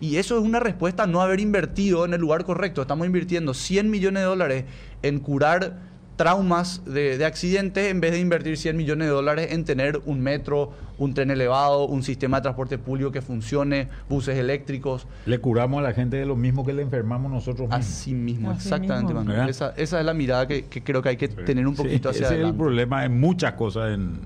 Y 0.00 0.16
eso 0.16 0.38
es 0.38 0.44
una 0.44 0.60
respuesta 0.60 1.04
a 1.04 1.06
no 1.06 1.20
haber 1.20 1.40
invertido 1.40 2.04
en 2.04 2.14
el 2.14 2.20
lugar 2.20 2.44
correcto. 2.44 2.82
Estamos 2.82 3.06
invirtiendo 3.06 3.54
100 3.54 3.90
millones 3.90 4.22
de 4.22 4.26
dólares 4.26 4.64
en 5.02 5.20
curar 5.20 5.90
traumas 6.16 6.82
de, 6.84 7.16
de, 7.16 7.24
accidentes 7.24 7.90
en 7.90 8.00
vez 8.00 8.12
de 8.12 8.18
invertir 8.18 8.56
100 8.56 8.76
millones 8.76 9.08
de 9.08 9.12
dólares 9.12 9.48
en 9.52 9.64
tener 9.64 10.00
un 10.04 10.20
metro, 10.20 10.72
un 11.00 11.14
tren 11.14 11.30
elevado, 11.30 11.86
un 11.86 12.02
sistema 12.02 12.36
de 12.36 12.42
transporte 12.42 12.78
público 12.78 13.10
que 13.10 13.22
funcione, 13.22 13.88
buses 14.08 14.38
eléctricos. 14.38 15.08
Le 15.24 15.38
curamos 15.38 15.80
a 15.80 15.82
la 15.82 15.92
gente 15.94 16.18
de 16.18 16.26
lo 16.26 16.36
mismo 16.36 16.64
que 16.64 16.74
le 16.74 16.82
enfermamos 16.82 17.32
nosotros 17.32 17.68
mismos. 17.68 17.86
Así 17.86 18.14
mismo, 18.14 18.50
Así 18.50 18.68
exactamente, 18.68 19.14
mismo. 19.14 19.24
Manuel. 19.24 19.48
Esa, 19.48 19.70
esa, 19.76 19.98
es 19.98 20.06
la 20.06 20.14
mirada 20.14 20.46
que, 20.46 20.66
que, 20.66 20.84
creo 20.84 21.00
que 21.00 21.08
hay 21.08 21.16
que 21.16 21.28
sí. 21.28 21.36
tener 21.46 21.66
un 21.66 21.74
poquito 21.74 22.12
sí, 22.12 22.18
hacia 22.18 22.26
ese 22.26 22.34
adelante. 22.34 22.48
es 22.48 22.52
el 22.52 22.58
problema 22.58 23.04
en 23.04 23.18
muchas 23.18 23.54
cosas. 23.54 23.94
En... 23.94 24.20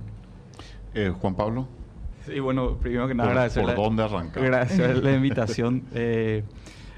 Eh, 0.95 1.13
Juan 1.21 1.37
Pablo. 1.37 1.69
Sí, 2.27 2.41
bueno, 2.41 2.77
primero 2.77 3.07
que 3.07 3.15
nada 3.15 3.29
¿Por, 3.29 3.37
agradecer, 3.37 3.63
¿por 3.63 3.71
la, 3.77 3.83
dónde 3.83 4.03
arrancar? 4.03 4.43
agradecer 4.43 5.03
la 5.03 5.13
invitación. 5.17 5.85
eh, 5.95 6.43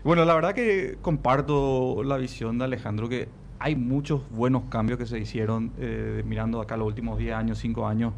bueno, 0.05 0.24
la 0.24 0.35
verdad 0.35 0.55
que 0.55 0.99
comparto 1.03 2.03
la 2.05 2.16
visión 2.16 2.59
de 2.59 2.64
Alejandro 2.64 3.09
que 3.09 3.29
hay 3.59 3.74
muchos 3.74 4.22
buenos 4.31 4.64
cambios 4.68 4.99
que 4.99 5.07
se 5.07 5.18
hicieron 5.18 5.72
eh, 5.79 6.22
mirando 6.24 6.61
acá 6.61 6.77
los 6.77 6.87
últimos 6.87 7.18
10 7.18 7.35
años, 7.35 7.59
5 7.59 7.87
años. 7.89 8.12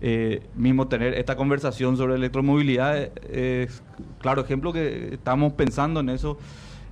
Eh, 0.00 0.42
mismo 0.54 0.88
tener 0.88 1.14
esta 1.14 1.36
conversación 1.36 1.96
sobre 1.96 2.14
electromovilidad 2.16 2.98
es, 2.98 3.10
es, 3.30 3.82
claro 4.20 4.42
ejemplo 4.42 4.72
que 4.72 5.14
estamos 5.14 5.52
pensando 5.54 6.00
en 6.00 6.10
eso. 6.10 6.38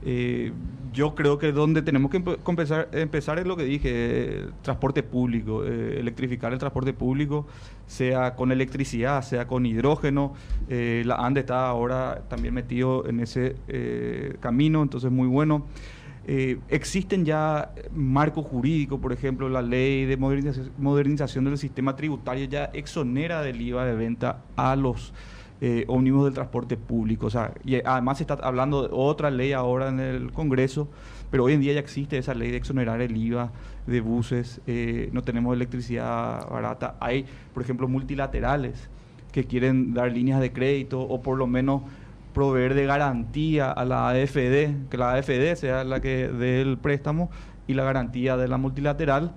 Eh, 0.06 0.52
yo 0.92 1.14
creo 1.14 1.38
que 1.38 1.50
donde 1.50 1.82
tenemos 1.82 2.10
que 2.10 2.22
empezar, 2.46 2.88
empezar 2.92 3.38
es 3.38 3.46
lo 3.46 3.56
que 3.56 3.64
dije, 3.64 3.90
eh, 3.92 4.46
transporte 4.62 5.02
público, 5.02 5.64
eh, 5.64 5.98
electrificar 5.98 6.52
el 6.52 6.58
transporte 6.58 6.92
público, 6.92 7.46
sea 7.86 8.36
con 8.36 8.52
electricidad, 8.52 9.22
sea 9.22 9.46
con 9.48 9.66
hidrógeno. 9.66 10.34
Eh, 10.68 11.02
la 11.04 11.16
ANDE 11.16 11.40
está 11.40 11.66
ahora 11.66 12.22
también 12.28 12.54
metido 12.54 13.08
en 13.08 13.20
ese 13.20 13.56
eh, 13.66 14.36
camino, 14.40 14.82
entonces 14.82 15.10
muy 15.10 15.26
bueno. 15.26 15.66
Eh, 16.26 16.58
existen 16.68 17.24
ya 17.24 17.72
marcos 17.92 18.46
jurídicos, 18.46 18.98
por 18.98 19.12
ejemplo, 19.12 19.48
la 19.48 19.60
ley 19.60 20.06
de 20.06 20.16
modernización, 20.16 21.44
del 21.44 21.58
sistema 21.58 21.96
tributario 21.96 22.46
ya 22.46 22.64
exonera 22.72 23.42
del 23.42 23.60
IVA 23.60 23.84
de 23.84 23.94
venta 23.94 24.42
a 24.56 24.74
los 24.74 25.12
eh, 25.60 25.84
ómnibus 25.86 26.24
del 26.24 26.34
transporte 26.34 26.76
público. 26.76 27.26
O 27.26 27.30
sea, 27.30 27.52
y 27.64 27.76
además 27.84 28.18
se 28.18 28.24
está 28.24 28.34
hablando 28.34 28.82
de 28.82 28.88
otra 28.92 29.30
ley 29.30 29.52
ahora 29.52 29.88
en 29.88 30.00
el 30.00 30.32
Congreso, 30.32 30.88
pero 31.30 31.44
hoy 31.44 31.52
en 31.52 31.60
día 31.60 31.74
ya 31.74 31.80
existe 31.80 32.16
esa 32.16 32.32
ley 32.32 32.50
de 32.50 32.56
exonerar 32.56 33.02
el 33.02 33.16
IVA 33.16 33.52
de 33.86 34.00
buses, 34.00 34.62
eh, 34.66 35.10
no 35.12 35.22
tenemos 35.22 35.54
electricidad 35.54 36.48
barata. 36.48 36.96
Hay, 37.00 37.26
por 37.52 37.62
ejemplo, 37.62 37.86
multilaterales 37.86 38.88
que 39.30 39.44
quieren 39.44 39.92
dar 39.92 40.12
líneas 40.12 40.40
de 40.40 40.52
crédito 40.52 41.00
o 41.00 41.20
por 41.20 41.36
lo 41.36 41.46
menos 41.46 41.82
proveer 42.34 42.74
de 42.74 42.84
garantía 42.84 43.70
a 43.70 43.84
la 43.86 44.10
AFD, 44.10 44.88
que 44.90 44.98
la 44.98 45.14
AFD 45.14 45.54
sea 45.54 45.84
la 45.84 46.00
que 46.00 46.28
dé 46.28 46.60
el 46.60 46.76
préstamo 46.76 47.30
y 47.66 47.72
la 47.72 47.84
garantía 47.84 48.36
de 48.36 48.48
la 48.48 48.58
multilateral, 48.58 49.34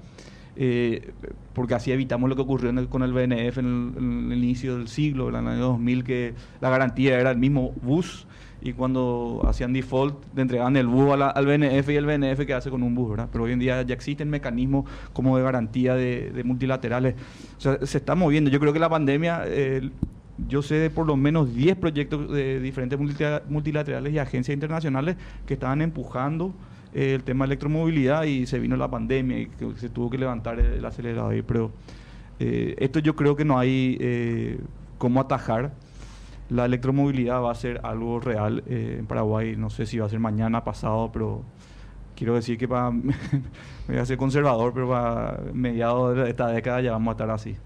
eh, 0.58 1.14
porque 1.54 1.76
así 1.76 1.92
evitamos 1.92 2.30
lo 2.30 2.36
que 2.36 2.42
ocurrió 2.42 2.90
con 2.90 3.04
el 3.04 3.14
BNF 3.14 3.60
en 3.60 4.32
el, 4.32 4.38
inicio 4.38 4.78
del 4.78 4.88
siglo, 4.88 5.30
en 5.30 5.36
el 5.36 5.48
año 5.48 5.60
2000, 5.60 6.04
que 6.04 6.34
la 6.60 6.70
garantía 6.70 7.20
era 7.20 7.32
el 7.32 7.38
mismo 7.38 7.74
bus 7.82 8.28
y 8.60 8.74
cuando 8.74 9.44
hacían 9.48 9.72
default 9.72 10.16
le 10.36 10.42
entregaban 10.42 10.76
el 10.78 10.88
bus 10.88 11.16
al 11.20 11.46
BNF 11.46 11.90
y 11.90 11.96
el 11.96 12.08
BNF 12.08 12.46
que 12.46 12.56
hace 12.56 12.72
con 12.72 12.82
un 12.82 12.96
bus, 12.96 13.12
¿verdad? 13.12 13.30
Pero 13.32 13.44
hoy 13.44 13.52
en 13.52 13.60
día 13.60 13.84
ya 13.84 13.94
existen 13.94 14.32
mecanismos 14.32 14.90
como 15.14 15.38
de 15.38 15.44
garantía 15.44 15.94
de, 15.94 16.32
de 16.32 16.44
multilaterales. 16.44 17.16
O 17.58 17.62
sea, 17.62 17.78
se 17.86 18.00
está 18.00 18.16
moviendo. 18.16 18.50
Yo 18.50 18.60
creo 18.60 18.74
que 18.74 18.80
la 18.80 18.90
pandemia... 18.90 19.44
Eh, 19.46 19.92
yo 20.48 20.62
sé 20.62 20.76
de 20.76 20.90
por 20.90 21.08
lo 21.08 21.16
menos 21.16 21.54
10 21.54 21.78
proyectos 21.78 22.32
de 22.32 22.60
diferentes 22.60 23.00
multilaterales 23.48 24.14
y 24.14 24.20
agencias 24.20 24.54
internacionales 24.54 25.16
que 25.46 25.56
estaban 25.56 25.82
empujando 25.82 26.54
eh, 26.94 27.16
el 27.16 27.24
tema 27.24 27.46
de 27.46 27.54
electromovilidad 27.54 28.24
y 28.24 28.46
se 28.46 28.60
vino 28.60 28.76
la 28.78 28.90
pandemia 28.90 29.40
y 29.40 29.46
que 29.48 29.76
se 29.76 29.90
tuvo 29.90 30.10
que 30.10 30.18
levantar 30.18 30.60
el, 30.60 30.84
acelerador. 30.86 31.44
Pero 31.46 31.72
eh, 32.40 32.76
esto 32.78 33.00
yo 33.00 33.16
creo 33.16 33.36
que 33.36 33.46
no 33.46 33.58
hay 33.58 33.98
eh, 34.00 34.60
cómo 34.98 35.22
atajar. 35.22 35.74
La 36.50 36.66
electromovilidad 36.66 37.42
va 37.42 37.52
a 37.52 37.56
ser 37.56 37.82
algo 37.84 38.20
real 38.20 38.64
eh, 38.68 38.98
en 39.00 39.06
Paraguay. 39.08 39.56
No 39.58 39.70
sé 39.70 39.86
si 39.86 39.98
va 39.98 40.06
a 40.06 40.10
ser 40.10 40.20
mañana, 40.20 40.64
pasado, 40.64 41.12
pero 41.12 41.44
quiero 42.16 42.36
decir 42.36 42.58
que 42.58 42.68
para, 42.68 42.92
me 42.92 43.14
voy 43.88 43.98
a 43.98 44.06
ser 44.06 44.18
conservador, 44.18 44.74
pero 44.74 44.90
para 44.90 45.40
mediados 45.54 46.16
de 46.16 46.30
esta 46.30 46.48
década 46.48 46.82
ya 46.82 46.92
vamos 46.92 47.10
a 47.10 47.14
estar 47.14 47.30
así. 47.32 47.58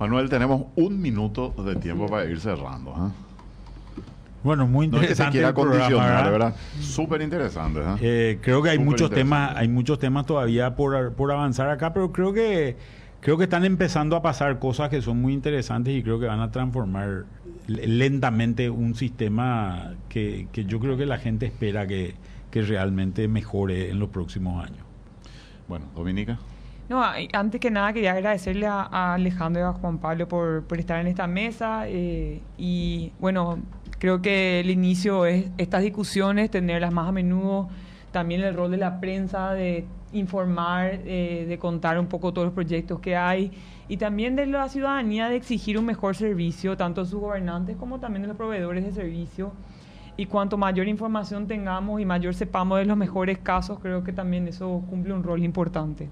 Manuel, 0.00 0.30
tenemos 0.30 0.64
un 0.76 0.98
minuto 1.00 1.50
de 1.62 1.76
tiempo 1.76 2.06
para 2.06 2.24
ir 2.24 2.40
cerrando. 2.40 2.90
¿eh? 2.92 4.00
Bueno, 4.42 4.66
muy 4.66 4.88
No 4.88 4.96
es 4.96 5.08
que 5.08 5.14
se 5.14 5.22
interesante 5.22 5.52
quiera 5.54 6.02
¿verdad? 6.06 6.30
¿verdad? 6.30 6.56
Súper 6.80 7.20
interesante. 7.20 7.80
¿eh? 7.80 7.96
Eh, 8.00 8.38
creo 8.40 8.62
que 8.62 8.70
hay 8.70 8.76
Súper 8.76 8.86
muchos 8.86 9.10
interesante. 9.10 9.36
temas, 9.36 9.56
hay 9.56 9.68
muchos 9.68 9.98
temas 9.98 10.24
todavía 10.24 10.74
por, 10.74 11.12
por 11.12 11.30
avanzar 11.30 11.68
acá, 11.68 11.92
pero 11.92 12.10
creo 12.12 12.32
que 12.32 12.78
creo 13.20 13.36
que 13.36 13.44
están 13.44 13.66
empezando 13.66 14.16
a 14.16 14.22
pasar 14.22 14.58
cosas 14.58 14.88
que 14.88 15.02
son 15.02 15.20
muy 15.20 15.34
interesantes 15.34 15.94
y 15.94 16.02
creo 16.02 16.18
que 16.18 16.24
van 16.24 16.40
a 16.40 16.50
transformar 16.50 17.26
lentamente 17.66 18.70
un 18.70 18.94
sistema 18.94 19.92
que, 20.08 20.48
que 20.50 20.64
yo 20.64 20.80
creo 20.80 20.96
que 20.96 21.04
la 21.04 21.18
gente 21.18 21.44
espera 21.44 21.86
que, 21.86 22.14
que 22.50 22.62
realmente 22.62 23.28
mejore 23.28 23.90
en 23.90 23.98
los 23.98 24.08
próximos 24.08 24.64
años. 24.64 24.86
Bueno, 25.68 25.84
Dominica. 25.94 26.38
No, 26.90 27.04
antes 27.32 27.60
que 27.60 27.70
nada 27.70 27.92
quería 27.92 28.10
agradecerle 28.10 28.66
a, 28.66 28.80
a 28.82 29.14
Alejandro 29.14 29.62
y 29.62 29.64
a 29.64 29.72
Juan 29.72 29.98
Pablo 29.98 30.26
por, 30.26 30.64
por 30.64 30.80
estar 30.80 31.00
en 31.00 31.06
esta 31.06 31.28
mesa 31.28 31.84
eh, 31.86 32.40
y 32.58 33.12
bueno, 33.20 33.60
creo 34.00 34.20
que 34.20 34.58
el 34.58 34.70
inicio 34.70 35.24
es 35.24 35.46
estas 35.56 35.82
discusiones, 35.82 36.50
tenerlas 36.50 36.92
más 36.92 37.06
a 37.06 37.12
menudo, 37.12 37.68
también 38.10 38.40
el 38.40 38.56
rol 38.56 38.72
de 38.72 38.78
la 38.78 38.98
prensa 38.98 39.52
de 39.52 39.86
informar, 40.12 40.98
eh, 41.04 41.46
de 41.48 41.58
contar 41.60 41.96
un 41.96 42.08
poco 42.08 42.32
todos 42.32 42.46
los 42.46 42.54
proyectos 42.54 42.98
que 42.98 43.14
hay 43.14 43.52
y 43.86 43.96
también 43.96 44.34
de 44.34 44.46
la 44.46 44.68
ciudadanía 44.68 45.28
de 45.28 45.36
exigir 45.36 45.78
un 45.78 45.84
mejor 45.84 46.16
servicio, 46.16 46.76
tanto 46.76 47.04
de 47.04 47.06
sus 47.08 47.20
gobernantes 47.20 47.76
como 47.76 48.00
también 48.00 48.22
de 48.22 48.28
los 48.28 48.36
proveedores 48.36 48.84
de 48.84 48.90
servicio. 48.90 49.52
Y 50.16 50.26
cuanto 50.26 50.58
mayor 50.58 50.86
información 50.86 51.46
tengamos 51.46 51.98
y 51.98 52.04
mayor 52.04 52.34
sepamos 52.34 52.78
de 52.78 52.84
los 52.84 52.96
mejores 52.96 53.38
casos, 53.38 53.78
creo 53.80 54.04
que 54.04 54.12
también 54.12 54.48
eso 54.48 54.82
cumple 54.90 55.14
un 55.14 55.22
rol 55.22 55.42
importante. 55.42 56.10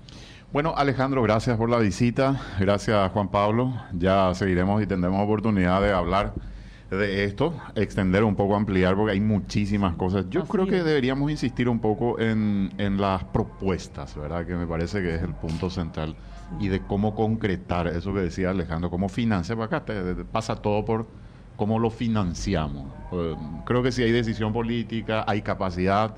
Bueno, 0.50 0.74
Alejandro, 0.76 1.22
gracias 1.22 1.56
por 1.58 1.68
la 1.68 1.78
visita. 1.78 2.40
Gracias, 2.58 3.12
Juan 3.12 3.28
Pablo. 3.30 3.74
Ya 3.92 4.34
seguiremos 4.34 4.82
y 4.82 4.86
tendremos 4.86 5.22
oportunidad 5.22 5.82
de 5.82 5.92
hablar 5.92 6.32
de 6.90 7.24
esto, 7.24 7.54
extender 7.74 8.24
un 8.24 8.34
poco, 8.34 8.56
ampliar, 8.56 8.96
porque 8.96 9.12
hay 9.12 9.20
muchísimas 9.20 9.94
cosas. 9.96 10.24
Yo 10.30 10.40
Así 10.42 10.50
creo 10.50 10.66
que 10.66 10.78
es. 10.78 10.84
deberíamos 10.86 11.30
insistir 11.30 11.68
un 11.68 11.80
poco 11.80 12.18
en, 12.18 12.72
en 12.78 12.98
las 12.98 13.24
propuestas, 13.24 14.16
¿verdad? 14.16 14.46
Que 14.46 14.54
me 14.54 14.66
parece 14.66 15.02
que 15.02 15.16
es 15.16 15.22
el 15.22 15.34
punto 15.34 15.68
central. 15.68 16.16
Y 16.58 16.68
de 16.68 16.80
cómo 16.80 17.14
concretar 17.14 17.88
eso 17.88 18.14
que 18.14 18.20
decía 18.20 18.48
Alejandro, 18.50 18.88
cómo 18.88 19.10
financiar. 19.10 19.60
Acá 19.60 19.84
te- 19.84 20.14
te 20.14 20.24
pasa 20.24 20.56
todo 20.56 20.82
por 20.86 21.06
cómo 21.56 21.78
lo 21.78 21.90
financiamos. 21.90 22.90
Eh, 23.12 23.36
creo 23.66 23.82
que 23.82 23.92
si 23.92 24.02
hay 24.02 24.12
decisión 24.12 24.54
política, 24.54 25.26
hay 25.28 25.42
capacidad, 25.42 26.14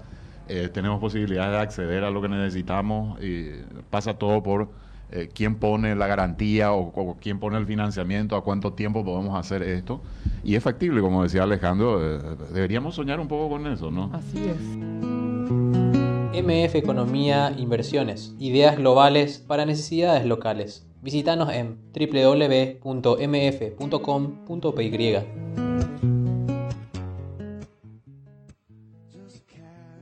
eh, 0.50 0.68
tenemos 0.68 1.00
posibilidades 1.00 1.52
de 1.52 1.58
acceder 1.58 2.04
a 2.04 2.10
lo 2.10 2.20
que 2.20 2.28
necesitamos, 2.28 3.22
y 3.22 3.50
pasa 3.90 4.14
todo 4.14 4.42
por 4.42 4.68
eh, 5.12 5.28
quién 5.34 5.56
pone 5.56 5.96
la 5.96 6.06
garantía 6.06 6.72
o, 6.72 6.92
o 6.94 7.16
quién 7.20 7.40
pone 7.40 7.58
el 7.58 7.66
financiamiento, 7.66 8.36
a 8.36 8.44
cuánto 8.44 8.74
tiempo 8.74 9.04
podemos 9.04 9.38
hacer 9.38 9.62
esto. 9.62 10.00
Y 10.44 10.54
es 10.54 10.62
factible, 10.62 11.00
como 11.00 11.22
decía 11.22 11.42
Alejandro, 11.42 12.00
eh, 12.00 12.20
deberíamos 12.52 12.94
soñar 12.94 13.18
un 13.18 13.26
poco 13.28 13.48
con 13.48 13.66
eso, 13.66 13.90
¿no? 13.90 14.10
Así 14.12 14.38
es. 14.38 14.56
MF 16.44 16.74
Economía 16.76 17.52
Inversiones. 17.56 18.34
Ideas 18.38 18.76
globales 18.76 19.38
para 19.38 19.66
necesidades 19.66 20.24
locales. 20.26 20.86
Visítanos 21.02 21.50
en 21.52 21.78
www.mf.com.py. 21.92 22.80